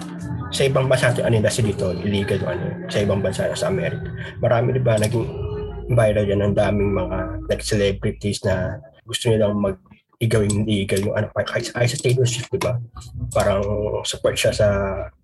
sa 0.55 0.63
ibang 0.63 0.87
bansa 0.87 1.11
to 1.11 1.27
ano 1.27 1.43
kasi 1.43 1.59
dito 1.59 1.91
illegal 1.99 2.39
yung 2.39 2.53
ano 2.55 2.65
sa 2.87 2.99
ibang 3.03 3.19
bansa 3.19 3.51
na 3.51 3.59
sa 3.59 3.67
Amerika. 3.67 4.07
Marami 4.39 4.79
'di 4.79 4.83
ba 4.85 4.95
naging 4.95 5.27
viral 5.95 6.27
yan 6.29 6.43
ang 6.43 6.57
daming 6.57 6.93
mga 6.93 7.19
like 7.49 7.65
celebrities 7.65 8.43
na 8.45 8.81
gusto 9.07 9.29
nilang 9.29 9.59
mag 9.59 9.79
igawing 10.23 10.63
legal 10.63 11.03
yung 11.03 11.19
ano 11.19 11.27
kahit 11.35 11.75
kahit 11.75 11.91
sa 11.91 11.99
Taylor 11.99 12.23
Swift 12.23 12.47
di 12.55 12.63
ba 12.63 12.79
parang 13.35 13.67
support 14.07 14.39
siya 14.39 14.55
sa 14.55 14.69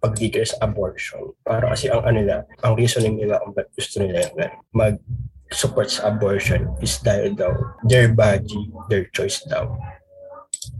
pag-legal 0.02 0.42
sa 0.42 0.58
abortion 0.66 1.38
para 1.46 1.70
kasi 1.70 1.86
ang 1.86 2.02
ano 2.02 2.18
nila 2.18 2.36
ang 2.66 2.74
reasoning 2.74 3.14
nila 3.14 3.38
kung 3.38 3.54
ba't 3.54 3.70
gusto 3.78 4.02
nila 4.02 4.26
yung 4.26 4.34
ano, 4.42 4.54
mag 4.74 4.98
support 5.52 5.88
sa 5.88 6.12
abortion 6.12 6.68
is 6.84 7.00
dahil 7.00 7.32
daw 7.32 7.52
their 7.88 8.12
body, 8.12 8.68
their 8.92 9.08
choice 9.16 9.40
daw. 9.48 9.64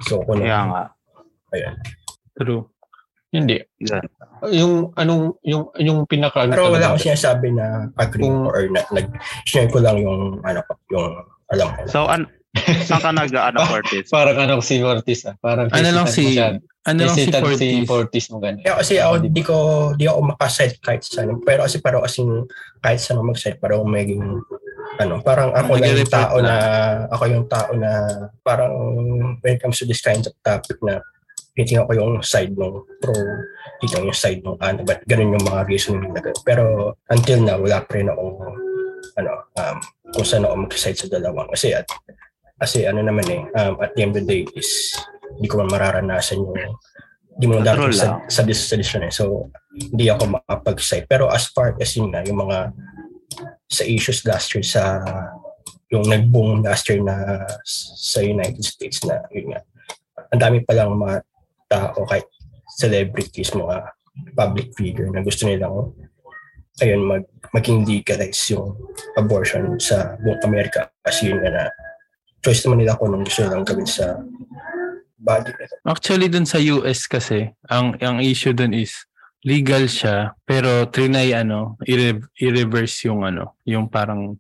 So, 0.05 0.20
kung 0.28 0.45
Kaya 0.45 0.61
nga. 0.68 0.82
Ayan. 1.57 1.74
True. 2.36 2.68
Hindi. 3.29 3.61
Yan. 3.85 4.05
Yung 4.57 4.97
anong 4.97 5.37
yung 5.45 5.68
yung 5.76 5.99
pinaka 6.09 6.49
Pero 6.49 6.72
wala 6.72 6.95
akong 6.95 7.12
sinasabi 7.12 7.53
na 7.53 7.93
agree 8.01 8.24
Kung- 8.24 8.49
or 8.49 8.64
na, 8.72 8.81
nag 8.89 9.12
share 9.45 9.68
ko 9.68 9.85
lang 9.85 10.01
yung 10.01 10.41
ano 10.41 10.64
ko, 10.64 10.72
yung 10.89 11.07
alam 11.53 11.68
ko. 11.76 11.81
So, 11.89 12.09
an 12.09 12.24
saan 12.89 13.03
ka 13.05 13.11
nag, 13.12 13.31
ano, 13.37 13.61
Curtis? 13.68 14.09
Parang 14.09 14.37
ano 14.41 14.64
si 14.64 14.81
Ortiz 14.81 15.29
ah. 15.29 15.37
Parang 15.39 15.68
Ano 15.68 15.89
lang 15.93 16.09
si 16.09 16.41
ano 16.89 17.05
lang 17.05 17.12
si 17.12 17.29
Hesitant 17.29 17.45
si 17.45 17.68
Fortis. 17.85 17.85
Fortis 17.85 18.24
mo 18.33 18.37
ganun. 18.41 18.64
Kaya 18.64 18.81
kasi 18.81 18.95
ako, 18.97 19.14
di 19.29 19.43
ko, 19.45 19.57
di 19.93 20.05
ako 20.09 20.18
makaside 20.33 20.81
kahit 20.81 21.05
saan. 21.05 21.37
Pero 21.45 21.68
kasi 21.68 21.85
parang 21.85 22.01
kasi 22.01 22.24
kahit 22.81 23.05
ako 23.05 23.20
mag-side, 23.29 23.61
parang 23.61 23.85
maging, 23.85 24.24
ano, 24.97 25.20
parang 25.20 25.53
ako 25.53 25.76
lang 25.76 26.01
yung 26.01 26.09
tao 26.09 26.37
lang. 26.41 26.49
na, 26.49 26.57
ako 27.12 27.22
yung 27.29 27.47
tao 27.47 27.70
na, 27.76 27.91
parang 28.41 28.72
when 29.45 29.53
it 29.53 29.61
comes 29.61 29.76
to 29.76 29.85
this 29.85 30.01
kind 30.01 30.24
of 30.24 30.33
topic 30.41 30.81
na, 30.81 31.05
titingnan 31.59 31.91
ko 31.91 31.93
yung 31.99 32.23
side 32.23 32.55
ng 32.55 32.75
pro, 33.03 33.19
titingnan 33.83 34.15
yung 34.15 34.21
side 34.23 34.43
ng 34.47 34.57
ano, 34.63 34.79
but 34.87 35.03
ganun 35.11 35.35
yung 35.35 35.47
mga 35.51 35.67
reasoning 35.67 36.15
na 36.15 36.23
ganun. 36.23 36.43
Pero 36.47 36.63
until 37.11 37.43
now, 37.43 37.59
wala 37.59 37.83
pa 37.83 37.99
rin 37.99 38.07
akong, 38.07 38.39
ano, 39.19 39.33
um, 39.59 39.77
kung 40.15 40.27
saan 40.27 40.47
ako 40.47 40.55
mag-side 40.71 40.95
sa 40.95 41.11
dalawang. 41.11 41.51
Kasi 41.51 41.75
at, 41.75 41.91
kasi 42.63 42.87
ano 42.87 43.03
naman 43.03 43.27
eh, 43.27 43.43
um, 43.59 43.75
at 43.83 43.91
the 43.99 44.07
end 44.07 44.15
of 44.15 44.23
the 44.23 44.27
day 44.27 44.43
is, 44.55 44.95
hindi 45.35 45.51
ko 45.51 45.59
man 45.59 45.71
mararanasan 45.75 46.39
yung 46.39 46.55
hindi 47.39 47.47
mo 47.47 47.63
darating 47.63 47.95
sa, 47.95 48.19
lang. 48.19 48.27
sa 48.27 48.43
decision 48.43 49.07
eh. 49.07 49.15
So, 49.15 49.51
hindi 49.71 50.11
ako 50.11 50.43
makapag-cite. 50.43 51.07
Pero 51.07 51.31
as 51.31 51.47
far 51.55 51.75
as 51.79 51.95
yun 51.95 52.11
nga, 52.11 52.27
yung 52.27 52.43
mga 52.43 52.75
sa 53.71 53.83
issues 53.87 54.27
last 54.27 54.51
year 54.55 54.67
sa 54.67 54.99
yung 55.89 56.05
nag-boom 56.05 56.67
last 56.67 56.89
year 56.91 56.99
na 56.99 57.47
sa 57.65 58.21
United 58.21 58.61
States 58.65 59.07
na 59.07 59.23
yun 59.31 59.55
nga. 59.55 59.63
Ang 60.35 60.41
dami 60.43 60.57
palang 60.67 60.99
mga 60.99 61.23
tao 61.69 62.05
kahit 62.09 62.27
celebrities, 62.81 63.53
mga 63.53 63.93
public 64.35 64.75
figure 64.75 65.09
na 65.12 65.23
gusto 65.23 65.47
nilang 65.47 65.93
ayun, 66.83 67.03
mag, 67.07 67.25
maging 67.55 67.87
legalize 67.87 68.39
yung 68.55 68.75
abortion 69.19 69.79
sa 69.79 70.14
buong 70.23 70.43
Amerika 70.47 70.91
kasi 71.03 71.31
yun 71.31 71.43
nga 71.43 71.51
na 71.51 71.64
choice 72.43 72.62
naman 72.66 72.87
nila 72.87 72.95
kung 72.99 73.11
anong 73.11 73.27
gusto 73.27 73.41
nilang 73.45 73.66
gawin 73.66 73.89
sa 73.89 74.14
body 75.19 75.51
nila. 75.55 75.75
Actually 75.87 76.29
dun 76.31 76.47
sa 76.47 76.62
US 76.62 77.11
kasi, 77.11 77.51
ang 77.66 77.99
ang 77.99 78.23
issue 78.23 78.55
dun 78.55 78.75
is 78.75 78.95
legal 79.43 79.87
siya 79.91 80.39
pero 80.47 80.87
trinay 80.87 81.35
ano, 81.35 81.79
i-reverse 82.39 83.11
yung 83.11 83.27
ano, 83.27 83.59
yung 83.66 83.91
parang 83.91 84.39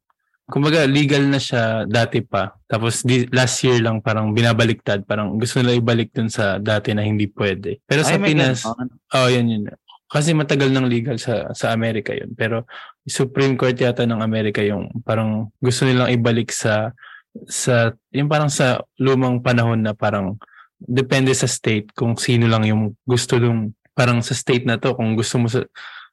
kumbaga 0.48 0.88
legal 0.88 1.28
na 1.28 1.36
siya 1.36 1.84
dati 1.84 2.24
pa. 2.24 2.56
Tapos 2.64 3.04
di, 3.04 3.28
last 3.30 3.60
year 3.62 3.84
lang 3.84 4.00
parang 4.00 4.32
binabaliktad, 4.32 5.04
parang 5.04 5.36
gusto 5.36 5.60
nila 5.60 5.76
ibalik 5.76 6.10
dun 6.16 6.32
sa 6.32 6.56
dati 6.56 6.96
na 6.96 7.04
hindi 7.04 7.28
pwede. 7.28 7.84
Pero 7.84 8.00
sa 8.00 8.16
Ay, 8.16 8.32
Pinas, 8.32 8.64
oh 8.64 9.28
yan 9.28 9.46
yun. 9.46 9.62
Kasi 10.08 10.32
matagal 10.32 10.72
ng 10.72 10.88
legal 10.88 11.20
sa 11.20 11.52
sa 11.52 11.76
Amerika 11.76 12.16
yun. 12.16 12.32
Pero 12.32 12.64
Supreme 13.04 13.60
Court 13.60 13.76
yata 13.76 14.08
ng 14.08 14.24
Amerika 14.24 14.64
yung 14.64 14.88
parang 15.04 15.52
gusto 15.60 15.84
nilang 15.84 16.08
ibalik 16.16 16.48
sa 16.48 16.96
sa 17.44 17.92
yung 18.08 18.32
parang 18.32 18.48
sa 18.48 18.80
lumang 18.96 19.44
panahon 19.44 19.84
na 19.84 19.92
parang 19.92 20.40
depende 20.80 21.36
sa 21.36 21.44
state 21.44 21.92
kung 21.92 22.16
sino 22.16 22.48
lang 22.48 22.64
yung 22.64 22.96
gusto 23.04 23.36
nung 23.36 23.76
parang 23.92 24.24
sa 24.24 24.32
state 24.32 24.64
na 24.64 24.80
to 24.80 24.96
kung 24.96 25.12
gusto 25.12 25.36
mo 25.36 25.46
sa 25.50 25.60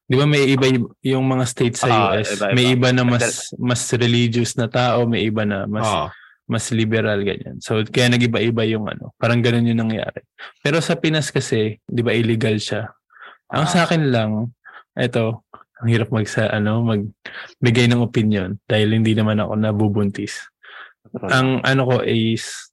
Di 0.05 0.15
ba 0.15 0.25
may 0.25 0.45
iba 0.47 0.69
yung 1.01 1.25
mga 1.25 1.45
states 1.45 1.81
sa 1.81 1.89
Ah, 1.89 2.13
US, 2.13 2.37
iba-iba. 2.37 2.53
may 2.53 2.65
iba 2.71 2.89
na 2.93 3.01
mas 3.01 3.49
mas 3.57 3.81
religious 3.91 4.53
na 4.53 4.69
tao, 4.69 5.09
may 5.09 5.25
iba 5.25 5.41
na 5.43 5.65
mas 5.65 5.85
Ah. 5.85 6.09
mas 6.45 6.69
liberal 6.69 7.25
ganyan. 7.25 7.57
So 7.57 7.81
kaya 7.81 8.13
nag-iba-iba 8.13 8.61
yung 8.69 8.85
ano, 8.85 9.17
parang 9.17 9.41
ganun 9.41 9.65
yung 9.65 9.81
nangyari. 9.81 10.21
Pero 10.61 10.77
sa 10.77 10.93
Pinas 10.93 11.33
kasi, 11.33 11.81
'di 11.89 12.01
ba 12.05 12.13
illegal 12.13 12.53
siya. 12.55 12.93
Ang 13.49 13.65
sa 13.65 13.85
akin 13.85 14.13
lang, 14.13 14.53
eto, 14.93 15.41
ang 15.81 15.89
hirap 15.89 16.13
mag 16.13 16.29
sa 16.29 16.53
ano, 16.53 16.85
magbigay 16.85 17.89
ng 17.89 17.99
opinion 17.99 18.61
dahil 18.63 18.93
hindi 18.93 19.17
naman 19.17 19.41
ako 19.41 19.57
nabubuntis. 19.57 20.45
Ang 21.33 21.65
ano 21.65 21.81
ko 21.83 21.95
is 22.01 22.69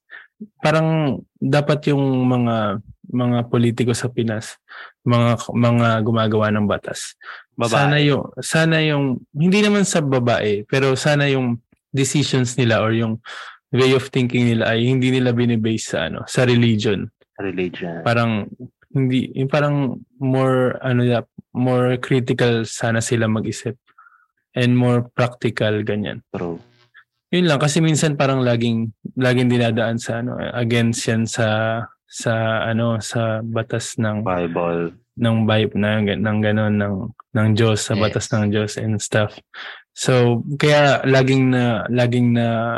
parang 0.61 1.17
dapat 1.33 1.89
yung 1.89 2.01
mga 2.25 2.77
mga 3.11 3.51
politiko 3.51 3.91
sa 3.91 4.07
Pinas, 4.07 4.55
mga 5.03 5.51
mga 5.51 5.89
gumagawa 6.05 6.47
ng 6.55 6.65
batas. 6.69 7.19
Babae. 7.59 7.73
Sana 7.75 7.97
yung 7.99 8.23
sana 8.39 8.75
yung 8.79 9.19
hindi 9.35 9.59
naman 9.59 9.83
sa 9.83 9.99
babae, 9.99 10.63
pero 10.63 10.95
sana 10.95 11.27
yung 11.27 11.59
decisions 11.91 12.55
nila 12.55 12.81
or 12.81 12.95
yung 12.95 13.19
way 13.73 13.91
of 13.93 14.07
thinking 14.13 14.49
nila 14.49 14.73
ay 14.73 14.85
hindi 14.87 15.09
nila 15.09 15.33
binibase 15.33 15.93
sa 15.93 16.07
ano, 16.07 16.23
sa 16.29 16.45
religion. 16.47 17.09
religion. 17.41 18.05
Parang 18.05 18.47
hindi 18.93 19.33
yung 19.33 19.49
parang 19.49 19.99
more 20.21 20.77
ano 20.79 21.01
ya, 21.01 21.19
more 21.51 21.97
critical 21.99 22.63
sana 22.63 23.01
sila 23.01 23.25
mag-isip 23.25 23.75
and 24.53 24.77
more 24.77 25.05
practical 25.11 25.81
ganyan. 25.81 26.21
True. 26.29 26.61
Yun 27.33 27.49
lang 27.49 27.57
kasi 27.57 27.81
minsan 27.81 28.13
parang 28.13 28.45
laging 28.45 28.93
laging 29.17 29.49
dinadaan 29.49 29.97
sa 29.97 30.21
ano 30.21 30.37
against 30.53 31.09
yan 31.09 31.25
sa 31.25 31.45
sa 32.13 32.61
ano 32.69 33.01
sa 33.01 33.41
batas 33.41 33.97
ng 33.97 34.21
Bible. 34.21 34.93
ng 35.17 35.37
Bible 35.49 35.77
ng 35.81 36.21
ng 36.21 36.37
ganon 36.45 36.73
ng 36.77 36.95
ng 37.33 37.47
Diyos 37.57 37.89
sa 37.89 37.97
Yes. 37.97 38.01
batas 38.05 38.25
ng 38.29 38.53
Diyos 38.53 38.77
and 38.77 39.01
stuff. 39.01 39.33
So 39.97 40.45
kaya 40.61 41.01
laging 41.09 41.49
na 41.49 41.89
laging 41.89 42.37
na 42.37 42.77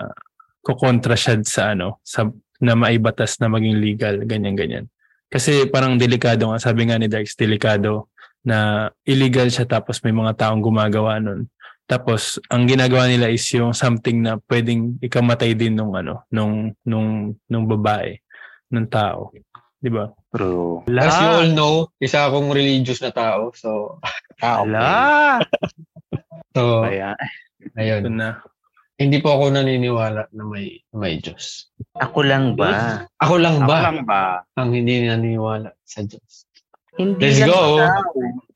kokontra 0.63 1.19
siya 1.19 1.43
sa 1.43 1.75
ano 1.75 1.99
sa 2.07 2.31
na 2.63 2.79
maibatas 2.79 3.35
na 3.43 3.51
maging 3.51 3.75
legal 3.83 4.23
ganyan 4.23 4.55
ganyan. 4.55 4.85
Kasi 5.27 5.67
parang 5.67 5.99
delikado 5.99 6.47
nga 6.47 6.63
sabi 6.63 6.87
nga 6.87 6.95
ni 6.95 7.11
Darks 7.11 7.35
delikado 7.35 8.07
na 8.47 8.87
illegal 9.03 9.51
siya 9.51 9.67
tapos 9.67 9.99
may 9.99 10.15
mga 10.15 10.39
taong 10.39 10.63
gumagawa 10.63 11.19
nun. 11.19 11.51
Tapos 11.85 12.39
ang 12.47 12.65
ginagawa 12.65 13.11
nila 13.11 13.27
is 13.27 13.43
yung 13.51 13.75
something 13.75 14.23
na 14.23 14.39
pwedeng 14.47 14.95
ikamatay 15.03 15.51
din 15.59 15.75
nung 15.75 15.91
ano 15.91 16.23
nung 16.31 16.71
nung 16.87 17.35
nung 17.51 17.67
babae 17.67 18.15
ng 18.71 18.87
tao. 18.89 19.29
'Di 19.79 19.89
ba? 19.91 20.09
True. 20.33 20.81
As 20.89 21.13
you 21.21 21.29
all 21.29 21.49
know, 21.53 21.75
isa 22.01 22.25
akong 22.25 22.49
religious 22.49 22.99
na 23.03 23.13
tao. 23.13 23.53
So, 23.53 23.99
ah, 24.45 24.61
okay. 24.63 24.71
La! 24.71 24.89
So, 26.55 26.87
Ayan. 26.87 27.15
Ito 27.61 27.77
ayun. 27.77 28.15
na. 28.15 28.39
Hindi 28.95 29.19
po 29.19 29.35
ako 29.35 29.51
naniniwala 29.51 30.31
na 30.31 30.43
may 30.47 30.79
may 30.95 31.19
Diyos. 31.19 31.67
Ako 31.99 32.23
lang 32.23 32.55
ba? 32.55 33.03
Ako 33.19 33.35
lang 33.35 33.59
Ako 33.59 33.67
ba 33.67 33.77
lang 33.83 33.99
ba? 34.07 34.23
ang 34.55 34.71
hindi 34.71 35.03
naniniwala 35.03 35.75
sa 35.83 36.07
Diyos? 36.07 36.47
Hindi 36.95 37.19
Let's 37.27 37.43
go. 37.43 37.83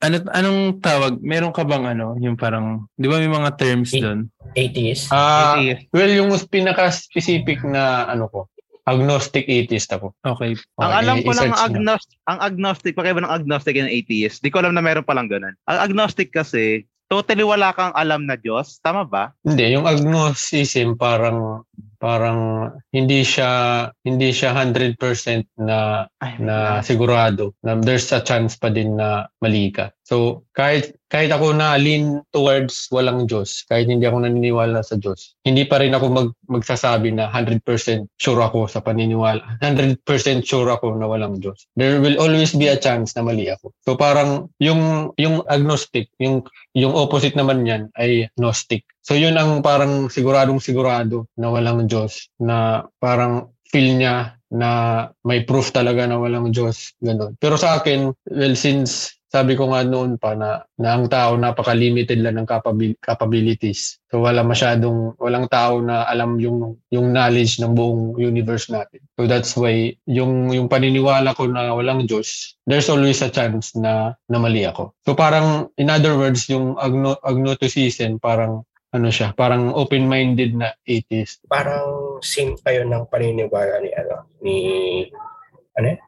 Ano, 0.00 0.16
anong 0.32 0.80
tawag? 0.80 1.20
Meron 1.20 1.52
ka 1.52 1.60
bang 1.60 1.92
ano, 1.92 2.16
yung 2.16 2.40
parang, 2.40 2.88
di 2.96 3.04
ba 3.04 3.20
may 3.20 3.28
mga 3.28 3.52
terms 3.60 3.92
doon? 3.92 4.32
Atheist. 4.56 5.12
Ah, 5.12 5.60
Atheist. 5.60 5.92
well, 5.92 6.08
yung 6.08 6.32
mas 6.32 6.48
pinaka-specific 6.48 7.60
na 7.68 8.08
ano 8.08 8.32
ko, 8.32 8.48
agnostic 8.88 9.44
atheist 9.48 9.90
ako. 9.92 10.14
Okay. 10.22 10.56
Ang 10.80 10.90
Okay, 10.90 11.00
alam 11.04 11.16
ko 11.24 11.30
lang 11.36 11.52
agnostic, 11.56 12.18
ang 12.30 12.40
agnostic, 12.40 12.92
pakaiba 12.96 13.20
ng 13.24 13.32
agnostic 13.32 13.74
and 13.76 13.90
atheist. 13.90 14.40
Di 14.40 14.48
ko 14.48 14.62
alam 14.62 14.76
na 14.76 14.84
meron 14.84 15.04
palang 15.04 15.28
ganun. 15.28 15.56
Ang 15.68 15.78
agnostic 15.80 16.32
kasi, 16.32 16.88
totally 17.10 17.42
wala 17.42 17.74
kang 17.74 17.90
alam 17.98 18.24
na 18.24 18.38
Diyos. 18.38 18.78
Tama 18.80 19.02
ba? 19.04 19.34
Hindi, 19.42 19.74
yung 19.74 19.84
agnosticism 19.84 20.94
parang 20.94 21.66
parang 22.00 22.72
hindi 22.96 23.20
siya 23.26 23.84
hindi 24.06 24.32
siya 24.32 24.56
100% 24.56 24.96
na 25.60 26.08
Ay, 26.24 26.40
na 26.40 26.80
sigurado 26.80 27.52
na 27.60 27.76
there's 27.76 28.08
a 28.16 28.24
chance 28.24 28.56
pa 28.56 28.72
din 28.72 28.96
na 28.96 29.28
mali 29.42 29.68
ka. 29.68 29.92
So 30.10 30.42
kahit 30.58 30.98
kahit 31.06 31.30
ako 31.30 31.54
na 31.54 31.78
lean 31.78 32.26
towards 32.34 32.90
walang 32.90 33.30
Diyos, 33.30 33.62
kahit 33.70 33.86
hindi 33.86 34.10
ako 34.10 34.26
naniniwala 34.26 34.82
sa 34.82 34.98
Diyos, 34.98 35.38
hindi 35.46 35.62
pa 35.62 35.78
rin 35.78 35.94
ako 35.94 36.06
mag, 36.10 36.28
magsasabi 36.50 37.14
na 37.14 37.30
100% 37.30 37.62
sure 38.18 38.42
ako 38.42 38.66
sa 38.66 38.82
paniniwala. 38.82 39.62
100% 39.62 40.02
sure 40.42 40.66
ako 40.66 40.98
na 40.98 41.06
walang 41.06 41.38
Diyos. 41.38 41.70
There 41.78 42.02
will 42.02 42.18
always 42.18 42.50
be 42.58 42.66
a 42.66 42.74
chance 42.74 43.14
na 43.14 43.22
mali 43.22 43.46
ako. 43.46 43.70
So 43.86 43.94
parang 43.94 44.50
yung 44.58 45.14
yung 45.14 45.46
agnostic, 45.46 46.10
yung 46.18 46.42
yung 46.74 46.90
opposite 46.90 47.38
naman 47.38 47.62
niyan 47.62 47.94
ay 47.94 48.26
gnostic. 48.34 48.82
So 49.06 49.14
yun 49.14 49.38
ang 49.38 49.62
parang 49.62 50.10
siguradong 50.10 50.58
sigurado 50.58 51.30
na 51.38 51.54
walang 51.54 51.86
Diyos 51.86 52.34
na 52.42 52.82
parang 52.98 53.54
feel 53.70 53.94
niya 53.94 54.34
na 54.50 55.06
may 55.22 55.46
proof 55.46 55.70
talaga 55.70 56.02
na 56.10 56.18
walang 56.18 56.50
Diyos. 56.50 56.98
Ganun. 56.98 57.38
Pero 57.38 57.54
sa 57.54 57.78
akin, 57.78 58.10
well, 58.34 58.58
since 58.58 59.19
sabi 59.30 59.54
ko 59.54 59.70
nga 59.70 59.86
noon 59.86 60.18
pa 60.18 60.34
na, 60.34 60.66
na 60.74 60.98
ang 60.98 61.06
tao 61.06 61.38
napaka-limited 61.38 62.18
lang 62.18 62.42
ng 62.42 62.50
capabil- 62.50 62.98
capabilities. 62.98 64.02
So 64.10 64.26
wala 64.26 64.42
masyadong, 64.42 65.14
walang 65.22 65.46
tao 65.46 65.78
na 65.78 66.02
alam 66.10 66.42
yung, 66.42 66.82
yung 66.90 67.14
knowledge 67.14 67.62
ng 67.62 67.70
buong 67.70 68.18
universe 68.18 68.74
natin. 68.74 68.98
So 69.14 69.30
that's 69.30 69.54
why 69.54 69.94
yung, 70.10 70.50
yung 70.50 70.66
paniniwala 70.66 71.38
ko 71.38 71.46
na 71.46 71.70
walang 71.70 72.10
Diyos, 72.10 72.58
there's 72.66 72.90
always 72.90 73.22
a 73.22 73.30
chance 73.30 73.78
na, 73.78 74.18
na 74.26 74.38
mali 74.42 74.66
ako. 74.66 74.98
So 75.06 75.14
parang, 75.14 75.70
in 75.78 75.94
other 75.94 76.18
words, 76.18 76.50
yung 76.50 76.74
agno, 76.74 77.14
agnosticism, 77.22 78.18
parang 78.18 78.66
ano 78.90 79.08
siya, 79.14 79.30
parang 79.38 79.70
open-minded 79.70 80.58
na 80.58 80.74
atheist. 80.82 81.46
Parang 81.46 82.18
same 82.18 82.58
kayo 82.66 82.82
ng 82.82 83.06
paniniwala 83.06 83.78
ni 83.78 83.90
ano 83.94 84.16
ni 84.42 84.56
ano 85.78 85.86
eh? 85.94 85.98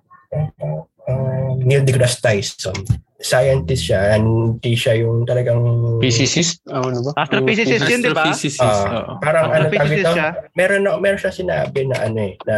Uh, 1.07 1.55
Neil 1.63 1.87
deGrasse 1.87 2.19
Tyson. 2.19 2.75
Scientist 3.23 3.87
siya, 3.87 4.19
hindi 4.19 4.75
siya 4.75 4.99
yung 5.07 5.23
talagang 5.23 5.63
Physicist? 6.03 6.59
Ah, 6.67 6.83
ano 6.83 7.01
ba? 7.07 7.11
Astrophysicist 7.23 7.87
yun, 7.87 8.03
di 8.03 8.11
ba? 8.11 8.27
Astrophysicist. 8.27 8.61
Oo. 8.61 9.23
parang 9.23 9.55
ano 9.55 9.71
tawag 9.71 9.95
ito? 9.95 10.11
siya. 10.11 10.29
Meron 10.59 10.83
na 10.83 10.99
meron 10.99 11.23
siya 11.23 11.31
sinabi 11.31 11.87
na 11.87 11.97
ano 12.03 12.19
eh 12.19 12.35
na 12.43 12.57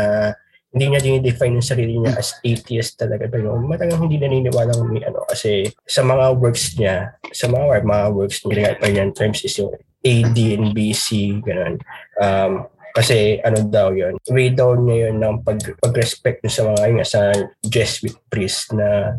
hindi 0.74 0.90
niya 0.90 1.00
dinidefine 1.06 1.54
yung 1.62 1.70
sarili 1.70 1.94
niya 2.02 2.18
as 2.18 2.34
atheist 2.42 2.98
talaga 2.98 3.30
pero 3.30 3.54
matagang 3.62 4.02
hindi 4.02 4.18
naniniwala 4.18 4.74
may 4.90 5.06
ano 5.06 5.22
kasi 5.30 5.70
sa 5.86 6.02
mga 6.02 6.34
works 6.34 6.74
niya 6.74 7.14
sa 7.30 7.46
mga 7.46 7.86
mga 7.86 8.06
works 8.10 8.42
niya 8.42 8.74
pa 8.74 8.90
niya 8.90 9.06
yung 9.06 9.14
terms 9.14 9.46
is 9.46 9.54
yung 9.54 9.70
AD 10.02 10.34
and 10.34 10.74
BC 10.74 11.38
ganun 11.46 11.78
um, 12.18 12.66
kasi 12.94 13.42
ano 13.42 13.58
daw 13.66 13.90
yun 13.90 14.14
way 14.30 14.54
daw 14.54 14.78
niya 14.78 15.10
yun 15.10 15.18
ng 15.18 15.42
pag, 15.42 15.58
pag-respect 15.82 16.46
sa 16.46 16.70
mga 16.70 16.82
yun, 16.94 17.02
sa 17.02 17.34
Jesuit 17.66 18.14
priest 18.30 18.70
na 18.70 19.18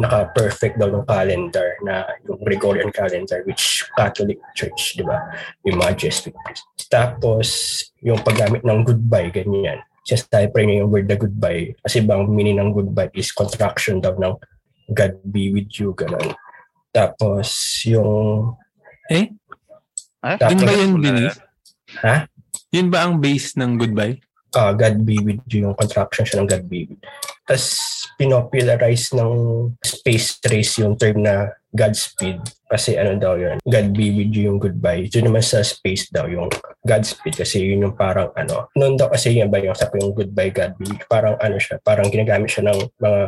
naka-perfect 0.00 0.80
daw 0.80 0.88
ng 0.88 1.04
calendar 1.04 1.68
na 1.84 2.08
yung 2.24 2.40
Gregorian 2.40 2.88
calendar 2.88 3.44
which 3.44 3.84
Catholic 3.92 4.40
Church 4.56 4.96
di 4.96 5.04
ba 5.04 5.20
yung 5.68 5.76
mga 5.84 6.08
Jesuit 6.08 6.32
priest 6.40 6.64
tapos 6.88 7.46
yung 8.00 8.24
paggamit 8.24 8.64
ng 8.64 8.80
goodbye 8.88 9.28
ganyan 9.28 9.84
sinasabi 10.08 10.48
pa 10.48 10.56
rin 10.64 10.66
niya 10.72 10.80
yung 10.80 10.90
word 10.90 11.06
na 11.06 11.20
goodbye 11.20 11.76
kasi 11.84 12.00
bang 12.00 12.24
meaning 12.24 12.56
ng 12.56 12.72
goodbye 12.72 13.12
is 13.12 13.36
contraction 13.36 14.00
daw 14.00 14.16
ng 14.16 14.32
God 14.96 15.20
be 15.28 15.52
with 15.52 15.68
you 15.76 15.92
ganun 15.92 16.32
tapos 16.90 17.52
yung 17.84 18.56
Eh? 19.10 19.26
Ay, 20.22 20.38
Tapos- 20.38 20.54
Yun 20.54 20.62
ba 20.62 20.72
yun? 20.72 21.34
Ha? 22.06 22.16
Yun 22.70 22.88
ba 22.88 23.06
ang 23.06 23.18
base 23.18 23.58
ng 23.58 23.78
goodbye? 23.78 24.18
uh, 24.56 24.72
God 24.74 25.06
be 25.06 25.18
with 25.22 25.42
you, 25.50 25.68
yung 25.68 25.76
contraction 25.78 26.26
siya 26.26 26.42
ng 26.42 26.48
God 26.48 26.64
be 26.66 26.86
with. 26.90 27.02
Tapos, 27.46 27.66
pinopularize 28.18 29.14
ng 29.14 29.32
space 29.82 30.38
race 30.46 30.78
yung 30.82 30.94
term 30.94 31.22
na 31.24 31.50
Godspeed. 31.70 32.42
Kasi 32.66 32.98
ano 32.98 33.14
daw 33.14 33.38
yun, 33.38 33.62
God 33.62 33.94
be 33.94 34.10
with 34.10 34.34
you 34.34 34.50
yung 34.50 34.58
goodbye. 34.58 35.06
Yun 35.06 35.30
naman 35.30 35.42
sa 35.42 35.62
space 35.62 36.10
daw 36.10 36.26
yung 36.26 36.50
Godspeed 36.82 37.38
kasi 37.38 37.62
yun 37.62 37.86
yung 37.86 37.94
parang 37.94 38.34
ano. 38.34 38.70
Noon 38.74 38.98
daw 38.98 39.06
kasi 39.06 39.38
yan 39.38 39.50
ba 39.50 39.62
yung 39.62 39.78
sabi 39.78 40.02
yung 40.02 40.14
goodbye 40.14 40.50
God 40.50 40.74
be. 40.78 40.90
Parang 41.06 41.38
ano 41.38 41.56
siya, 41.62 41.78
parang 41.82 42.10
ginagamit 42.10 42.50
siya 42.50 42.74
ng 42.74 42.78
mga 42.98 43.22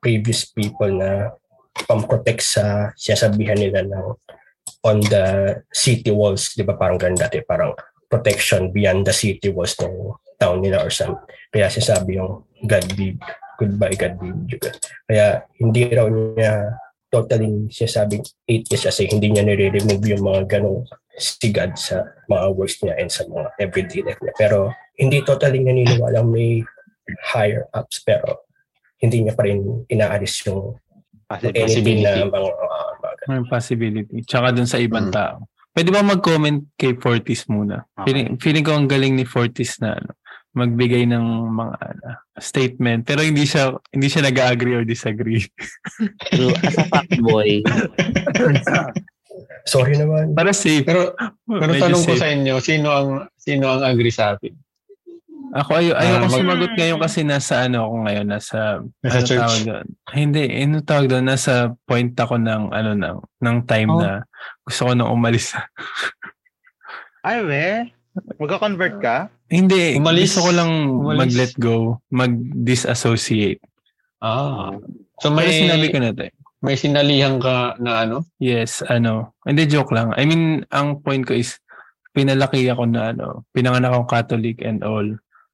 previous 0.00 0.48
people 0.48 0.88
na 0.88 1.36
pang-protect 1.88 2.42
sa 2.44 2.64
sinasabihan 2.96 3.60
nila 3.60 3.84
ng 3.84 4.06
on 4.82 4.98
the 5.08 5.56
city 5.70 6.10
walls, 6.10 6.52
di 6.56 6.64
ba 6.64 6.74
parang 6.74 6.98
ganun 6.98 7.20
dati, 7.20 7.44
parang 7.44 7.76
protection 8.12 8.68
beyond 8.68 9.08
the 9.08 9.14
city 9.16 9.48
walls 9.48 9.72
ng 9.80 10.12
town 10.36 10.60
nila 10.60 10.84
or 10.84 10.92
something. 10.92 11.24
Kaya 11.48 11.72
sinasabi 11.72 12.20
yung 12.20 12.44
God 12.68 12.84
be, 12.92 13.16
goodbye 13.56 13.96
God 13.96 14.20
be 14.20 14.28
with 14.28 14.52
you. 14.52 14.60
Kaya 15.08 15.48
hindi 15.56 15.88
raw 15.88 16.12
niya 16.12 16.76
totally 17.08 17.72
sinasabing 17.72 18.20
atheist 18.44 18.88
kasi 18.88 19.08
hindi 19.08 19.32
niya 19.32 19.44
nire-remove 19.48 20.04
yung 20.12 20.24
mga 20.28 20.42
ganong 20.60 20.84
si 21.16 21.48
God 21.48 21.76
sa 21.76 22.04
mga 22.28 22.46
works 22.52 22.80
niya 22.84 23.00
and 23.00 23.08
sa 23.08 23.24
mga 23.24 23.48
everyday 23.60 24.00
life 24.04 24.20
niya. 24.20 24.34
Pero 24.36 24.72
hindi 25.00 25.24
totally 25.24 25.60
naniniwala 25.64 26.20
may 26.24 26.60
higher 27.32 27.68
ups 27.72 28.00
pero 28.04 28.44
hindi 28.96 29.24
niya 29.24 29.34
pa 29.36 29.44
rin 29.44 29.84
inaalis 29.88 30.40
yung 30.48 30.76
anything 31.32 32.00
na 32.04 32.28
mga, 32.28 32.48
uh, 32.48 32.92
mga. 33.00 33.24
May 33.28 33.44
possibility. 33.48 34.16
Tsaka 34.24 34.52
dun 34.52 34.68
sa 34.68 34.80
ibang 34.80 35.08
Mm. 35.08 35.14
tao. 35.14 35.36
Pwede 35.72 35.88
ba 35.88 36.04
mag-comment 36.04 36.68
kay 36.76 36.94
Fortis 37.00 37.48
muna? 37.48 37.88
Okay. 37.96 38.04
Feeling, 38.12 38.28
feeling 38.36 38.64
ko 38.64 38.72
ang 38.76 38.86
galing 38.88 39.16
ni 39.16 39.24
Fortis 39.24 39.80
na 39.80 39.96
ano, 39.96 40.12
magbigay 40.52 41.08
ng 41.08 41.24
mga 41.48 41.76
ano, 41.80 42.08
statement 42.36 43.08
pero 43.08 43.24
hindi 43.24 43.48
siya 43.48 43.72
hindi 43.88 44.12
siya 44.12 44.28
nag-agree 44.28 44.76
or 44.76 44.84
disagree. 44.84 45.40
True. 46.28 46.52
As 46.60 46.76
a 46.76 46.84
fuckboy, 46.92 47.64
Sorry 49.62 49.94
naman. 49.94 50.34
Para 50.34 50.50
safe. 50.50 50.82
Pero, 50.82 51.14
pero 51.46 51.70
Medyo 51.72 51.82
tanong 51.86 52.02
ko 52.02 52.12
safe. 52.18 52.22
sa 52.22 52.28
inyo, 52.34 52.54
sino 52.58 52.88
ang 52.90 53.08
sino 53.38 53.64
ang 53.70 53.82
agree 53.86 54.10
sa 54.10 54.34
atin? 54.34 54.52
Ako 55.52 55.70
ayo 55.76 55.92
ayoko 55.92 56.16
Ah, 56.16 56.24
mag- 56.24 56.32
sumagot 56.34 56.72
ngayon 56.72 56.98
kasi 56.98 57.20
nasa 57.22 57.54
ano 57.62 57.84
ako 57.84 57.94
ngayon 58.02 58.26
nasa 58.26 58.80
Nasa 58.98 59.18
ano 59.20 59.26
church? 59.26 59.36
tawag 59.38 59.62
doon? 59.62 59.86
Hindi, 60.10 60.42
ano 60.58 60.76
tawag 60.80 61.06
doon 61.06 61.26
nasa 61.26 61.52
point 61.84 62.08
ako 62.10 62.34
ng 62.38 62.62
ano 62.70 62.90
ng 62.94 63.16
ng 63.38 63.56
time 63.62 63.90
Oh. 63.90 64.00
na 64.00 64.24
gusto 64.62 64.80
ko 64.82 64.92
nang 64.92 65.08
umalis. 65.08 65.52
Ay, 67.22 67.38
we. 67.40 67.66
Magka-convert 68.36 68.98
ka? 68.98 69.16
Hindi, 69.46 69.94
Umalis. 69.94 70.32
gusto 70.32 70.40
ko 70.42 70.52
lang 70.52 70.70
Umalis. 70.90 71.18
mag-let 71.22 71.52
go, 71.56 71.76
mag-disassociate. 72.08 73.60
Ah. 74.18 74.72
So 75.18 75.28
Pero 75.28 75.36
may 75.38 75.48
sinabi 75.50 75.86
ko 75.88 75.98
na 75.98 76.10
to. 76.10 76.24
eh. 76.24 76.32
may 76.60 76.74
sinalihan 76.74 77.36
ka 77.36 77.74
na 77.76 78.02
ano? 78.02 78.22
Yes, 78.38 78.82
ano. 78.82 79.34
Hindi, 79.42 79.66
joke 79.66 79.90
lang. 79.90 80.14
I 80.14 80.22
mean, 80.22 80.62
ang 80.68 80.98
point 80.98 81.20
ko 81.20 81.32
is, 81.32 81.58
pinalaki 82.10 82.64
ako 82.66 82.86
na 82.86 83.10
ano, 83.10 83.42
pinanganak 83.50 83.90
akong 83.90 84.10
Catholic 84.10 84.60
and 84.60 84.80
all. 84.80 85.06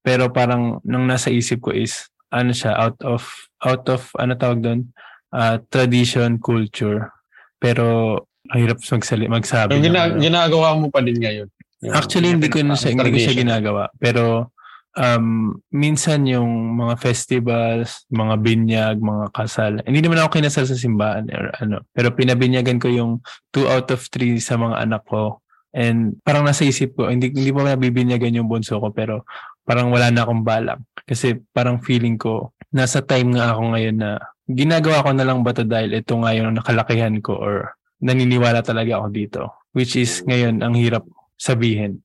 Pero 0.09 0.33
parang, 0.33 0.81
nang 0.89 1.05
nasa 1.05 1.29
isip 1.29 1.69
ko 1.69 1.71
is, 1.77 2.09
ano 2.33 2.57
siya, 2.57 2.73
out 2.73 2.97
of, 3.05 3.29
out 3.61 3.85
of, 3.93 4.09
ano 4.17 4.33
tawag 4.41 4.65
doon? 4.65 4.81
Ah, 5.29 5.61
tradition, 5.61 6.41
culture. 6.41 7.13
Pero, 7.61 8.17
ang 8.49 8.59
hirap 8.65 8.81
magsali, 8.81 9.29
magsabi. 9.29 9.77
Yung 9.77 9.85
ng 9.85 9.87
gina- 9.93 10.09
ano. 10.09 10.17
ginagawa 10.17 10.69
mo 10.81 10.89
pa 10.89 11.05
din 11.05 11.21
ngayon. 11.21 11.49
Yung- 11.85 11.93
Actually, 11.93 12.33
hindi 12.33 12.49
ko 12.49 12.65
na 12.65 12.73
siya, 12.73 12.97
hindi 12.97 13.13
ko 13.13 13.21
siya 13.21 13.37
ginagawa. 13.37 13.93
Pero, 14.01 14.49
um, 14.97 15.53
minsan 15.69 16.25
yung 16.25 16.81
mga 16.81 16.97
festivals, 16.97 18.09
mga 18.09 18.35
binyag, 18.41 18.97
mga 19.05 19.27
kasal, 19.37 19.73
hindi 19.85 20.01
naman 20.01 20.25
ako 20.25 20.41
kinasal 20.41 20.65
sa 20.65 20.79
simbahan 20.79 21.29
or 21.31 21.53
ano. 21.61 21.85
Pero 21.93 22.17
pinabinyagan 22.17 22.81
ko 22.81 22.89
yung 22.89 23.21
two 23.53 23.69
out 23.69 23.93
of 23.93 24.01
three 24.09 24.41
sa 24.41 24.57
mga 24.57 24.89
anak 24.89 25.05
ko. 25.05 25.45
And 25.77 26.17
parang 26.25 26.49
nasa 26.49 26.65
isip 26.65 26.97
ko, 26.97 27.13
hindi, 27.13 27.29
hindi 27.29 27.53
pa 27.53 27.77
nabibinyagan 27.77 28.41
yung 28.41 28.49
bunso 28.49 28.81
ko, 28.81 28.89
pero 28.89 29.29
parang 29.69 29.93
wala 29.93 30.09
na 30.09 30.25
akong 30.25 30.41
balak. 30.41 30.81
Kasi 31.05 31.37
parang 31.53 31.85
feeling 31.85 32.17
ko, 32.17 32.57
nasa 32.73 33.05
time 33.05 33.37
nga 33.37 33.53
ako 33.53 33.77
ngayon 33.77 33.97
na 34.01 34.11
ginagawa 34.49 35.05
ko 35.05 35.11
na 35.13 35.29
lang 35.29 35.45
ba 35.45 35.53
to 35.53 35.69
dahil 35.69 35.93
ito 35.93 36.17
nga 36.17 36.33
yung 36.33 36.57
nakalakihan 36.57 37.13
ko 37.21 37.37
or 37.37 37.77
naniniwala 38.01 38.65
talaga 38.65 38.97
ako 38.97 39.07
dito. 39.13 39.41
Which 39.77 40.01
is 40.01 40.25
ngayon, 40.25 40.65
ang 40.65 40.73
hirap 40.73 41.05
sabihin 41.37 42.01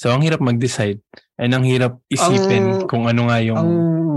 So, 0.00 0.08
ang 0.08 0.24
hirap 0.24 0.40
mag-decide. 0.40 0.96
And 1.36 1.52
ang 1.52 1.68
hirap 1.68 2.00
isipin 2.08 2.64
Ang- 2.64 2.88
kung 2.88 3.04
ano 3.04 3.28
nga 3.28 3.36
yung... 3.44 3.60
Ang 3.60 3.72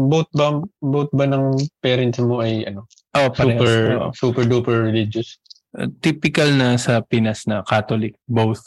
both 0.07 0.31
ba 0.31 0.63
both 0.79 1.11
ba 1.11 1.27
ng 1.27 1.59
parents 1.79 2.19
mo 2.19 2.43
ay 2.43 2.67
ano 2.67 2.87
oh, 3.15 3.31
parehas. 3.31 3.59
super 3.59 3.75
Oo. 3.95 4.09
super 4.11 4.43
duper 4.43 4.91
religious? 4.91 5.39
Uh, 5.71 5.87
typical 6.03 6.51
na 6.55 6.75
sa 6.75 6.99
Pinas 7.03 7.47
na 7.47 7.63
Catholic, 7.63 8.15
both. 8.27 8.63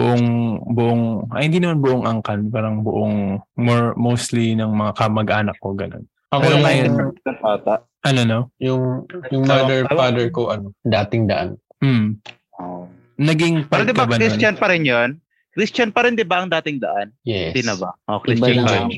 Buong, 0.00 0.24
buong, 0.72 1.02
ay 1.36 1.52
hindi 1.52 1.60
naman 1.60 1.84
buong 1.84 2.04
angkan, 2.08 2.48
parang 2.48 2.80
buong, 2.80 3.36
more, 3.60 3.92
mostly 4.00 4.56
ng 4.56 4.72
mga 4.72 4.96
kamag-anak 4.96 5.56
ko, 5.60 5.76
ganun. 5.76 6.08
Ako 6.32 6.48
yung, 6.48 6.64
ngayon- 6.64 7.12
Ata. 7.44 7.84
Ano 8.00 8.24
no? 8.24 8.40
yung 8.56 9.04
yung 9.28 9.44
mother 9.44 9.84
father 9.92 10.32
ko 10.32 10.48
ano 10.48 10.72
dating 10.88 11.28
daan. 11.28 11.60
Hmm. 11.84 12.16
Oh. 12.56 12.88
Naging 13.20 13.68
Pero 13.68 13.84
di 13.84 13.92
ba 13.92 14.08
ka 14.08 14.10
ba 14.10 14.16
nun? 14.16 14.24
Christian 14.24 14.56
pa 14.56 14.72
rin 14.72 14.88
yun? 14.88 15.20
Christian 15.52 15.92
pa 15.92 16.08
rin 16.08 16.16
di 16.16 16.24
ba 16.24 16.40
ang 16.40 16.48
dating 16.48 16.80
daan? 16.80 17.12
Yes. 17.28 17.52
Hindi 17.52 17.68
na 17.68 17.76
ba? 17.76 17.92
Oh, 18.08 18.16
Christian 18.24 18.64
pa 18.64 18.72
rin. 18.72 18.88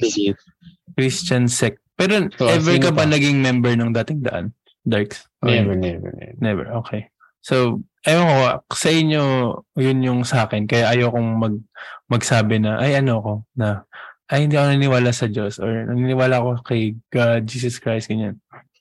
Christian 0.94 1.50
sect. 1.50 1.82
Pero 1.98 2.30
So, 2.38 2.46
ever 2.46 2.78
ka 2.78 2.94
ba 2.94 3.02
pa? 3.02 3.10
naging 3.10 3.42
member 3.42 3.74
ng 3.74 3.90
dating 3.90 4.22
daan? 4.22 4.54
Darks? 4.86 5.26
Or 5.42 5.50
Never, 5.50 5.74
never, 5.74 6.14
never. 6.14 6.38
Never, 6.38 6.64
okay. 6.82 7.10
So, 7.42 7.82
ewan 8.02 8.26
ko, 8.26 8.36
sa 8.70 8.88
inyo, 8.88 9.22
yun 9.74 9.98
yung 10.00 10.20
sa 10.22 10.46
akin. 10.46 10.64
Kaya 10.64 10.94
ayokong 10.94 11.28
mag, 11.36 11.54
magsabi 12.06 12.62
na, 12.62 12.78
ay 12.78 12.98
ano 12.98 13.14
ko, 13.18 13.32
na, 13.52 13.82
ay 14.30 14.46
hindi 14.46 14.54
ako 14.54 14.66
naniniwala 14.70 15.10
sa 15.10 15.26
Diyos 15.26 15.58
or 15.58 15.68
naniniwala 15.90 16.38
ako 16.38 16.62
kay 16.64 16.94
God, 17.10 17.44
Jesus 17.44 17.76
Christ, 17.76 18.08
ganyan. 18.08 18.38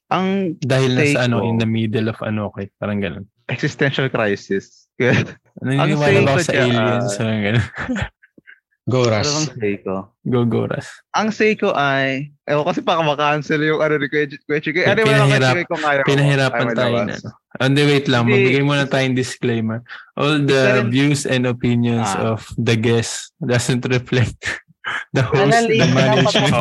Ang 0.07 0.55
Dahil 0.59 0.93
Take 0.93 1.17
nasa 1.17 1.25
ano, 1.25 1.41
ko. 1.41 1.47
in 1.47 1.57
the 1.57 1.65
middle 1.65 2.07
of 2.07 2.21
ano, 2.21 2.47
okay, 2.47 2.69
parang 2.77 3.01
ganun. 3.01 3.25
existential 3.49 4.07
crisis. 4.07 4.87
Naniniwala 5.59 6.23
ba 6.23 6.31
ako 6.31 6.39
ko 6.39 6.45
sa 6.45 6.53
dyan, 6.53 6.69
aliens? 6.71 7.03
ah, 7.03 7.15
Parang 7.17 7.41
ganun. 7.41 7.67
Go 8.89 9.05
Ano 9.05 9.13
Ras. 9.13 9.29
bang 9.29 9.49
say 9.55 9.73
ko? 9.77 10.09
Go, 10.25 10.41
go, 10.43 10.65
Ras. 10.65 10.89
Ang 11.13 11.29
say 11.29 11.53
ko 11.53 11.69
ay, 11.71 12.33
ewan 12.49 12.65
kasi 12.65 12.81
baka 12.81 13.05
makancel 13.05 13.61
yung 13.61 13.77
ano 13.77 13.93
ni 13.95 14.09
Chikoy. 14.57 14.89
Ano 14.89 15.05
ba 15.05 15.13
naman 15.13 15.37
ko 15.69 15.75
kaya 15.77 16.01
ko? 16.01 16.09
Pinahirapan 16.09 16.65
Ay, 16.65 16.75
tayo 16.75 16.95
na. 17.05 17.15
And 17.61 17.77
wait 17.77 18.09
lang, 18.09 18.25
Hindi. 18.25 18.33
magbigay 18.41 18.63
muna 18.65 18.89
tayong 18.89 19.13
disclaimer. 19.13 19.85
All 20.17 20.41
the 20.41 20.81
views 20.89 21.29
and 21.29 21.45
opinions 21.45 22.09
Ah. 22.09 22.33
of 22.33 22.49
the 22.57 22.73
guests 22.73 23.29
doesn't 23.37 23.85
reflect 23.85 24.41
the 25.13 25.21
host, 25.21 25.45
Analyze 25.45 25.69
the 25.69 25.77
na 25.77 25.93
management, 25.93 26.53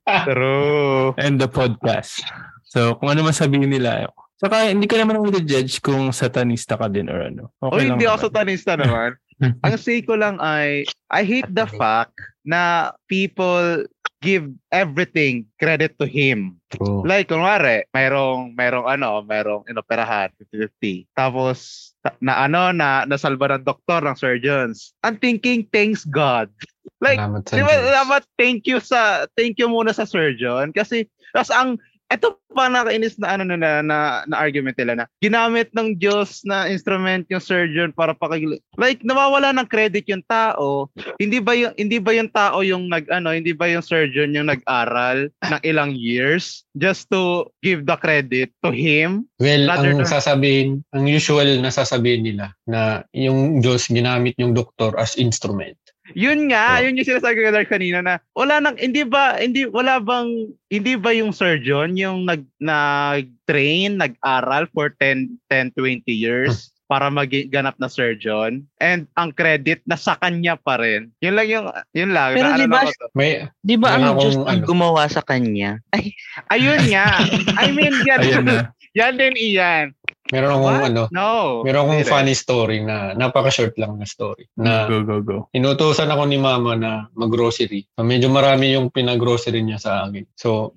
true. 0.24 1.12
and 1.20 1.36
the 1.36 1.48
podcast. 1.48 2.24
So, 2.64 2.96
kung 2.96 3.12
ano 3.12 3.22
man 3.22 3.36
sabihin 3.36 3.68
nila, 3.68 4.08
saka 4.40 4.72
hindi 4.72 4.88
ka 4.88 4.96
naman 4.96 5.20
judge 5.42 5.84
kung 5.84 6.16
satanista 6.16 6.80
ka 6.80 6.88
din 6.88 7.12
or 7.12 7.28
ano. 7.28 7.52
O 7.60 7.68
Okay 7.68 7.84
lang 7.84 7.98
hindi 7.98 8.08
naman. 8.08 8.16
ako 8.16 8.24
satanista 8.24 8.72
naman. 8.72 9.20
Ang 9.40 9.76
say 9.80 10.04
ko 10.04 10.14
lang 10.20 10.36
ay, 10.38 10.84
I 11.08 11.22
hate 11.24 11.48
the 11.48 11.64
fact 11.66 12.14
na 12.44 12.92
people 13.08 13.88
give 14.20 14.52
everything 14.68 15.48
credit 15.56 15.96
to 15.96 16.04
him. 16.04 16.60
True. 16.68 17.00
Like, 17.08 17.32
kunwari, 17.32 17.88
mayroong, 17.96 18.52
mayroong 18.52 18.84
ano, 18.84 19.24
mayroong 19.24 19.64
inoperahan, 19.64 20.28
50-50. 20.36 21.08
Tapos, 21.16 21.56
ta- 22.04 22.20
na 22.20 22.44
ano, 22.44 22.68
na 22.70 23.08
nasalba 23.08 23.48
ng 23.56 23.64
doktor, 23.64 24.04
ng 24.04 24.20
surgeons. 24.20 24.92
I'm 25.00 25.16
thinking, 25.16 25.64
thanks 25.72 26.04
God. 26.04 26.52
Like, 27.00 27.16
Salamat 27.16 27.48
sa 27.48 27.54
Di 27.56 27.62
ba, 27.64 27.72
Diyos. 27.72 27.92
dapat 27.96 28.22
thank 28.36 28.60
you 28.68 28.78
sa, 28.78 29.24
thank 29.40 29.56
you 29.56 29.72
muna 29.72 29.96
sa 29.96 30.04
surgeon. 30.04 30.76
Kasi, 30.76 31.08
tas 31.32 31.48
ang, 31.48 31.80
ito 32.10 32.40
pa 32.50 32.66
nakainis 32.66 33.14
na 33.22 33.38
ano 33.38 33.46
na, 33.46 33.56
na, 33.56 33.70
na, 33.80 33.98
na 34.26 34.36
argument 34.36 34.74
nila 34.74 34.92
na 34.98 35.04
ginamit 35.22 35.70
ng 35.70 35.94
Diyos 35.94 36.42
na 36.42 36.66
instrument 36.66 37.22
yung 37.30 37.38
surgeon 37.40 37.94
para 37.94 38.10
pakig 38.10 38.58
like 38.74 38.98
nawawala 39.06 39.54
ng 39.54 39.70
credit 39.70 40.02
yung 40.10 40.26
tao. 40.26 40.90
Hindi 41.22 41.38
ba 41.38 41.54
yung 41.54 41.72
hindi 41.78 42.02
ba 42.02 42.10
yung 42.10 42.30
tao 42.34 42.66
yung 42.66 42.90
nag 42.90 43.06
ano 43.14 43.30
hindi 43.30 43.54
ba 43.54 43.70
yung 43.70 43.86
surgeon 43.86 44.34
yung 44.34 44.50
nag-aral 44.50 45.30
ng 45.46 45.62
ilang 45.62 45.94
years 45.94 46.66
just 46.74 47.06
to 47.14 47.46
give 47.62 47.86
the 47.86 47.94
credit 47.94 48.50
to 48.66 48.74
him? 48.74 49.30
Well, 49.38 49.70
ang 49.70 50.02
than- 50.02 50.10
sasabihin, 50.10 50.82
ang 50.90 51.06
usual 51.06 51.62
na 51.62 51.70
sasabihin 51.70 52.26
nila 52.26 52.52
na 52.66 53.06
yung 53.14 53.62
Diyos 53.62 53.86
ginamit 53.86 54.34
yung 54.42 54.52
doktor 54.52 54.98
as 54.98 55.14
instrument. 55.14 55.78
Yun 56.14 56.50
nga, 56.50 56.78
Oh. 56.78 56.82
yun 56.82 56.96
yung 56.96 57.08
sinasabi 57.08 57.38
ko 57.38 57.50
Dark, 57.50 57.68
kanina 57.68 58.00
na 58.00 58.14
wala 58.32 58.58
nang 58.58 58.76
hindi 58.76 59.02
ba 59.02 59.36
hindi 59.36 59.66
wala 59.66 59.98
bang 59.98 60.50
hindi 60.68 60.94
ba 60.94 61.10
yung 61.10 61.30
surgeon 61.30 61.94
yung 61.94 62.24
nag 62.24 62.42
nag-train, 62.60 63.98
nag-aral 63.98 64.66
for 64.70 64.90
10 64.98 65.38
10 65.48 65.72
20 65.74 66.06
years 66.08 66.70
para 66.86 67.06
magganap 67.06 67.78
na 67.78 67.86
surgeon 67.86 68.66
and 68.82 69.06
ang 69.14 69.30
credit 69.30 69.78
na 69.86 69.94
sa 69.94 70.18
kanya 70.18 70.58
pa 70.58 70.74
rin. 70.74 71.06
Yun 71.22 71.38
lang 71.38 71.46
yung 71.46 71.66
yun 71.94 72.10
lang 72.10 72.34
Pero 72.34 72.58
di 72.58 72.66
ba-. 72.66 72.90
May 73.14 73.46
Di 73.62 73.78
ba 73.78 73.94
ang 73.94 74.18
Diyos 74.18 74.34
ang 74.42 74.62
ano. 74.62 74.66
gumawa 74.66 75.06
sa 75.06 75.22
kanya? 75.22 75.78
Ay, 75.94 76.10
Ayun 76.50 76.82
nga. 76.90 77.22
I 77.62 77.70
mean, 77.70 77.94
yan, 78.02 78.20
yan 78.98 79.14
din 79.14 79.38
iyan. 79.38 79.94
Meron 80.30 80.50
akong 80.54 80.66
What? 80.66 80.88
ano, 80.88 81.02
No. 81.10 81.28
meron 81.62 81.80
akong 81.84 81.96
Hindi 81.98 82.06
rin. 82.06 82.14
funny 82.14 82.34
story 82.34 82.78
na 82.82 83.12
napaka-short 83.12 83.74
lang 83.76 83.98
na 83.98 84.06
story. 84.06 84.46
Na 84.56 84.86
Go, 84.86 85.02
go, 85.02 85.16
go. 85.20 85.36
inutusan 85.52 86.08
ako 86.08 86.22
ni 86.24 86.38
mama 86.38 86.74
na 86.74 86.90
mag-grocery. 87.12 87.86
So, 87.94 88.02
medyo 88.02 88.30
marami 88.30 88.74
yung 88.74 88.88
pinag-grocery 88.90 89.60
niya 89.60 89.78
sa 89.78 90.06
akin. 90.06 90.24
So, 90.34 90.72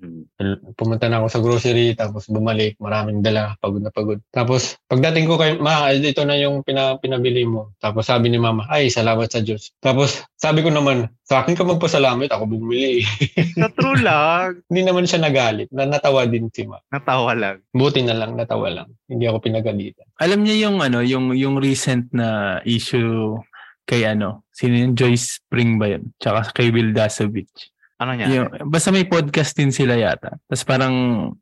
pumunta 0.74 1.06
na 1.08 1.22
ako 1.22 1.26
sa 1.30 1.40
grocery, 1.40 1.94
tapos 1.94 2.26
bumalik, 2.26 2.76
maraming 2.82 3.22
dala, 3.22 3.54
pagod 3.58 3.80
na 3.80 3.90
pagod. 3.90 4.18
Tapos, 4.30 4.76
pagdating 4.86 5.26
ko 5.26 5.38
kay, 5.38 5.56
ma, 5.58 5.90
ito 5.90 6.22
na 6.26 6.34
yung 6.36 6.62
pina, 6.62 6.98
pinabili 6.98 7.46
mo. 7.46 7.72
Tapos 7.78 8.06
sabi 8.06 8.28
ni 8.28 8.38
mama, 8.38 8.66
ay, 8.68 8.90
salamat 8.90 9.30
sa 9.30 9.40
Diyos. 9.40 9.72
Tapos, 9.78 10.22
sabi 10.34 10.60
ko 10.60 10.68
naman, 10.68 11.08
sa 11.24 11.40
akin 11.40 11.56
ka 11.56 11.64
magpasalamat, 11.64 12.28
ako 12.28 12.44
bumili. 12.60 13.00
Sa 13.56 13.72
true 13.72 13.96
lang, 13.96 14.60
Hindi 14.68 14.84
naman 14.84 15.08
siya 15.08 15.24
nagalit, 15.24 15.72
na 15.72 15.88
natawa 15.88 16.28
din 16.28 16.52
si 16.52 16.68
ma. 16.68 16.76
natawa 16.92 17.32
lang. 17.32 17.64
Buti 17.72 18.04
na 18.04 18.12
lang, 18.12 18.36
natawa 18.36 18.68
lang. 18.68 18.88
Hindi 19.08 19.24
ako 19.24 19.40
pinagalitan. 19.40 20.04
Alam 20.20 20.44
niya 20.44 20.68
yung 20.68 20.84
ano, 20.84 21.00
yung 21.00 21.32
yung 21.32 21.56
recent 21.56 22.12
na 22.12 22.60
issue 22.68 23.40
kay 23.88 24.04
ano, 24.04 24.44
sino 24.52 24.76
yung 24.76 24.92
Joyce 24.92 25.40
Spring 25.40 25.80
ba 25.80 25.96
yun? 25.96 26.12
Tsaka 26.20 26.52
kay 26.52 26.68
Will 26.68 26.92
Dasovich. 26.92 27.72
Ano 28.04 28.12
niya? 28.20 28.26
Yung, 28.28 28.68
basta 28.68 28.92
may 28.92 29.08
podcast 29.08 29.56
din 29.56 29.70
sila 29.72 29.96
yata. 29.96 30.36
Tapos 30.44 30.64
parang, 30.66 30.94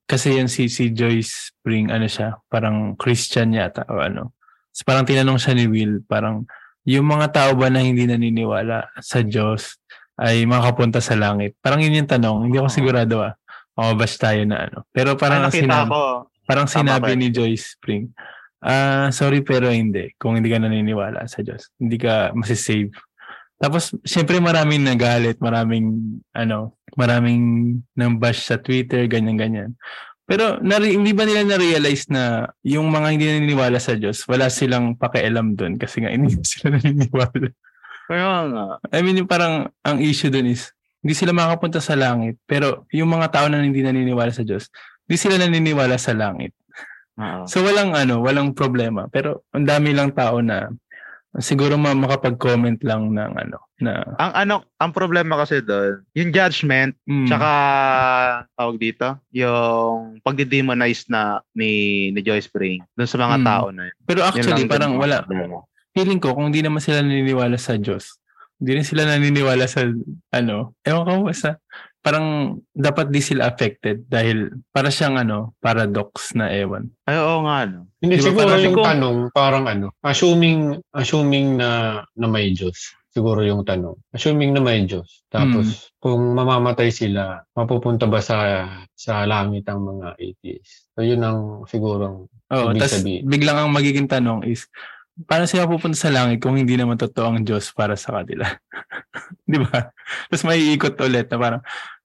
kasi 0.06 0.36
yung 0.36 0.46
si, 0.46 0.70
si 0.70 0.94
Joyce 0.94 1.50
Spring, 1.50 1.90
ano 1.90 2.06
siya, 2.06 2.38
parang 2.46 2.94
Christian 2.94 3.50
yata 3.56 3.82
o 3.88 3.98
ano. 3.98 4.36
Tapos 4.70 4.82
parang 4.86 5.04
tinanong 5.08 5.40
siya 5.42 5.54
ni 5.58 5.66
Will, 5.66 6.04
parang, 6.06 6.44
yung 6.86 7.06
mga 7.06 7.26
tao 7.30 7.50
ba 7.54 7.70
na 7.70 7.82
hindi 7.82 8.06
naniniwala 8.06 8.98
sa 8.98 9.22
Diyos 9.22 9.78
ay 10.18 10.42
makapunta 10.46 10.98
sa 10.98 11.14
langit? 11.14 11.54
Parang 11.62 11.78
yun 11.82 12.02
yung 12.02 12.10
tanong. 12.10 12.50
Hindi 12.50 12.58
ako 12.58 12.68
sigurado 12.70 13.22
ah. 13.22 13.34
Makabash 13.72 14.20
tayo 14.20 14.42
na 14.44 14.68
ano. 14.68 14.84
Pero 14.92 15.16
parang 15.16 15.48
Ay, 15.48 15.64
sinabi, 15.64 15.88
ko. 15.88 16.28
parang 16.44 16.68
Tama 16.68 16.76
sinabi 16.76 17.12
ba? 17.14 17.18
ni 17.18 17.32
Joyce 17.32 17.72
Spring, 17.78 18.10
ah 18.60 19.08
sorry 19.08 19.40
pero 19.40 19.72
hindi. 19.72 20.12
Kung 20.20 20.36
hindi 20.36 20.52
ka 20.52 20.60
naniniwala 20.60 21.24
sa 21.24 21.40
Diyos, 21.40 21.72
hindi 21.80 21.96
ka 21.96 22.36
masisave. 22.36 22.92
Tapos, 23.62 23.94
syempre 24.02 24.42
maraming 24.42 24.82
nagalit, 24.82 25.38
maraming, 25.38 26.18
ano, 26.34 26.74
maraming 26.98 27.78
nang 27.94 28.18
bash 28.18 28.42
sa 28.50 28.58
Twitter, 28.58 29.06
ganyan-ganyan. 29.06 29.78
Pero 30.22 30.62
nari, 30.62 30.94
hindi 30.94 31.10
ba 31.12 31.26
nila 31.26 31.42
na-realize 31.42 32.06
na 32.08 32.46
yung 32.62 32.88
mga 32.88 33.08
hindi 33.10 33.26
naniniwala 33.26 33.78
sa 33.82 33.98
Diyos, 33.98 34.22
wala 34.30 34.46
silang 34.48 34.94
pakialam 34.94 35.58
doon 35.58 35.76
kasi 35.76 36.02
nga 36.02 36.10
hindi 36.14 36.38
sila 36.46 36.78
naniniwala. 36.78 37.48
Kaya 38.06 38.30
nga. 38.50 38.64
I 38.94 39.00
mean, 39.02 39.18
yung 39.18 39.30
parang 39.30 39.70
ang 39.82 39.98
issue 39.98 40.30
doon 40.30 40.54
is, 40.54 40.70
hindi 41.02 41.18
sila 41.18 41.34
makapunta 41.34 41.82
sa 41.82 41.98
langit. 41.98 42.38
Pero 42.46 42.86
yung 42.94 43.10
mga 43.10 43.34
tao 43.34 43.46
na 43.50 43.58
hindi 43.58 43.82
naniniwala 43.82 44.30
sa 44.30 44.46
Diyos, 44.46 44.70
hindi 45.10 45.18
sila 45.18 45.34
naniniwala 45.34 45.98
sa 45.98 46.14
langit. 46.14 46.54
Oo. 47.18 47.44
So 47.50 47.60
walang 47.66 47.92
ano, 47.92 48.22
walang 48.22 48.54
problema. 48.54 49.10
Pero 49.10 49.44
ang 49.50 49.66
dami 49.66 49.90
lang 49.92 50.14
tao 50.14 50.38
na 50.38 50.70
siguro 51.34 51.74
ma- 51.74 51.94
makapag-comment 51.94 52.76
lang 52.82 53.08
ng 53.08 53.32
ano, 53.32 53.58
na 53.78 54.04
Ang 54.16 54.32
ano, 54.36 54.54
ang 54.76 54.92
problema 54.92 55.34
kasi 55.34 55.58
doon, 55.58 56.04
yung 56.12 56.28
judgment, 56.28 56.92
mm, 57.02 57.24
tsaka 57.24 57.50
tawag 58.52 58.76
dito, 58.76 59.06
yung 59.30 60.20
pagdi-demonize 60.20 61.08
na 61.08 61.40
ni 61.52 61.70
ni 62.10 62.20
Joyce 62.20 62.46
Spring 62.46 62.84
doon 62.92 63.08
sa 63.08 63.16
mga 63.16 63.36
Hmm. 63.38 63.46
tao 63.46 63.66
na 63.70 63.82
yun. 63.86 63.96
pero 64.02 64.20
Yun 64.20 64.28
actually 64.28 64.60
din 64.60 64.68
parang 64.68 64.92
ang 64.92 65.00
wala. 65.00 65.16
problema. 65.22 65.64
Feeling 65.92 66.18
ko 66.18 66.32
kung 66.32 66.48
hindi 66.48 66.60
naman 66.60 66.80
sila 66.80 67.00
naniniwala 67.00 67.56
sa 67.56 67.76
Diyos, 67.76 68.16
hindi 68.56 68.70
rin 68.74 68.84
sila 68.84 69.04
naniniwala 69.04 69.64
sa 69.64 69.88
ano, 70.30 70.76
ewan 70.82 71.02
ko 71.02 71.12
basta 71.26 71.56
parang 72.02 72.26
dapat 72.68 73.08
di 73.08 73.18
sila 73.18 73.46
affected 73.46 74.04
dahil 74.04 74.50
para 74.68 74.90
siyang 74.90 75.16
ano, 75.16 75.54
paradox 75.56 76.34
na 76.34 76.50
ewan. 76.50 76.90
Ay, 77.02 77.14
oo 77.16 77.40
nga, 77.42 77.62
no. 77.64 77.86
Hindi, 77.96 78.18
Di 78.18 78.20
ba 78.20 78.26
siguro 78.26 78.42
parang 78.44 78.60
yung 78.60 78.74
kung- 78.74 78.88
tanong, 78.88 79.16
parang 79.30 79.64
ano, 79.64 79.86
assuming, 80.02 80.60
assuming 80.90 81.56
na, 81.56 81.70
na 82.12 82.26
may 82.26 82.50
Diyos. 82.50 82.90
Siguro 83.06 83.40
yung 83.40 83.62
tanong. 83.62 83.94
Assuming 84.10 84.50
na 84.50 84.58
may 84.58 84.82
Diyos. 84.82 85.22
Tapos, 85.28 85.66
Hmm. 85.68 86.00
kung 86.00 86.22
mamamatay 86.32 86.88
sila, 86.88 87.44
mapupunta 87.52 88.04
ba 88.04 88.18
sa 88.18 88.66
sa 88.90 89.22
langit 89.22 89.62
ang 89.64 89.84
mga 89.84 90.16
atheists? 90.16 90.88
So, 90.90 91.00
yun 91.00 91.20
ang 91.20 91.38
siguro 91.64 92.26
Oh, 92.48 92.68
Ibig 92.68 92.80
tas 92.80 92.92
sabihin. 92.94 93.24
biglang 93.24 93.56
ang 93.58 93.70
magiging 93.70 94.04
tanong 94.04 94.44
is 94.44 94.68
paano 95.26 95.44
sila 95.44 95.68
pupunta 95.68 95.96
sa 95.96 96.12
langit 96.12 96.40
kung 96.40 96.56
hindi 96.56 96.74
naman 96.76 96.96
totoo 96.96 97.32
ang 97.32 97.44
Diyos 97.44 97.70
para 97.72 97.94
sa 97.94 98.20
kanila? 98.20 98.48
Di 99.50 99.58
ba? 99.60 99.92
Tapos 100.28 100.44
may 100.48 100.72
ikot 100.72 100.96
ulit 101.00 101.28
na 101.28 101.36
parang 101.36 101.62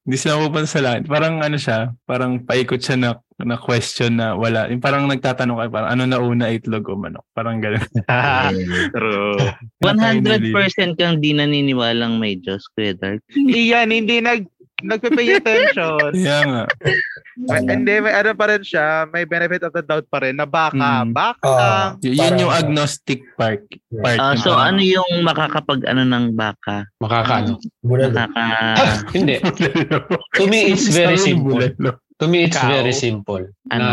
hindi 0.08 0.18
sila 0.20 0.40
pupunta 0.40 0.68
sa 0.68 0.80
langit. 0.80 1.04
Parang 1.08 1.44
ano 1.44 1.60
siya, 1.60 1.92
parang 2.08 2.40
paikot 2.44 2.80
siya 2.80 2.96
na, 2.96 3.10
na 3.44 3.60
question 3.60 4.16
na 4.16 4.40
wala. 4.40 4.72
Yung 4.72 4.80
parang 4.80 5.04
nagtatanong 5.08 5.60
kayo, 5.60 5.70
parang 5.72 5.92
ano 5.92 6.04
na 6.08 6.18
una, 6.24 6.48
itlog 6.48 6.88
o 6.88 6.96
manok? 6.96 7.28
Parang 7.36 7.60
gano'n. 7.60 7.84
True. 8.96 9.36
100% 9.84 10.96
kang 10.96 11.20
di 11.20 11.36
naniniwalang 11.36 12.24
may 12.24 12.40
Diyos, 12.40 12.72
Kuya 12.72 12.96
Dark. 12.96 13.20
Iyan, 13.36 13.92
hindi 13.92 14.24
nag 14.24 14.48
nagpe-pay 14.80 15.28
attention. 15.36 16.12
Kaya 16.12 16.40
nga. 16.48 16.64
May- 17.40 17.66
Hindi, 17.68 17.94
may 18.00 18.14
ano 18.14 18.34
pa 18.34 18.46
rin 18.48 18.62
siya, 18.62 18.86
may 19.08 19.24
benefit 19.24 19.62
of 19.62 19.72
the 19.72 19.82
doubt 19.82 20.06
pa 20.08 20.20
rin 20.20 20.36
na 20.36 20.46
baka, 20.46 21.04
Mm. 21.04 21.12
baka 21.12 21.46
lang. 21.48 21.90
Y- 22.00 22.14
yun 22.14 22.38
yung 22.40 22.52
agnostic 22.52 23.22
part. 23.36 23.62
part 23.96 24.18
na 24.18 24.36
so 24.36 24.52
parang- 24.52 24.74
ano 24.74 24.82
yung 24.84 25.12
makakapag 25.22 25.82
ano 25.86 26.02
ng 26.04 26.26
baka? 26.34 26.86
Makakaano. 26.98 27.58
Makaka... 27.82 28.46
Hindi. 29.16 29.36
To 30.38 30.44
me, 30.46 30.72
it's 30.72 30.88
very 30.88 31.18
simple. 31.18 31.58
To 32.18 32.26
me, 32.26 32.46
it's 32.46 32.58
very 32.60 32.92
simple. 32.92 33.46
Ano? 33.70 33.82
Na 33.82 33.92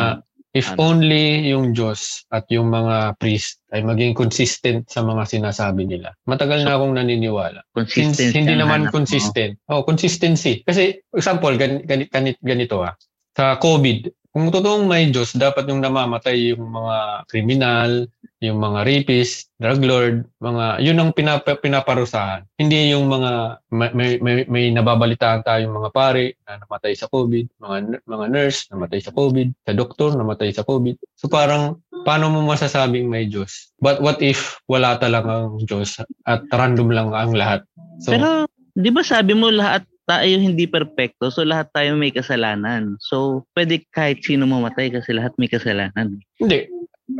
if 0.54 0.70
Ano? 0.72 0.94
only 0.94 1.50
yung 1.50 1.74
Diyos 1.74 2.22
at 2.30 2.46
yung 2.48 2.70
mga 2.70 3.18
priest 3.18 3.58
ay 3.74 3.82
maging 3.82 4.14
consistent 4.14 4.86
sa 4.86 5.02
mga 5.02 5.26
sinasabi 5.26 5.82
nila. 5.82 6.14
Matagal 6.30 6.62
na 6.62 6.78
akong 6.78 6.94
naniniwala. 6.94 7.66
Since 7.74 8.22
Consistency 8.22 8.38
hindi 8.38 8.54
naman 8.54 8.86
hanap 8.86 8.94
mo. 8.94 9.02
consistent. 9.02 9.58
Oh, 9.66 9.82
consistency. 9.82 10.62
Kasi 10.62 10.94
example, 11.10 11.58
gan, 11.58 11.82
ganit, 11.82 12.06
ganit, 12.08 12.38
ganito 12.38 12.86
ah. 12.86 12.94
Sa 13.34 13.58
COVID, 13.58 14.14
kung 14.34 14.50
totoong 14.50 14.90
may 14.90 15.10
Diyos, 15.14 15.34
dapat 15.34 15.70
yung 15.70 15.78
namamatay 15.78 16.54
yung 16.54 16.66
mga 16.66 17.22
kriminal, 17.30 18.10
yung 18.42 18.58
mga 18.58 18.82
rapist, 18.82 19.46
drug 19.62 19.82
lord, 19.86 20.16
mga 20.42 20.82
yun 20.82 20.98
ang 20.98 21.14
pinapa, 21.14 21.54
pinaparusahan. 21.54 22.42
Hindi 22.58 22.90
yung 22.90 23.06
mga 23.06 23.62
may, 23.70 24.18
may, 24.18 24.42
may, 24.46 24.64
nababalitaan 24.74 25.46
tayong 25.46 25.70
mga 25.70 25.90
pare 25.94 26.34
na 26.50 26.58
namatay 26.62 26.98
sa 26.98 27.06
COVID, 27.06 27.62
mga 27.62 28.02
mga 28.04 28.26
nurse 28.26 28.66
namatay 28.74 29.00
sa 29.06 29.14
COVID, 29.14 29.48
sa 29.66 29.72
doktor 29.72 30.10
namatay 30.18 30.50
sa 30.50 30.66
COVID. 30.66 30.98
So 31.14 31.30
parang 31.30 31.78
paano 32.02 32.34
mo 32.34 32.42
masasabing 32.42 33.06
may 33.06 33.30
Diyos? 33.30 33.70
But 33.78 34.02
what 34.02 34.18
if 34.18 34.58
wala 34.66 34.98
talagang 34.98 35.62
Diyos 35.62 36.02
at 36.26 36.42
random 36.50 36.90
lang 36.90 37.14
ang 37.14 37.38
lahat? 37.38 37.62
So 38.02 38.12
Pero, 38.12 38.50
di 38.74 38.90
ba 38.90 39.06
sabi 39.06 39.32
mo 39.32 39.48
lahat 39.48 39.86
tayo 40.04 40.36
hindi 40.36 40.68
perpekto, 40.68 41.32
so 41.32 41.44
lahat 41.44 41.72
tayo 41.72 41.96
may 41.96 42.12
kasalanan. 42.12 42.96
So, 43.00 43.44
pwede 43.56 43.84
kahit 43.92 44.24
sino 44.24 44.44
mamatay 44.44 44.92
kasi 44.92 45.16
lahat 45.16 45.32
may 45.40 45.48
kasalanan. 45.48 46.20
Hindi. 46.36 46.68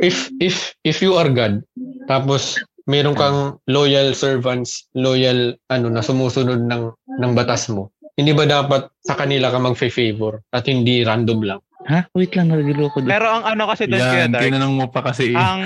If 0.01 0.33
if 0.41 0.73
if 0.81 0.97
you 0.97 1.13
are 1.13 1.29
God, 1.29 1.61
tapos 2.09 2.57
meron 2.89 3.13
kang 3.13 3.61
loyal 3.69 4.17
servants, 4.17 4.89
loyal 4.97 5.53
ano 5.69 5.93
na 5.93 6.01
sumusunod 6.01 6.65
ng 6.65 6.83
ng 7.21 7.31
batas 7.37 7.69
mo. 7.69 7.93
Hindi 8.17 8.33
ba 8.33 8.47
dapat 8.47 8.89
sa 9.03 9.13
kanila 9.13 9.51
ka 9.51 9.59
magfe-favor 9.59 10.41
at 10.55 10.65
hindi 10.65 11.03
random 11.03 11.39
lang? 11.43 11.61
Ha? 11.85 12.01
Wait 12.17 12.33
lang, 12.33 12.49
nagiloko 12.49 12.97
doon. 12.97 13.11
Pero 13.13 13.27
ang 13.29 13.45
ano 13.45 13.69
kasi 13.69 13.85
doon 13.85 14.01
kaya 14.01 14.25
Yan, 14.25 14.31
Dark, 14.33 14.43
tinanong 14.49 14.73
mo 14.73 14.85
pa 14.89 15.05
kasi. 15.05 15.33
eh. 15.33 15.37
ang 15.37 15.61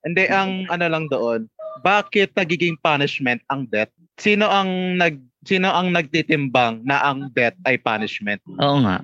hindi 0.00 0.24
ang 0.32 0.64
ano 0.72 0.86
lang 0.88 1.04
doon, 1.12 1.44
bakit 1.84 2.32
nagiging 2.32 2.80
punishment 2.80 3.44
ang 3.52 3.68
death? 3.68 3.92
Sino 4.16 4.48
ang 4.48 4.96
nag 4.96 5.20
sino 5.48 5.72
ang 5.72 5.96
nagtitimbang 5.96 6.84
na 6.84 7.00
ang 7.00 7.32
death 7.32 7.56
ay 7.64 7.80
punishment? 7.80 8.44
Oo 8.60 8.84
nga. 8.84 9.00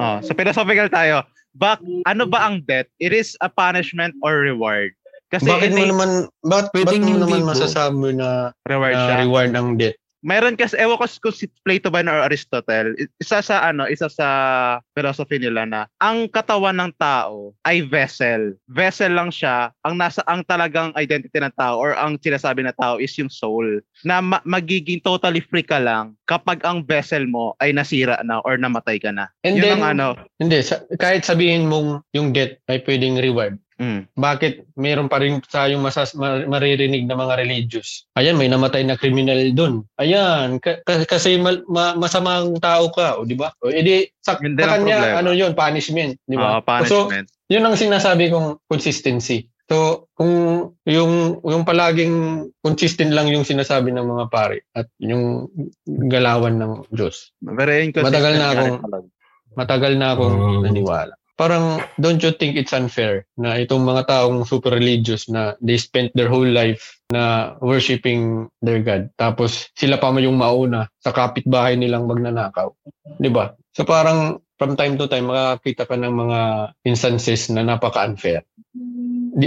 Oh, 0.00 0.16
so 0.24 0.32
philosophical 0.32 0.88
tayo. 0.88 1.20
Bak 1.52 1.84
ano 2.08 2.24
ba 2.24 2.48
ang 2.48 2.64
death? 2.64 2.88
It 2.96 3.12
is 3.12 3.36
a 3.44 3.52
punishment 3.52 4.16
or 4.24 4.40
reward? 4.40 4.96
Kasi 5.28 5.46
bakit 5.46 5.76
mo 5.76 5.84
naman 5.84 6.10
bakit, 6.42 6.72
bakit 6.72 6.74
Pwedeng 6.74 7.02
mo 7.04 7.06
hindi 7.06 7.22
naman 7.22 7.42
masasabi 7.52 8.16
na, 8.16 8.50
reward 8.64 8.96
na 8.96 9.04
siya. 9.04 9.16
reward 9.22 9.52
ang 9.52 9.68
death? 9.76 9.99
Mayroon 10.20 10.56
kasi 10.56 10.76
ewan 10.76 11.00
ko 11.00 11.08
kung 11.08 11.36
si 11.36 11.48
Plato 11.64 11.88
ba 11.88 12.04
or 12.04 12.28
Aristotle, 12.28 12.92
isa 13.16 13.40
sa 13.40 13.64
ano, 13.64 13.88
isa 13.88 14.08
sa 14.12 14.28
philosophy 14.92 15.40
nila 15.40 15.64
na 15.64 15.80
ang 15.96 16.28
katawan 16.28 16.76
ng 16.76 16.92
tao 17.00 17.56
ay 17.64 17.80
vessel. 17.84 18.52
Vessel 18.68 19.16
lang 19.16 19.32
siya. 19.32 19.72
Ang 19.84 19.96
nasa 19.96 20.20
ang 20.28 20.44
talagang 20.44 20.92
identity 20.96 21.40
ng 21.40 21.54
tao 21.56 21.80
or 21.80 21.96
ang 21.96 22.20
sinasabi 22.20 22.64
na 22.64 22.76
tao 22.76 23.00
is 23.00 23.12
yung 23.16 23.32
soul 23.32 23.80
na 24.04 24.20
ma- 24.20 24.44
magiging 24.44 25.00
totally 25.00 25.40
free 25.40 25.64
ka 25.64 25.80
lang 25.80 26.12
kapag 26.28 26.60
ang 26.68 26.84
vessel 26.84 27.24
mo 27.24 27.56
ay 27.58 27.72
nasira 27.72 28.20
na 28.20 28.44
or 28.44 28.60
namatay 28.60 29.00
ka 29.00 29.10
na. 29.10 29.32
And 29.40 29.56
Yun 29.56 29.64
then, 29.64 29.76
ang 29.80 29.84
ano. 29.96 30.06
hindi, 30.36 30.60
sa, 30.60 30.84
kahit 31.00 31.24
sabihin 31.24 31.66
mong 31.68 32.04
yung 32.12 32.36
death 32.36 32.60
ay 32.68 32.84
pwedeng 32.84 33.18
reward, 33.18 33.56
Mm. 33.80 34.12
bakit 34.12 34.68
meron 34.76 35.08
pa 35.08 35.16
rin 35.16 35.40
tayong 35.40 35.80
masas, 35.80 36.12
ma- 36.12 36.44
maririnig 36.44 37.08
na 37.08 37.16
mga 37.16 37.40
religious? 37.40 38.04
Ayan, 38.12 38.36
may 38.36 38.44
namatay 38.44 38.84
na 38.84 39.00
criminal 39.00 39.40
doon. 39.56 39.88
Ayan, 39.96 40.60
ka- 40.60 40.84
ka- 40.84 41.08
kasi 41.08 41.40
mal- 41.40 41.64
ma- 41.64 41.96
masamang 41.96 42.60
tao 42.60 42.92
ka, 42.92 43.16
o 43.16 43.24
di 43.24 43.32
ba? 43.32 43.48
O 43.64 43.72
edi 43.72 44.04
sa, 44.20 44.36
sa 44.36 44.68
kanya, 44.76 45.00
problema. 45.00 45.16
ano 45.24 45.30
yun, 45.32 45.56
punishment, 45.56 46.20
di 46.28 46.36
ba? 46.36 46.60
Ah, 46.60 46.62
punishment. 46.62 47.24
So, 47.32 47.48
yun 47.48 47.64
ang 47.64 47.80
sinasabi 47.80 48.28
kong 48.28 48.60
consistency. 48.68 49.48
So, 49.64 50.10
kung 50.12 50.34
yung 50.82 51.38
yung 51.40 51.62
palaging 51.62 52.12
consistent 52.58 53.14
lang 53.14 53.30
yung 53.30 53.46
sinasabi 53.46 53.94
ng 53.94 54.02
mga 54.02 54.24
pare 54.26 54.66
at 54.74 54.90
yung 54.98 55.46
galawan 55.86 56.58
ng 56.58 56.72
Diyos. 56.90 57.30
Very 57.40 57.86
inconsistent. 57.86 58.10
Matagal 58.12 58.34
na 58.34 58.46
akong-. 58.50 58.78
Matagal 59.54 59.92
na 59.94 60.06
akong 60.12 60.36
Mm. 60.36 60.62
naniwala. 60.66 61.14
Parang, 61.40 61.80
don't 61.96 62.20
you 62.20 62.36
think 62.36 62.60
it's 62.60 62.76
unfair 62.76 63.24
na 63.40 63.56
itong 63.56 63.80
mga 63.80 64.12
taong 64.12 64.44
super 64.44 64.76
religious 64.76 65.24
na 65.32 65.56
they 65.64 65.80
spent 65.80 66.12
their 66.12 66.28
whole 66.28 66.44
life 66.44 67.00
na 67.08 67.56
worshiping 67.64 68.44
their 68.60 68.84
God. 68.84 69.08
Tapos, 69.16 69.72
sila 69.72 69.96
pa 69.96 70.12
yung 70.20 70.36
mauna 70.36 70.92
sa 71.00 71.16
kapitbahay 71.16 71.80
nilang 71.80 72.04
magnanakaw. 72.04 72.76
Di 73.16 73.32
ba? 73.32 73.56
So 73.72 73.88
parang, 73.88 74.44
from 74.60 74.76
time 74.76 75.00
to 75.00 75.08
time, 75.08 75.32
makakita 75.32 75.88
ka 75.88 75.96
ng 75.96 76.12
mga 76.12 76.40
instances 76.84 77.48
na 77.48 77.64
napaka-unfair. 77.64 78.44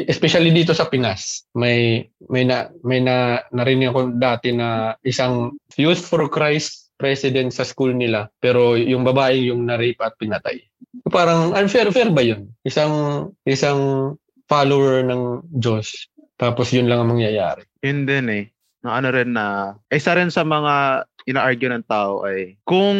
Especially 0.09 0.49
dito 0.49 0.73
sa 0.73 0.89
Pinas. 0.89 1.45
May 1.53 2.09
may 2.25 2.47
na 2.47 2.73
may 2.81 3.05
na 3.05 3.45
narinig 3.53 3.93
ako 3.93 4.17
dati 4.17 4.49
na 4.49 4.97
isang 5.05 5.59
Youth 5.77 6.01
for 6.01 6.25
Christ 6.31 6.82
president 6.97 7.51
sa 7.51 7.67
school 7.67 7.93
nila 7.93 8.29
pero 8.39 8.77
yung 8.77 9.03
babae 9.03 9.49
yung 9.49 9.65
na-rape 9.67 9.99
at 10.01 10.15
pinatay. 10.17 10.63
Parang 11.09 11.53
unfair 11.57 11.89
fair 11.89 12.09
ba 12.13 12.23
'yun? 12.23 12.49
Isang 12.63 12.93
isang 13.43 14.13
follower 14.47 15.03
ng 15.05 15.47
Diyos 15.49 16.07
tapos 16.37 16.73
yun 16.73 16.89
lang 16.89 17.03
ang 17.03 17.15
mangyayari. 17.15 17.63
Yun 17.85 18.03
din 18.03 18.27
eh. 18.29 18.45
Na 18.83 18.99
ano 18.99 19.15
rin 19.15 19.31
na, 19.31 19.79
isa 19.87 20.11
rin 20.11 20.27
sa 20.27 20.43
mga 20.43 21.07
ina-argue 21.23 21.71
ng 21.71 21.87
tao 21.87 22.27
ay 22.27 22.59
kung 22.67 22.99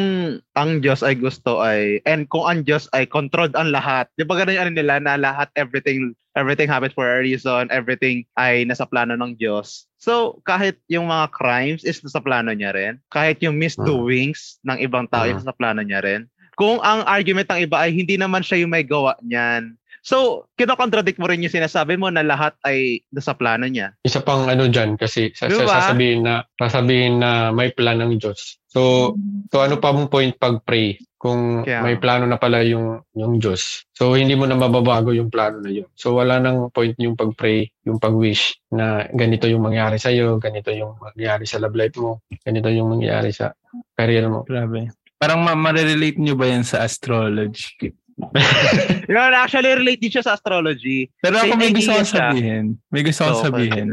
ang 0.55 0.79
Diyos 0.79 1.03
ay 1.03 1.19
gusto 1.19 1.59
ay 1.59 1.99
and 2.07 2.31
kung 2.31 2.47
ang 2.47 2.63
Diyos 2.63 2.87
ay 2.95 3.03
controlled 3.03 3.51
ang 3.59 3.75
lahat. 3.75 4.07
Di 4.15 4.23
ba 4.23 4.39
ganun 4.39 4.55
yung 4.55 4.63
ano 4.71 4.73
nila 4.79 5.03
na 5.03 5.19
lahat 5.19 5.51
everything 5.59 6.15
everything 6.33 6.65
happens 6.65 6.93
for 6.93 7.05
a 7.05 7.21
reason, 7.21 7.69
everything 7.69 8.25
ay 8.35 8.65
nasa 8.65 8.85
plano 8.85 9.13
ng 9.13 9.37
Diyos. 9.37 9.85
So, 9.97 10.41
kahit 10.43 10.77
yung 10.87 11.07
mga 11.07 11.31
crimes 11.31 11.81
is 11.81 12.01
nasa 12.01 12.19
plano 12.19 12.51
niya 12.51 12.73
rin, 12.73 12.99
kahit 13.07 13.39
yung 13.39 13.55
misdoings 13.55 14.59
ng 14.61 14.81
ibang 14.81 15.07
tao 15.07 15.25
is 15.25 15.39
Ah. 15.39 15.39
nasa 15.45 15.55
plano 15.55 15.81
niya 15.81 16.03
rin. 16.03 16.27
Kung 16.53 16.77
ang 16.81 17.01
argument 17.03 17.49
ng 17.49 17.65
iba 17.65 17.81
ay 17.81 17.93
hindi 17.93 18.13
naman 18.13 18.45
siya 18.45 18.61
yung 18.61 18.69
may 18.69 18.85
gawa 18.85 19.17
niyan. 19.21 19.73
So, 20.03 20.45
kinokontradict 20.59 21.15
mo 21.15 21.31
rin 21.31 21.39
yung 21.39 21.49
sinasabi 21.49 21.95
mo 21.95 22.11
na 22.11 22.21
lahat 22.21 22.59
ay 22.67 22.99
nasa 23.09 23.31
plano 23.31 23.63
niya. 23.65 23.95
Isa 24.03 24.19
pang 24.19 24.51
ano 24.51 24.67
diyan 24.67 24.99
kasi 24.99 25.31
sa, 25.31 25.47
Di 25.47 25.55
ba? 25.55 25.79
sasabihin 25.79 26.27
na 26.27 26.43
sasabihin 26.59 27.23
na 27.23 27.55
may 27.55 27.71
plan 27.71 28.03
ng 28.03 28.19
Diyos. 28.19 28.59
So 28.67 29.13
so 29.47 29.63
ano 29.63 29.79
pa 29.79 29.95
mong 29.95 30.11
point 30.11 30.35
pag 30.35 30.59
pray 30.67 30.99
kung 31.23 31.63
Kaya- 31.63 31.79
may 31.79 31.95
plano 31.95 32.27
na 32.27 32.35
pala 32.35 32.59
yung 32.67 32.99
yung 33.15 33.39
Diyos. 33.39 33.87
So 33.95 34.19
hindi 34.19 34.35
mo 34.35 34.43
na 34.43 34.59
mababago 34.59 35.15
yung 35.15 35.31
plano 35.31 35.63
na 35.63 35.71
yun. 35.71 35.87
So 35.95 36.19
wala 36.19 36.43
nang 36.43 36.67
point 36.67 36.99
yung 36.99 37.15
pag-pray, 37.15 37.71
yung 37.87 37.95
pag-wish 37.95 38.59
na 38.67 39.07
ganito 39.07 39.47
yung 39.47 39.63
mangyari 39.63 39.95
sa 39.95 40.11
iyo, 40.11 40.35
ganito 40.35 40.67
yung 40.75 40.99
mangyari 40.99 41.47
sa 41.47 41.63
love 41.63 41.79
life 41.79 41.95
mo, 41.95 42.19
ganito 42.43 42.67
yung 42.67 42.91
mangyari 42.91 43.31
sa 43.31 43.55
career 43.95 44.27
mo. 44.27 44.43
Grabe. 44.43 44.91
Parang 45.15 45.39
ma- 45.39 45.55
ma-relate 45.55 46.19
nyo 46.19 46.35
ba 46.35 46.51
yan 46.51 46.67
sa 46.67 46.83
astrology? 46.83 47.95
Yun, 49.09 49.33
actually, 49.33 49.73
relate 49.73 49.97
din 49.97 50.13
siya 50.13 50.21
sa 50.21 50.35
astrology. 50.37 51.09
Pero 51.17 51.39
ako 51.39 51.55
may 51.57 51.73
gusto 51.73 51.97
kong 51.97 52.11
sabihin. 52.11 52.65
May 52.93 53.01
gusto 53.01 53.25
kong 53.25 53.39
So, 53.39 53.45
sabihin. 53.49 53.87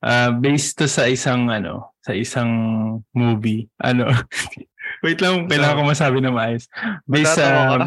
Ah, 0.00 0.32
based 0.32 0.80
to 0.80 0.88
sa 0.88 1.04
isang 1.04 1.50
ano, 1.50 1.92
sa 2.00 2.16
isang 2.16 2.50
movie. 3.12 3.68
Ano? 3.82 4.08
Wait 5.00 5.18
lang, 5.18 5.46
kailangan 5.46 5.76
ko 5.76 5.82
masabi 5.86 6.18
na 6.18 6.28
maayos. 6.28 6.68
Based 7.04 7.32
sa 7.32 7.46
ka. 7.70 7.86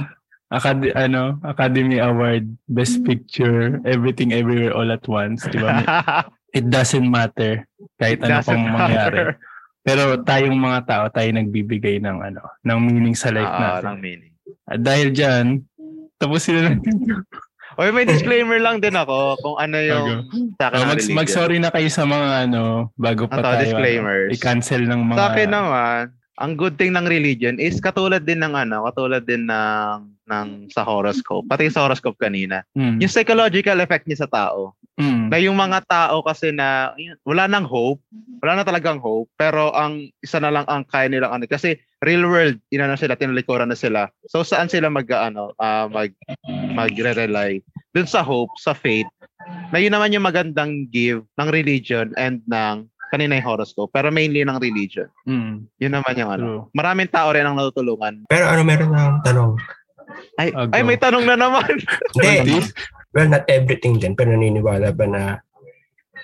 Acad- 0.51 0.93
ano, 0.93 1.41
Academy 1.41 1.97
Award, 1.97 2.45
Best 2.67 3.01
Picture, 3.01 3.81
Everything 3.83 4.31
Everywhere 4.31 4.69
All 4.71 4.89
at 4.89 5.05
Once, 5.05 5.45
di 5.47 5.57
ba? 5.57 5.81
It 6.53 6.69
doesn't 6.69 7.05
matter 7.05 7.65
kahit 7.97 8.21
ano 8.21 8.37
Doesn't 8.37 8.45
pong 8.45 8.65
mangyari. 8.67 9.33
Pero 9.81 10.21
tayong 10.21 10.53
mga 10.53 10.79
tao, 10.85 11.03
tayo 11.09 11.25
nagbibigay 11.27 11.97
ng 11.97 12.21
ano, 12.23 12.45
ng 12.61 12.77
meaning 12.79 13.17
sa 13.17 13.33
life 13.33 13.43
Ah, 13.43 13.81
natin. 13.81 13.83
ng 13.83 13.97
meaning. 13.99 14.33
At 14.63 14.79
dahil 14.79 15.09
diyan, 15.09 15.45
tapusin 16.15 16.53
na 16.55 16.61
natin. 16.71 16.95
Oy, 17.73 17.89
may 17.89 18.05
disclaimer 18.05 18.61
lang 18.61 18.77
din 18.77 18.93
ako 18.93 19.33
kung 19.41 19.57
ano 19.57 19.81
yung 19.81 20.29
sa 20.55 20.69
akin 20.69 20.77
Oh, 20.77 20.81
ang 20.85 20.89
mag, 20.93 21.01
mag-sorry 21.17 21.57
na 21.57 21.73
kayo 21.73 21.89
sa 21.89 22.05
mga 22.05 22.45
ano, 22.45 22.93
bago 22.93 23.25
pa 23.25 23.41
Ito, 23.41 23.45
tayo. 23.49 23.61
disclaimers. 23.65 24.29
Ano, 24.29 24.35
i-cancel 24.37 24.81
ng 24.85 25.01
mga... 25.03 25.17
Sa 25.17 25.27
akin 25.27 25.49
naman, 25.49 26.01
ang 26.43 26.59
good 26.59 26.75
thing 26.75 26.91
ng 26.91 27.07
religion 27.07 27.55
is 27.55 27.79
katulad 27.79 28.27
din 28.27 28.43
ng 28.43 28.51
ano, 28.51 28.83
katulad 28.83 29.23
din 29.23 29.47
ng 29.47 29.99
ng 30.27 30.47
sa 30.67 30.83
horoscope. 30.83 31.47
Pati 31.47 31.71
sa 31.71 31.87
horoscope 31.87 32.19
kanina. 32.19 32.67
Mm, 32.75 32.99
Yung 32.99 33.11
psychological 33.11 33.79
effect 33.79 34.03
niya 34.03 34.27
sa 34.27 34.29
tao. 34.29 34.75
mm, 34.99 35.31
Na 35.31 35.39
yung 35.39 35.55
mga 35.55 35.87
tao 35.87 36.19
kasi 36.19 36.51
na 36.51 36.91
wala 37.23 37.47
nang 37.47 37.63
hope, 37.63 38.03
wala 38.43 38.59
na 38.59 38.67
talagang 38.67 38.99
hope, 38.99 39.31
pero 39.39 39.71
ang 39.71 40.03
isa 40.19 40.43
na 40.43 40.51
lang 40.51 40.67
ang 40.67 40.83
kaya 40.83 41.07
nilang 41.07 41.31
ano 41.31 41.47
kasi 41.47 41.79
real 42.03 42.27
world 42.27 42.59
inano 42.67 42.99
sila 42.99 43.15
tinalikuran 43.15 43.71
na 43.71 43.79
sila. 43.79 44.11
So 44.27 44.43
saan 44.43 44.67
sila 44.67 44.91
mag 44.91 45.07
ano, 45.07 45.55
ah, 45.63 45.87
mag 45.87 46.11
magre-rely? 46.75 47.63
Dun 47.95 48.07
sa 48.09 48.19
hope, 48.19 48.51
sa 48.59 48.75
faith. 48.75 49.07
Na 49.71 49.79
yun 49.79 49.91
naman 49.91 50.11
yung 50.11 50.23
magandang 50.23 50.87
give 50.87 51.23
ng 51.35 51.49
religion 51.51 52.11
and 52.15 52.39
ng 52.47 52.87
kanina 53.13 53.37
yung 53.37 53.45
horoscope, 53.47 53.93
pero 53.93 54.09
mainly 54.09 54.41
ng 54.41 54.57
religion. 54.57 55.05
mm, 55.23 55.69
Yun 55.77 55.93
naman 55.93 56.13
yung 56.15 56.31
ano. 56.31 56.43
true. 56.43 56.61
Maraming 56.73 57.07
tao 57.07 57.29
rin 57.29 57.45
ang 57.45 57.53
natutulungan. 57.53 58.25
Pero 58.25 58.43
ano, 58.43 58.61
meron 58.61 58.89
na 58.89 59.21
tanong. 59.21 59.53
Ay, 60.35 60.49
Ah, 60.51 60.65
ay 60.69 60.81
may 60.81 60.97
tanong 60.97 61.23
na 61.23 61.37
naman. 61.37 61.69
Hindi. 62.17 62.65
Well, 63.13 63.29
not 63.29 63.45
everything 63.45 63.97
din. 63.97 64.13
Pero 64.13 64.33
naniniwala 64.33 64.89
ba 64.89 65.05
na 65.05 65.23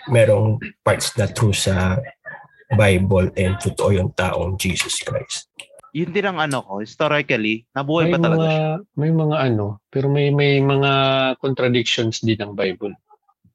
merong 0.07 0.57
parts 0.81 1.13
na 1.15 1.29
true 1.29 1.53
sa 1.53 2.01
Bible 2.71 3.29
and 3.35 3.57
totoo 3.57 3.89
yung 3.91 4.09
taong 4.13 4.57
Jesus 4.57 4.97
Christ? 4.99 5.49
yun 5.89 6.13
din 6.13 6.21
ang 6.21 6.37
ano 6.37 6.61
ko, 6.61 6.73
historically, 6.79 7.65
nabuhay 7.73 8.05
may 8.05 8.13
ba 8.13 8.17
talaga 8.21 8.37
mga, 8.37 8.53
siya? 8.53 8.69
may 8.93 9.09
mga 9.11 9.35
ano, 9.41 9.65
pero 9.89 10.05
may 10.05 10.29
may 10.29 10.61
mga 10.61 10.91
contradictions 11.41 12.21
din 12.21 12.37
ng 12.37 12.53
Bible. 12.53 12.93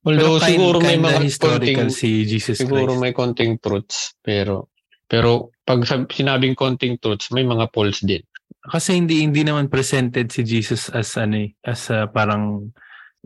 Although 0.05 0.37
Pero 0.37 0.45
kind- 0.45 0.53
siguro 0.53 0.77
may 0.85 0.99
mga 1.01 1.21
historical 1.25 1.89
konting, 1.89 1.97
si 1.97 2.09
Jesus 2.29 2.61
siguro 2.61 2.93
Christ. 2.93 3.03
may 3.03 3.13
konting 3.17 3.53
truths, 3.57 4.13
pero 4.21 4.69
pero 5.09 5.53
pag 5.65 5.81
sinabing 6.13 6.53
konting 6.53 7.01
truths, 7.01 7.33
may 7.33 7.45
mga 7.45 7.73
false 7.73 8.05
din. 8.05 8.21
Kasi 8.65 8.97
hindi 8.97 9.25
hindi 9.25 9.45
naman 9.45 9.73
presented 9.73 10.29
si 10.29 10.45
Jesus 10.45 10.93
as 10.93 11.17
ano 11.17 11.49
eh, 11.49 11.57
as 11.65 11.89
ah, 11.89 12.09
parang 12.09 12.73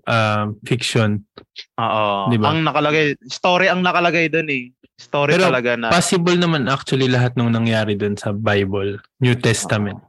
um, 0.06 0.46
fiction. 0.62 1.22
Oo. 1.78 2.30
Di 2.30 2.38
ba? 2.38 2.54
Ang 2.54 2.66
nakalagay, 2.66 3.18
story 3.26 3.66
ang 3.70 3.82
nakalagay 3.82 4.30
doon 4.30 4.48
eh. 4.50 4.64
Story 4.98 5.38
Pero 5.38 5.46
talaga 5.46 5.78
na. 5.78 5.94
Possible 5.94 6.34
naman 6.34 6.66
actually 6.66 7.06
lahat 7.06 7.38
ng 7.38 7.54
nangyari 7.54 7.94
dun 7.94 8.18
sa 8.18 8.34
Bible, 8.34 8.98
New 9.22 9.38
Testament. 9.38 10.02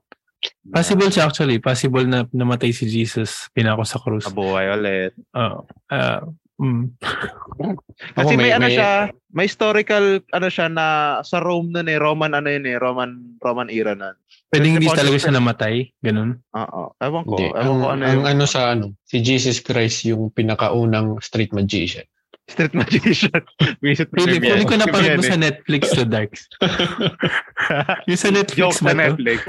Possible 0.66 1.14
siya 1.14 1.30
actually. 1.30 1.62
Possible 1.62 2.10
na 2.10 2.26
namatay 2.34 2.74
si 2.74 2.90
Jesus, 2.90 3.54
pinako 3.54 3.86
sa 3.86 4.02
krus. 4.02 4.26
Nabuhay 4.26 4.66
ulit. 4.74 5.14
Oo. 5.38 5.68
Ah, 5.94 6.26
mm. 6.60 6.84
Kasi 8.16 8.34
may, 8.36 8.52
may- 8.52 8.56
ano 8.56 8.68
may- 8.68 8.76
siya, 8.76 8.92
may 9.32 9.46
historical 9.46 10.06
ano 10.32 10.48
siya 10.48 10.68
na 10.68 10.86
sa 11.22 11.40
Rome 11.40 11.72
noon 11.72 11.88
eh, 11.88 12.00
Roman 12.00 12.32
ano 12.32 12.48
yun 12.48 12.66
eh, 12.66 12.78
Roman 12.78 13.40
Roman 13.40 13.68
era 13.68 13.96
na. 13.96 14.16
Pwedeng 14.50 14.82
hindi 14.82 14.90
talaga 14.90 15.14
siya 15.16 15.36
namatay. 15.36 15.94
Ganun. 16.02 16.42
Oo. 16.52 16.82
Ewan 16.98 17.24
ko. 17.24 17.38
Hindi. 17.38 17.48
Ewan 17.54 17.62
Ang, 17.62 17.80
ko 17.80 17.86
ano 17.88 18.02
ang 18.02 18.14
yung 18.18 18.26
ano 18.26 18.44
sa 18.44 18.62
ano, 18.74 18.86
si 19.06 19.22
Jesus 19.22 19.62
Christ 19.62 20.06
yung 20.06 20.34
pinakaunang 20.34 21.22
street 21.22 21.54
magician. 21.54 22.08
street 22.50 22.74
magician. 22.74 23.46
Visit 23.78 24.10
Pili, 24.10 24.42
pili 24.42 24.66
ko 24.66 24.74
na 24.74 24.90
panood 24.90 25.22
mo 25.22 25.24
sa 25.24 25.38
Netflix 25.38 25.94
to 25.94 26.02
Darks. 26.02 26.50
yung 28.10 28.18
sa 28.18 28.34
Netflix 28.34 28.58
Joke 28.58 28.80
ba 28.82 28.90
sa? 28.90 28.98
Netflix. 28.98 29.40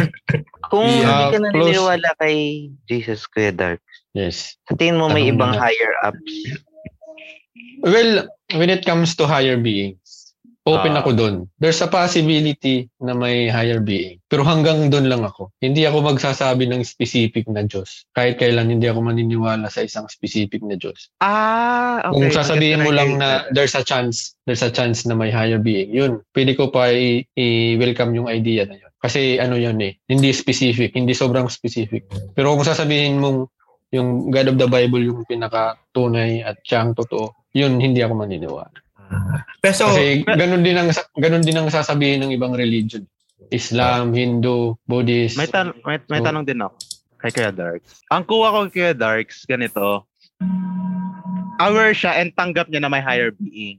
Kung 0.72 0.88
Yeah. 0.88 1.04
hindi 1.04 1.24
ka 1.26 1.36
Close. 1.36 1.44
naniniwala 1.44 2.10
kay 2.16 2.36
Jesus, 2.88 3.28
Kuya 3.28 3.52
Dark, 3.52 3.84
Yes. 4.10 4.58
sa 4.66 4.74
tingin 4.74 4.98
mo 4.98 5.06
may 5.06 5.22
Tanong 5.24 5.32
ibang 5.32 5.52
na. 5.54 5.60
higher 5.62 5.92
ups. 6.02 6.34
Well, 7.80 8.26
when 8.52 8.68
it 8.68 8.84
comes 8.84 9.16
to 9.16 9.24
higher 9.24 9.56
beings, 9.56 10.34
open 10.62 10.92
Ah. 10.92 11.00
ako 11.00 11.10
doon. 11.14 11.34
There's 11.56 11.80
a 11.80 11.88
possibility 11.88 12.90
na 12.98 13.14
may 13.14 13.48
higher 13.48 13.80
being. 13.80 14.20
Pero 14.26 14.44
hanggang 14.44 14.92
doon 14.92 15.08
lang 15.08 15.22
ako. 15.22 15.48
Hindi 15.58 15.88
ako 15.88 16.04
magsasabi 16.04 16.68
ng 16.68 16.82
specific 16.82 17.48
na 17.48 17.64
Diyos. 17.64 18.04
Kahit 18.12 18.36
kailan 18.36 18.68
hindi 18.68 18.84
ako 18.84 19.00
maniniwala 19.02 19.66
sa 19.66 19.80
isang 19.80 20.06
specific 20.06 20.60
na 20.60 20.76
Diyos. 20.76 21.08
ah, 21.20 22.04
okay. 22.04 22.12
Kung 22.12 22.28
sasabihin 22.30 22.82
mo 22.82 22.90
lang 22.90 23.16
na 23.16 23.48
there's 23.50 23.72
a 23.72 23.82
chance, 23.82 24.36
there's 24.44 24.60
a 24.60 24.70
chance 24.70 25.02
na 25.02 25.14
may 25.14 25.30
higher 25.30 25.58
being, 25.58 25.88
yun, 25.88 26.20
pwede 26.30 26.52
ko 26.52 26.68
pa 26.68 26.90
i- 26.90 27.24
i-welcome 27.32 28.12
yung 28.12 28.26
idea 28.26 28.66
na 28.66 28.74
yun. 28.74 28.90
Kasi 29.00 29.40
ano 29.40 29.56
yun 29.56 29.80
eh, 29.80 29.96
hindi 30.04 30.28
specific, 30.30 30.92
hindi 30.92 31.16
sobrang 31.16 31.48
specific. 31.48 32.04
Pero 32.34 32.52
kung 32.52 32.62
sasabihin 32.62 33.16
mong 33.16 33.48
yung 33.90 34.30
God 34.30 34.54
of 34.54 34.56
the 34.58 34.70
Bible 34.70 35.02
yung 35.02 35.26
pinakatunay 35.26 36.46
at 36.46 36.62
siya 36.62 36.86
ang 36.86 36.94
totoo, 36.94 37.34
yun 37.50 37.82
hindi 37.82 38.00
ako 38.02 38.14
maniniwala. 38.22 38.70
Ah, 39.10 39.42
pero 39.58 39.74
so, 39.74 39.90
Kasi 39.90 40.22
ganun 40.22 40.62
din 40.62 40.78
ang 40.78 40.94
ganun 41.18 41.42
din 41.42 41.58
ang 41.58 41.66
sasabihin 41.66 42.22
ng 42.22 42.32
ibang 42.34 42.54
religion. 42.54 43.02
Islam, 43.50 44.14
Hindu, 44.14 44.78
Buddhist. 44.86 45.34
May, 45.34 45.50
tan- 45.50 45.74
may, 45.82 45.98
may 46.06 46.22
So- 46.22 46.26
tanong 46.30 46.46
din 46.46 46.62
ako 46.62 46.76
kay 47.20 47.30
Kuya 47.34 47.52
Darks. 47.52 48.00
Ang 48.08 48.22
kuha 48.24 48.48
ko 48.54 48.58
kay 48.64 48.72
Kuya 48.72 48.94
Darks, 48.94 49.42
ganito. 49.44 50.06
Aware 51.60 51.92
siya 51.92 52.16
and 52.16 52.32
tanggap 52.32 52.72
niya 52.72 52.80
na 52.80 52.88
may 52.88 53.02
higher 53.04 53.34
being. 53.36 53.76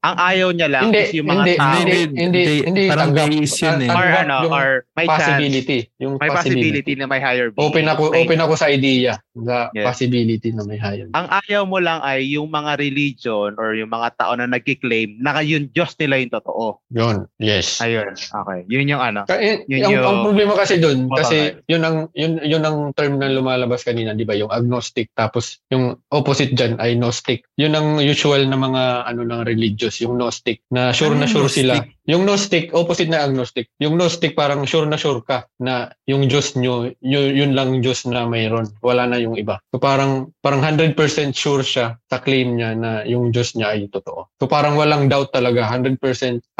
Ang 0.00 0.16
ayaw 0.16 0.48
niya 0.52 0.68
lang 0.68 0.84
Hindi, 0.88 1.00
is 1.00 1.12
yung 1.12 1.28
mga 1.28 1.36
hindi, 1.40 1.54
tao. 1.54 1.74
hindi, 1.74 1.98
Hindi, 2.14 2.42
hindi, 2.62 2.82
Parang 2.86 3.10
tanggap. 3.10 3.28
base 3.30 3.56
yun 3.58 3.78
eh. 3.80 3.90
Or 3.90 4.06
ano, 4.06 4.34
yung 4.42 4.52
or 4.52 4.68
may 4.92 5.06
chance. 5.06 5.16
possibility. 5.16 5.78
Yung 5.98 6.14
May 6.16 6.30
possibility 6.30 6.92
na 6.94 7.06
may 7.06 7.20
higher 7.20 7.48
being. 7.48 7.64
Open 7.64 7.84
ako, 7.86 8.02
May- 8.10 8.22
open 8.22 8.40
ako 8.40 8.52
sa 8.54 8.66
idea. 8.68 9.12
Sa 9.34 9.68
Yes. 9.72 9.84
possibility 9.84 10.48
na 10.50 10.62
may 10.62 10.76
higher. 10.76 11.08
Ang 11.10 11.26
ayaw 11.42 11.62
mo 11.64 11.78
lang 11.78 11.98
ay 12.00 12.22
yung 12.30 12.48
mga 12.48 12.78
religion 12.78 13.56
or 13.56 13.74
yung 13.74 13.88
mga 13.88 14.14
tao 14.14 14.32
na 14.34 14.46
nagki-claim 14.46 15.18
na 15.18 15.40
yung 15.40 15.66
Diyos 15.68 15.96
nila 15.96 16.16
yung 16.16 16.30
totoo. 16.30 16.78
Yun, 16.88 17.26
yes. 17.36 17.80
Ayun. 17.80 18.14
Okay. 18.14 18.60
Yun 18.68 18.86
yung 18.86 19.02
ano. 19.02 19.26
Ka- 19.26 19.40
eh, 19.40 19.66
Yun 19.66 19.80
ang, 19.80 19.90
yung- 19.90 20.06
ang 20.06 20.18
problema 20.22 20.52
kasi 20.54 20.78
doon, 20.78 21.10
kasi 21.10 21.36
yun 21.66 21.82
ang 21.82 21.96
yun 22.12 22.38
yun 22.40 22.62
ang 22.62 22.94
term 22.94 23.18
na 23.18 23.26
lumalabas 23.26 23.82
kanina, 23.82 24.14
'di 24.14 24.22
ba? 24.22 24.34
Yung 24.34 24.48
agnostic 24.48 25.10
tapos 25.12 25.58
yung 25.68 25.98
opposite 26.08 26.54
diyan 26.54 26.78
ay 26.78 26.94
gnostic. 26.94 27.42
Yun 27.56 27.74
ang 27.74 27.98
usual 27.98 28.46
na 28.46 28.54
mga 28.54 28.82
ano 29.04 29.22
ng 29.24 29.42
religious, 29.74 29.98
yung 30.00 30.14
gnostic 30.16 30.62
na 30.70 30.94
sure 30.94 31.10
Ano 31.10 31.26
na 31.26 31.26
sure 31.26 31.50
gnostic? 31.50 31.66
sila. 31.66 31.74
Yung 32.06 32.22
gnostic 32.28 32.64
opposite 32.76 33.10
na 33.10 33.24
agnostic. 33.26 33.66
Yung 33.82 33.98
gnostic 33.98 34.38
parang 34.38 34.62
sure 34.68 34.86
na 34.86 34.94
sure 34.94 35.24
ka 35.24 35.48
na 35.58 35.90
yung 36.06 36.30
Diyos 36.30 36.54
nyo, 36.54 36.92
yun, 37.02 37.34
yun 37.34 37.52
lang 37.58 37.82
Diyos 37.82 38.06
na 38.06 38.28
mayroon. 38.28 38.70
Wala 38.84 39.08
na 39.10 39.18
yung 39.18 39.34
iba. 39.34 39.58
So 39.74 39.82
parang 39.82 40.30
parang 40.38 40.62
100% 40.62 40.94
sure 41.34 41.64
siya 41.66 41.98
sa 41.98 42.18
claim 42.22 42.54
niya 42.54 42.76
na 42.78 43.02
yung 43.08 43.34
Diyos 43.34 43.58
niya 43.58 43.74
ay 43.74 43.90
totoo. 43.90 44.30
So 44.38 44.46
parang 44.46 44.78
walang 44.78 45.10
doubt 45.10 45.34
talaga, 45.34 45.66
100% 45.66 45.98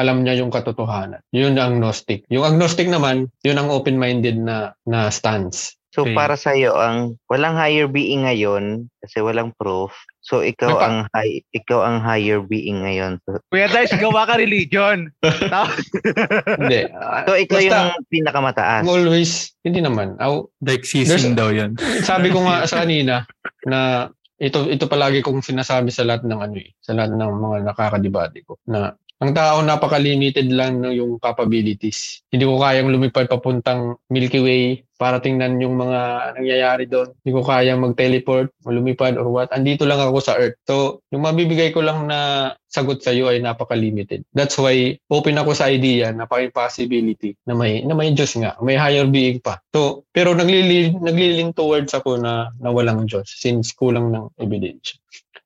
alam 0.01 0.25
niya 0.25 0.43
yung 0.43 0.51
katotohanan. 0.51 1.23
Yun 1.31 1.55
ang 1.61 1.79
gnostic. 1.79 2.27
Yung 2.33 2.43
agnostic 2.43 2.89
naman, 2.91 3.31
yun 3.45 3.61
ang 3.61 3.71
open-minded 3.71 4.41
na 4.41 4.73
na 4.89 5.13
stance. 5.13 5.77
So 5.95 6.03
Okay. 6.03 6.11
para 6.13 6.35
sa 6.35 6.51
iyo 6.53 6.75
ang 6.75 7.15
walang 7.31 7.55
higher 7.55 7.87
being 7.87 8.27
ngayon 8.27 8.91
kasi 8.99 9.23
walang 9.23 9.55
proof. 9.55 9.95
So 10.27 10.43
ikaw 10.43 10.75
ang 10.77 10.97
high, 11.15 11.39
ikaw 11.49 11.87
ang 11.87 12.03
higher 12.03 12.43
being 12.43 12.83
ngayon. 12.83 13.23
So, 13.23 13.39
Kuya 13.47 13.71
Darks, 13.71 13.95
gawa 13.95 14.27
ka 14.27 14.35
religion. 14.35 15.15
Hindi. 16.59 16.81
so 17.23 17.33
ikaw 17.37 17.59
Basta- 17.59 17.71
yung 17.95 18.07
pinakamataas. 18.11 18.83
Always, 18.85 19.55
hindi 19.61 19.81
naman. 19.81 20.19
Aw, 20.19 20.43
Like 20.61 20.83
season 20.83 21.39
daw 21.39 21.55
yun. 21.55 21.79
sabi 22.03 22.35
ko 22.35 22.43
nga 22.43 22.65
sa 22.71 22.83
kanina 22.83 23.23
na 23.63 24.11
ito 24.35 24.67
ito 24.67 24.91
palagi 24.91 25.23
kong 25.23 25.47
sinasabi 25.47 25.95
sa 25.95 26.03
lahat 26.03 26.27
ng 26.27 26.41
ano 26.43 26.57
eh, 26.59 26.75
sa 26.83 26.91
lahat 26.91 27.15
ng 27.15 27.33
mga 27.39 27.57
nakakadibate 27.65 28.43
ko 28.43 28.59
na 28.67 28.99
ang 29.23 29.31
tao 29.33 29.63
napaka-limited 29.63 30.51
lang 30.51 30.83
ng 30.83 30.95
yung 30.99 31.13
capabilities. 31.23 32.27
Hindi 32.29 32.45
ko 32.45 32.59
kayang 32.59 32.91
lumipad 32.91 33.31
papuntang 33.31 33.97
Milky 34.11 34.43
Way 34.43 34.63
para 34.95 35.19
tingnan 35.19 35.59
yung 35.59 35.75
mga 35.79 36.33
nangyayari 36.39 36.85
doon. 36.87 37.15
Hindi 37.23 37.31
ko 37.35 37.43
kayang 37.43 37.83
mag-teleport 37.83 38.49
o 38.63 38.67
lumipad 38.71 39.19
or 39.19 39.27
what. 39.31 39.51
Andito 39.55 39.87
lang 39.87 40.03
ako 40.03 40.19
sa 40.23 40.39
Earth. 40.39 40.59
So, 40.67 41.03
yung 41.11 41.27
mabibigay 41.27 41.75
ko 41.75 41.83
lang 41.83 42.07
na 42.11 42.53
sagot 42.71 43.07
sa 43.07 43.15
iyo 43.15 43.31
ay 43.31 43.39
napaka-limited. 43.39 44.27
That's 44.35 44.59
why 44.59 44.99
open 45.07 45.39
ako 45.39 45.55
sa 45.55 45.71
idea 45.71 46.11
na 46.11 46.27
pa 46.27 46.43
possibility 46.51 47.39
na 47.47 47.55
may 47.55 47.87
na 47.87 47.95
may 47.95 48.11
Diyos 48.11 48.35
nga, 48.35 48.59
may 48.59 48.75
higher 48.75 49.07
being 49.07 49.39
pa. 49.39 49.63
So, 49.71 50.07
pero 50.11 50.35
naglili 50.35 50.91
nagliling 50.91 51.55
towards 51.55 51.95
ako 51.95 52.19
na 52.19 52.51
na 52.59 52.75
walang 52.75 53.07
Diyos 53.07 53.31
since 53.31 53.71
kulang 53.71 54.11
ng 54.11 54.27
ebidensya. 54.43 54.99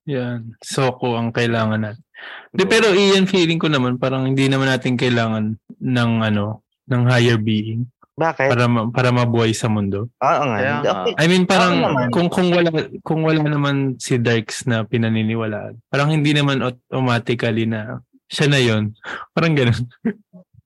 Yan. 0.08 0.56
So 0.64 0.96
ko 0.96 1.20
ang 1.20 1.30
kailangan 1.30 1.84
natin. 1.84 2.02
De, 2.50 2.64
pero 2.64 2.90
iyan 2.90 3.28
feeling 3.28 3.60
ko 3.60 3.68
naman 3.68 4.00
parang 4.00 4.24
hindi 4.24 4.48
naman 4.48 4.66
natin 4.66 4.96
kailangan 4.96 5.54
ng 5.78 6.12
ano 6.24 6.64
ng 6.88 7.02
higher 7.06 7.38
being 7.38 7.86
Bakit? 8.16 8.50
para 8.50 8.64
ma- 8.66 8.88
para 8.90 9.12
mabuhay 9.12 9.52
sa 9.52 9.68
mundo. 9.68 10.08
Oo 10.18 10.42
nga. 10.48 10.58
Kaya. 10.58 10.74
Okay. 10.82 11.12
I 11.14 11.24
mean 11.28 11.44
parang 11.44 11.78
Oo 11.78 11.92
naman. 11.94 12.08
kung 12.10 12.26
kung 12.26 12.48
wala 12.50 12.70
kung 13.04 13.20
wala 13.22 13.38
naman 13.38 14.00
si 14.00 14.16
Darks 14.18 14.64
na 14.64 14.82
pinaniniwalaan. 14.82 15.78
Parang 15.86 16.10
hindi 16.10 16.32
naman 16.32 16.64
automatically 16.64 17.68
na 17.68 18.00
siya 18.26 18.46
na 18.48 18.58
'yon. 18.58 18.96
Parang 19.36 19.54
ganoon. 19.54 19.84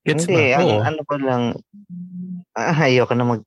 Gets 0.03 0.27
Hindi, 0.27 0.51
ba? 0.51 0.59
ang 0.59 0.71
ano 0.83 1.01
ko 1.07 1.15
lang, 1.15 1.43
ah, 2.59 2.75
ayoko 2.75 3.15
na 3.15 3.23
mag, 3.23 3.43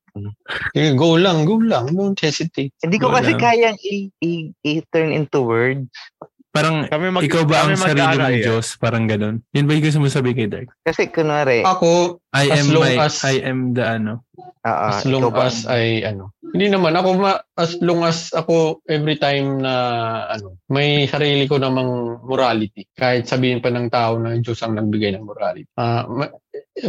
Sige, 0.72 0.90
go 0.96 1.16
lang, 1.16 1.44
go 1.44 1.60
lang. 1.60 1.92
Don't 1.92 2.16
hesitate. 2.16 2.72
Hindi 2.80 2.98
ko 2.98 3.12
Wala. 3.12 3.20
kasi 3.20 3.32
kayang 3.36 3.78
i- 3.82 4.12
i- 4.20 4.52
i-turn 4.64 5.12
into 5.12 5.44
words. 5.44 5.92
Parang 6.50 6.88
Kami 6.88 7.12
mag, 7.12 7.20
ikaw 7.20 7.44
ba 7.44 7.68
kami 7.68 7.76
ang 7.76 7.84
sarili 7.84 8.16
mong 8.16 8.32
yan. 8.32 8.46
Diyos? 8.48 8.66
Parang 8.80 9.04
ganun. 9.06 9.44
Yun 9.52 9.68
ba 9.68 9.76
yung 9.76 9.84
gusto 9.84 10.00
mo 10.00 10.08
sabihin 10.08 10.38
kay 10.38 10.48
Dark? 10.48 10.70
Kasi 10.82 11.12
kunwari, 11.12 11.68
Ako, 11.68 12.24
I 12.32 12.48
As 12.48 12.64
am 12.64 12.68
long 12.72 12.84
my, 12.88 12.96
as- 12.98 13.24
I 13.24 13.36
am 13.44 13.60
the 13.72 13.84
ano. 13.84 14.24
ah, 14.64 14.88
as 14.90 15.04
long 15.04 15.28
ba- 15.28 15.52
as 15.52 15.68
ay 15.68 16.02
ano. 16.02 16.32
Hindi 16.48 16.72
naman 16.72 16.96
ako 16.96 17.10
ma, 17.20 17.36
as 17.54 17.76
long 17.84 18.02
as 18.02 18.32
ako 18.32 18.80
every 18.88 19.20
time 19.20 19.60
na 19.60 19.74
ano, 20.32 20.56
may 20.72 21.04
sarili 21.06 21.44
ko 21.44 21.60
namang 21.60 22.24
morality. 22.24 22.88
Kahit 22.90 23.28
sabihin 23.28 23.60
pa 23.60 23.68
ng 23.68 23.92
tao 23.92 24.16
na 24.16 24.40
Diyos 24.40 24.64
ang 24.64 24.80
nagbigay 24.80 25.12
ng 25.12 25.28
morality. 25.28 25.68
Ah, 25.76 26.08
ma- 26.08 26.32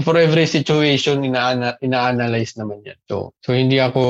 for 0.02 0.18
every 0.18 0.50
situation 0.50 1.22
ina 1.22 1.78
ina-analyze 1.78 2.58
naman 2.58 2.82
yan. 2.82 2.98
So, 3.06 3.38
so 3.38 3.54
hindi 3.54 3.78
ako 3.78 4.02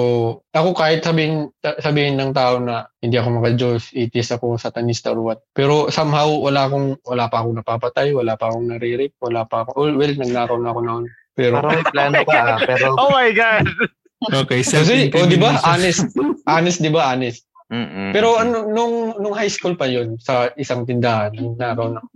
ako 0.49 0.68
kahit 0.72 1.05
sabihin 1.05 1.53
ta- 1.61 1.77
sabihin 1.77 2.16
ng 2.16 2.33
tao 2.33 2.57
na 2.57 2.89
hindi 3.05 3.20
ako 3.20 3.29
maka-Diyos, 3.41 3.93
atheist 3.93 4.33
ako, 4.33 4.57
satanista 4.57 5.12
or 5.12 5.20
what. 5.20 5.41
Pero 5.53 5.93
somehow 5.93 6.33
wala 6.33 6.64
akong 6.64 6.97
wala 7.05 7.29
pa 7.29 7.45
akong 7.45 7.57
napapatay, 7.61 8.16
wala 8.16 8.41
pa 8.41 8.49
akong 8.49 8.72
nare-rape, 8.72 9.16
wala 9.20 9.45
pa 9.45 9.68
ako 9.68 9.70
well, 9.77 9.97
well 10.01 10.14
nagnakaw 10.16 10.57
na 10.57 10.70
ako 10.72 10.81
noon. 10.81 11.05
Pero 11.37 11.61
Parang 11.61 11.77
may 11.77 11.85
plano 11.93 12.20
ka, 12.24 12.41
ah, 12.41 12.59
pero 12.64 12.87
Oh 13.03 13.12
my 13.12 13.31
God! 13.37 13.68
Okay, 14.33 14.64
kasi, 14.64 15.12
oh, 15.12 15.29
di 15.29 15.37
ba? 15.37 15.61
Honest. 15.61 16.09
Honest, 16.49 16.81
di 16.81 16.89
ba? 16.89 17.12
Honest. 17.12 17.45
Mm-mm. 17.68 18.14
Pero 18.14 18.39
ano 18.39 18.64
nung 18.70 19.18
nung 19.18 19.35
high 19.35 19.51
school 19.51 19.74
pa 19.74 19.91
yon 19.91 20.22
sa 20.22 20.55
isang 20.55 20.87
tindahan 20.87 21.35
naroon 21.59 21.99
ng 21.99 22.07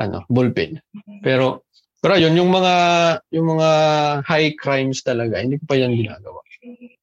ano 0.00 0.24
ballpen. 0.32 0.80
Pero 1.20 1.68
pero 1.98 2.14
yun 2.14 2.38
yung 2.38 2.50
mga 2.50 2.74
yung 3.34 3.58
mga 3.58 3.70
high 4.22 4.54
crimes 4.54 5.02
talaga 5.02 5.42
hindi 5.42 5.58
ko 5.58 5.64
pa 5.66 5.76
yan 5.78 5.98
ginagawa. 5.98 6.40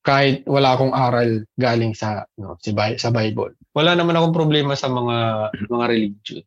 Kahit 0.06 0.46
wala 0.46 0.78
akong 0.78 0.94
aral 0.94 1.44
galing 1.58 1.92
sa 1.98 2.24
no, 2.40 2.56
si 2.62 2.72
Bi- 2.72 3.00
sa 3.00 3.12
Bible. 3.12 3.58
Wala 3.76 3.98
naman 3.98 4.16
akong 4.16 4.36
problema 4.36 4.78
sa 4.78 4.88
mga 4.88 5.50
mga 5.68 5.86
religion. 5.90 6.44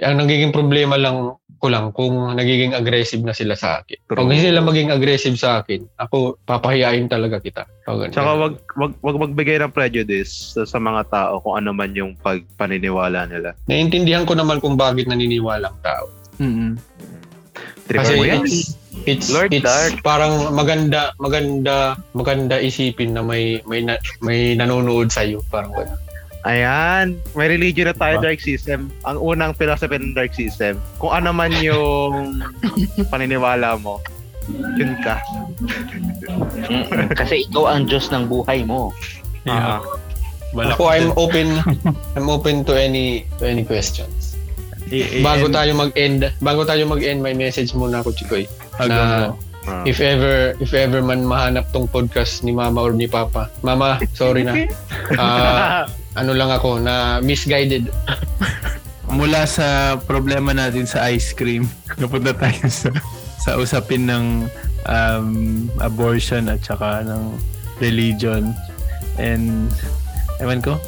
Ang 0.00 0.22
nagiging 0.22 0.54
problema 0.54 0.96
lang 0.96 1.36
ko 1.60 1.66
lang 1.68 1.92
kung 1.92 2.32
nagiging 2.32 2.72
aggressive 2.72 3.20
na 3.20 3.36
sila 3.36 3.52
sa 3.52 3.84
akin. 3.84 4.00
Pag 4.08 4.24
hindi 4.24 4.48
sila 4.48 4.64
maging 4.64 4.88
aggressive 4.88 5.36
sa 5.36 5.60
akin, 5.60 5.84
ako 6.00 6.40
papahiyain 6.48 7.04
talaga 7.04 7.36
kita. 7.36 7.68
Pag, 7.84 8.08
Tsaka 8.16 8.32
wag, 8.32 8.54
wag, 8.80 8.92
wag 9.04 9.20
magbigay 9.28 9.60
ng 9.60 9.74
prejudice 9.74 10.56
sa, 10.56 10.64
sa 10.64 10.80
mga 10.80 11.04
tao 11.12 11.44
kung 11.44 11.60
ano 11.60 11.76
man 11.76 11.92
yung 11.92 12.16
pagpaniniwala 12.16 13.28
nila. 13.28 13.52
Naiintindihan 13.68 14.24
ko 14.24 14.32
naman 14.32 14.56
kung 14.56 14.80
bakit 14.80 15.04
naniniwala 15.04 15.68
ang 15.68 15.80
tao. 15.84 16.06
Mm-mm. 16.40 16.80
Trip 17.90 18.06
Kasi 18.06 18.14
it's, 18.22 18.78
it's, 19.02 19.26
Lord 19.34 19.50
it's 19.50 19.66
Dark. 19.66 19.98
parang 20.06 20.54
maganda, 20.54 21.10
maganda, 21.18 21.98
maganda 22.14 22.62
isipin 22.62 23.18
na 23.18 23.22
may, 23.26 23.58
may, 23.66 23.82
na, 23.82 23.98
may 24.22 24.54
nanonood 24.54 25.10
sa'yo. 25.10 25.42
Parang 25.50 25.74
gano'n. 25.74 25.98
Ayan, 26.46 27.18
may 27.34 27.50
religion 27.50 27.90
na 27.90 27.96
tayo, 27.98 28.22
Diba? 28.22 28.30
Dark 28.30 28.40
System. 28.40 28.94
Ang 29.04 29.18
unang 29.18 29.58
philosophy 29.58 29.98
ng 29.98 30.14
Dark 30.14 30.32
System, 30.38 30.78
kung 31.02 31.10
ano 31.10 31.34
man 31.34 31.50
yung 31.58 32.40
paniniwala 33.12 33.74
mo, 33.82 33.98
yun 34.78 34.94
ka. 35.02 35.18
Kasi 37.18 37.50
ikaw 37.50 37.74
ang 37.74 37.90
Diyos 37.90 38.06
ng 38.14 38.30
buhay 38.30 38.62
mo. 38.62 38.94
Yeah. 39.42 39.82
Wala 40.54 40.78
Ako, 40.78 40.82
I'm 40.86 41.10
open, 41.18 41.58
I'm 42.16 42.30
open 42.30 42.62
to 42.70 42.74
any, 42.78 43.26
to 43.42 43.50
any 43.50 43.66
questions. 43.66 44.29
I- 44.90 45.22
Bago 45.22 45.46
tayo 45.46 45.72
mag-end, 45.78 46.34
bago 46.42 46.66
tayo 46.66 46.82
mag-end, 46.84 47.22
may 47.22 47.32
message 47.32 47.70
muna 47.72 48.02
ako, 48.02 48.10
Chikoy. 48.14 48.44
hanggang 48.76 49.08
na-. 49.08 49.34
Ah. 49.68 49.84
If 49.84 50.00
ever, 50.00 50.56
if 50.56 50.72
ever 50.72 51.04
man 51.04 51.20
mahanap 51.22 51.68
tong 51.68 51.84
podcast 51.84 52.40
ni 52.42 52.50
Mama 52.50 52.80
or 52.80 52.96
ni 52.96 53.04
Papa. 53.04 53.52
Mama, 53.60 54.00
sorry 54.16 54.42
na. 54.42 54.56
Ah, 55.20 55.84
ano 56.16 56.32
lang 56.32 56.48
ako, 56.48 56.80
na 56.80 57.20
misguided. 57.20 57.92
mula 59.10 59.42
sa 59.44 59.98
problema 59.98 60.54
natin 60.54 60.86
sa 60.86 61.10
ice 61.10 61.34
cream, 61.34 61.66
napunta 61.98 62.30
tayo 62.32 62.62
sa, 62.70 62.90
sa 63.42 63.50
usapin 63.58 64.06
ng 64.06 64.24
um, 64.86 65.28
abortion 65.82 66.46
at 66.48 66.62
saka 66.62 67.02
ng 67.04 67.34
religion. 67.82 68.54
And, 69.20 69.68
ewan 70.38 70.62
ko, 70.62 70.78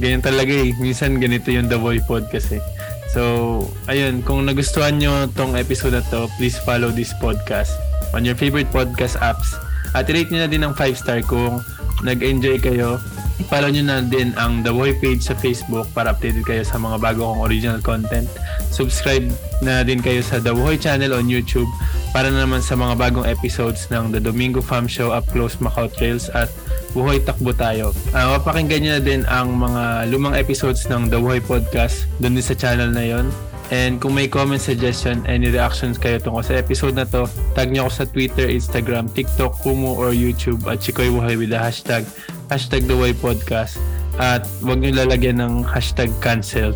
ganyan 0.00 0.24
talaga 0.24 0.50
eh. 0.50 0.72
Minsan 0.80 1.20
ganito 1.22 1.52
yung 1.52 1.68
The 1.70 1.78
Boy 1.78 2.00
Podcast 2.02 2.56
eh. 2.56 2.62
So, 3.08 3.64
ayun, 3.88 4.20
kung 4.20 4.44
nagustuhan 4.44 5.00
nyo 5.00 5.28
tong 5.32 5.56
episode 5.56 5.96
na 5.96 6.04
to, 6.12 6.28
please 6.36 6.60
follow 6.60 6.92
this 6.92 7.16
podcast 7.16 7.72
on 8.12 8.24
your 8.24 8.36
favorite 8.36 8.68
podcast 8.68 9.16
apps. 9.24 9.56
At 9.96 10.08
rate 10.12 10.28
nyo 10.28 10.44
na 10.44 10.50
din 10.50 10.64
ng 10.64 10.76
5 10.76 11.00
star 11.00 11.24
kung 11.24 11.64
nag-enjoy 12.04 12.60
kayo 12.60 13.00
follow 13.46 13.70
nyo 13.70 13.86
na 13.86 14.02
din 14.02 14.34
ang 14.34 14.66
The 14.66 14.74
Boy 14.74 14.98
page 14.98 15.22
sa 15.22 15.38
Facebook 15.38 15.86
para 15.94 16.10
updated 16.10 16.42
kayo 16.42 16.66
sa 16.66 16.74
mga 16.74 16.98
bago 16.98 17.22
kong 17.22 17.40
original 17.46 17.78
content. 17.78 18.26
Subscribe 18.74 19.30
na 19.62 19.86
din 19.86 20.02
kayo 20.02 20.18
sa 20.26 20.42
The 20.42 20.50
Boy 20.50 20.74
channel 20.74 21.14
on 21.14 21.30
YouTube 21.30 21.70
para 22.10 22.28
na 22.28 22.42
naman 22.42 22.60
sa 22.60 22.74
mga 22.74 22.98
bagong 22.98 23.26
episodes 23.30 23.86
ng 23.94 24.10
The 24.10 24.18
Domingo 24.18 24.58
Fam 24.58 24.90
Show 24.90 25.14
Up 25.14 25.24
Close 25.30 25.62
Macau 25.62 25.86
Trails 25.86 26.26
at 26.34 26.50
Buhoy 26.98 27.22
Takbo 27.22 27.54
Tayo. 27.54 27.94
Uh, 28.10 28.34
mapakinggan 28.34 28.82
nyo 28.82 28.92
na 28.98 29.02
din 29.02 29.22
ang 29.30 29.54
mga 29.54 30.10
lumang 30.10 30.34
episodes 30.34 30.90
ng 30.90 31.06
The 31.06 31.22
Boy 31.22 31.38
Podcast 31.38 32.10
doon 32.18 32.34
din 32.34 32.42
sa 32.42 32.58
channel 32.58 32.90
na 32.90 33.06
yon. 33.06 33.30
And 33.70 34.00
kung 34.02 34.16
may 34.16 34.26
comment, 34.26 34.58
suggestion, 34.58 35.22
any 35.28 35.52
reactions 35.52 36.00
kayo 36.00 36.18
tungkol 36.18 36.42
sa 36.42 36.56
episode 36.58 36.96
na 36.98 37.06
to, 37.06 37.30
tag 37.54 37.70
nyo 37.70 37.86
ako 37.86 37.92
sa 37.92 38.04
Twitter, 38.08 38.48
Instagram, 38.50 39.12
TikTok, 39.12 39.60
Kumu, 39.62 39.94
or 39.94 40.10
YouTube 40.10 40.64
at 40.66 40.82
Chikoy 40.82 41.12
Buhay 41.12 41.38
with 41.38 41.52
the 41.52 41.60
hashtag 41.60 42.02
hashtag 42.48 42.88
The 42.88 42.96
Way 42.96 43.12
Podcast 43.14 43.76
at 44.18 44.42
huwag 44.64 44.82
nyo 44.82 45.04
lalagyan 45.04 45.38
ng 45.38 45.62
hashtag 45.62 46.10
cancel 46.18 46.74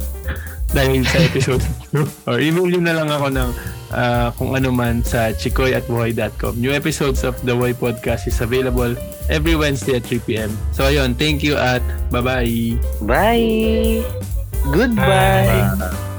dahil 0.72 1.04
sa 1.04 1.20
episode 1.20 1.62
2 1.94 2.28
or 2.28 2.36
email 2.40 2.66
nyo 2.68 2.80
na 2.80 2.94
lang 2.96 3.08
ako 3.12 3.26
ng 3.28 3.50
ah, 3.92 4.28
kung 4.36 4.56
ano 4.56 4.72
man 4.72 5.04
sa 5.04 5.32
chikoy 5.36 5.76
at 5.76 5.84
buhay.com 5.86 6.56
new 6.56 6.72
episodes 6.72 7.22
of 7.22 7.36
The 7.44 7.52
Way 7.52 7.76
Podcast 7.76 8.24
is 8.24 8.40
available 8.40 8.96
every 9.28 9.54
Wednesday 9.54 10.00
at 10.00 10.04
3pm 10.08 10.52
so 10.72 10.88
ayun 10.88 11.12
thank 11.16 11.44
you 11.44 11.54
at 11.60 11.84
bye 12.08 12.24
bye 12.24 12.76
Bye! 13.04 14.00
Goodbye! 14.72 15.76
Bye. 15.76 16.11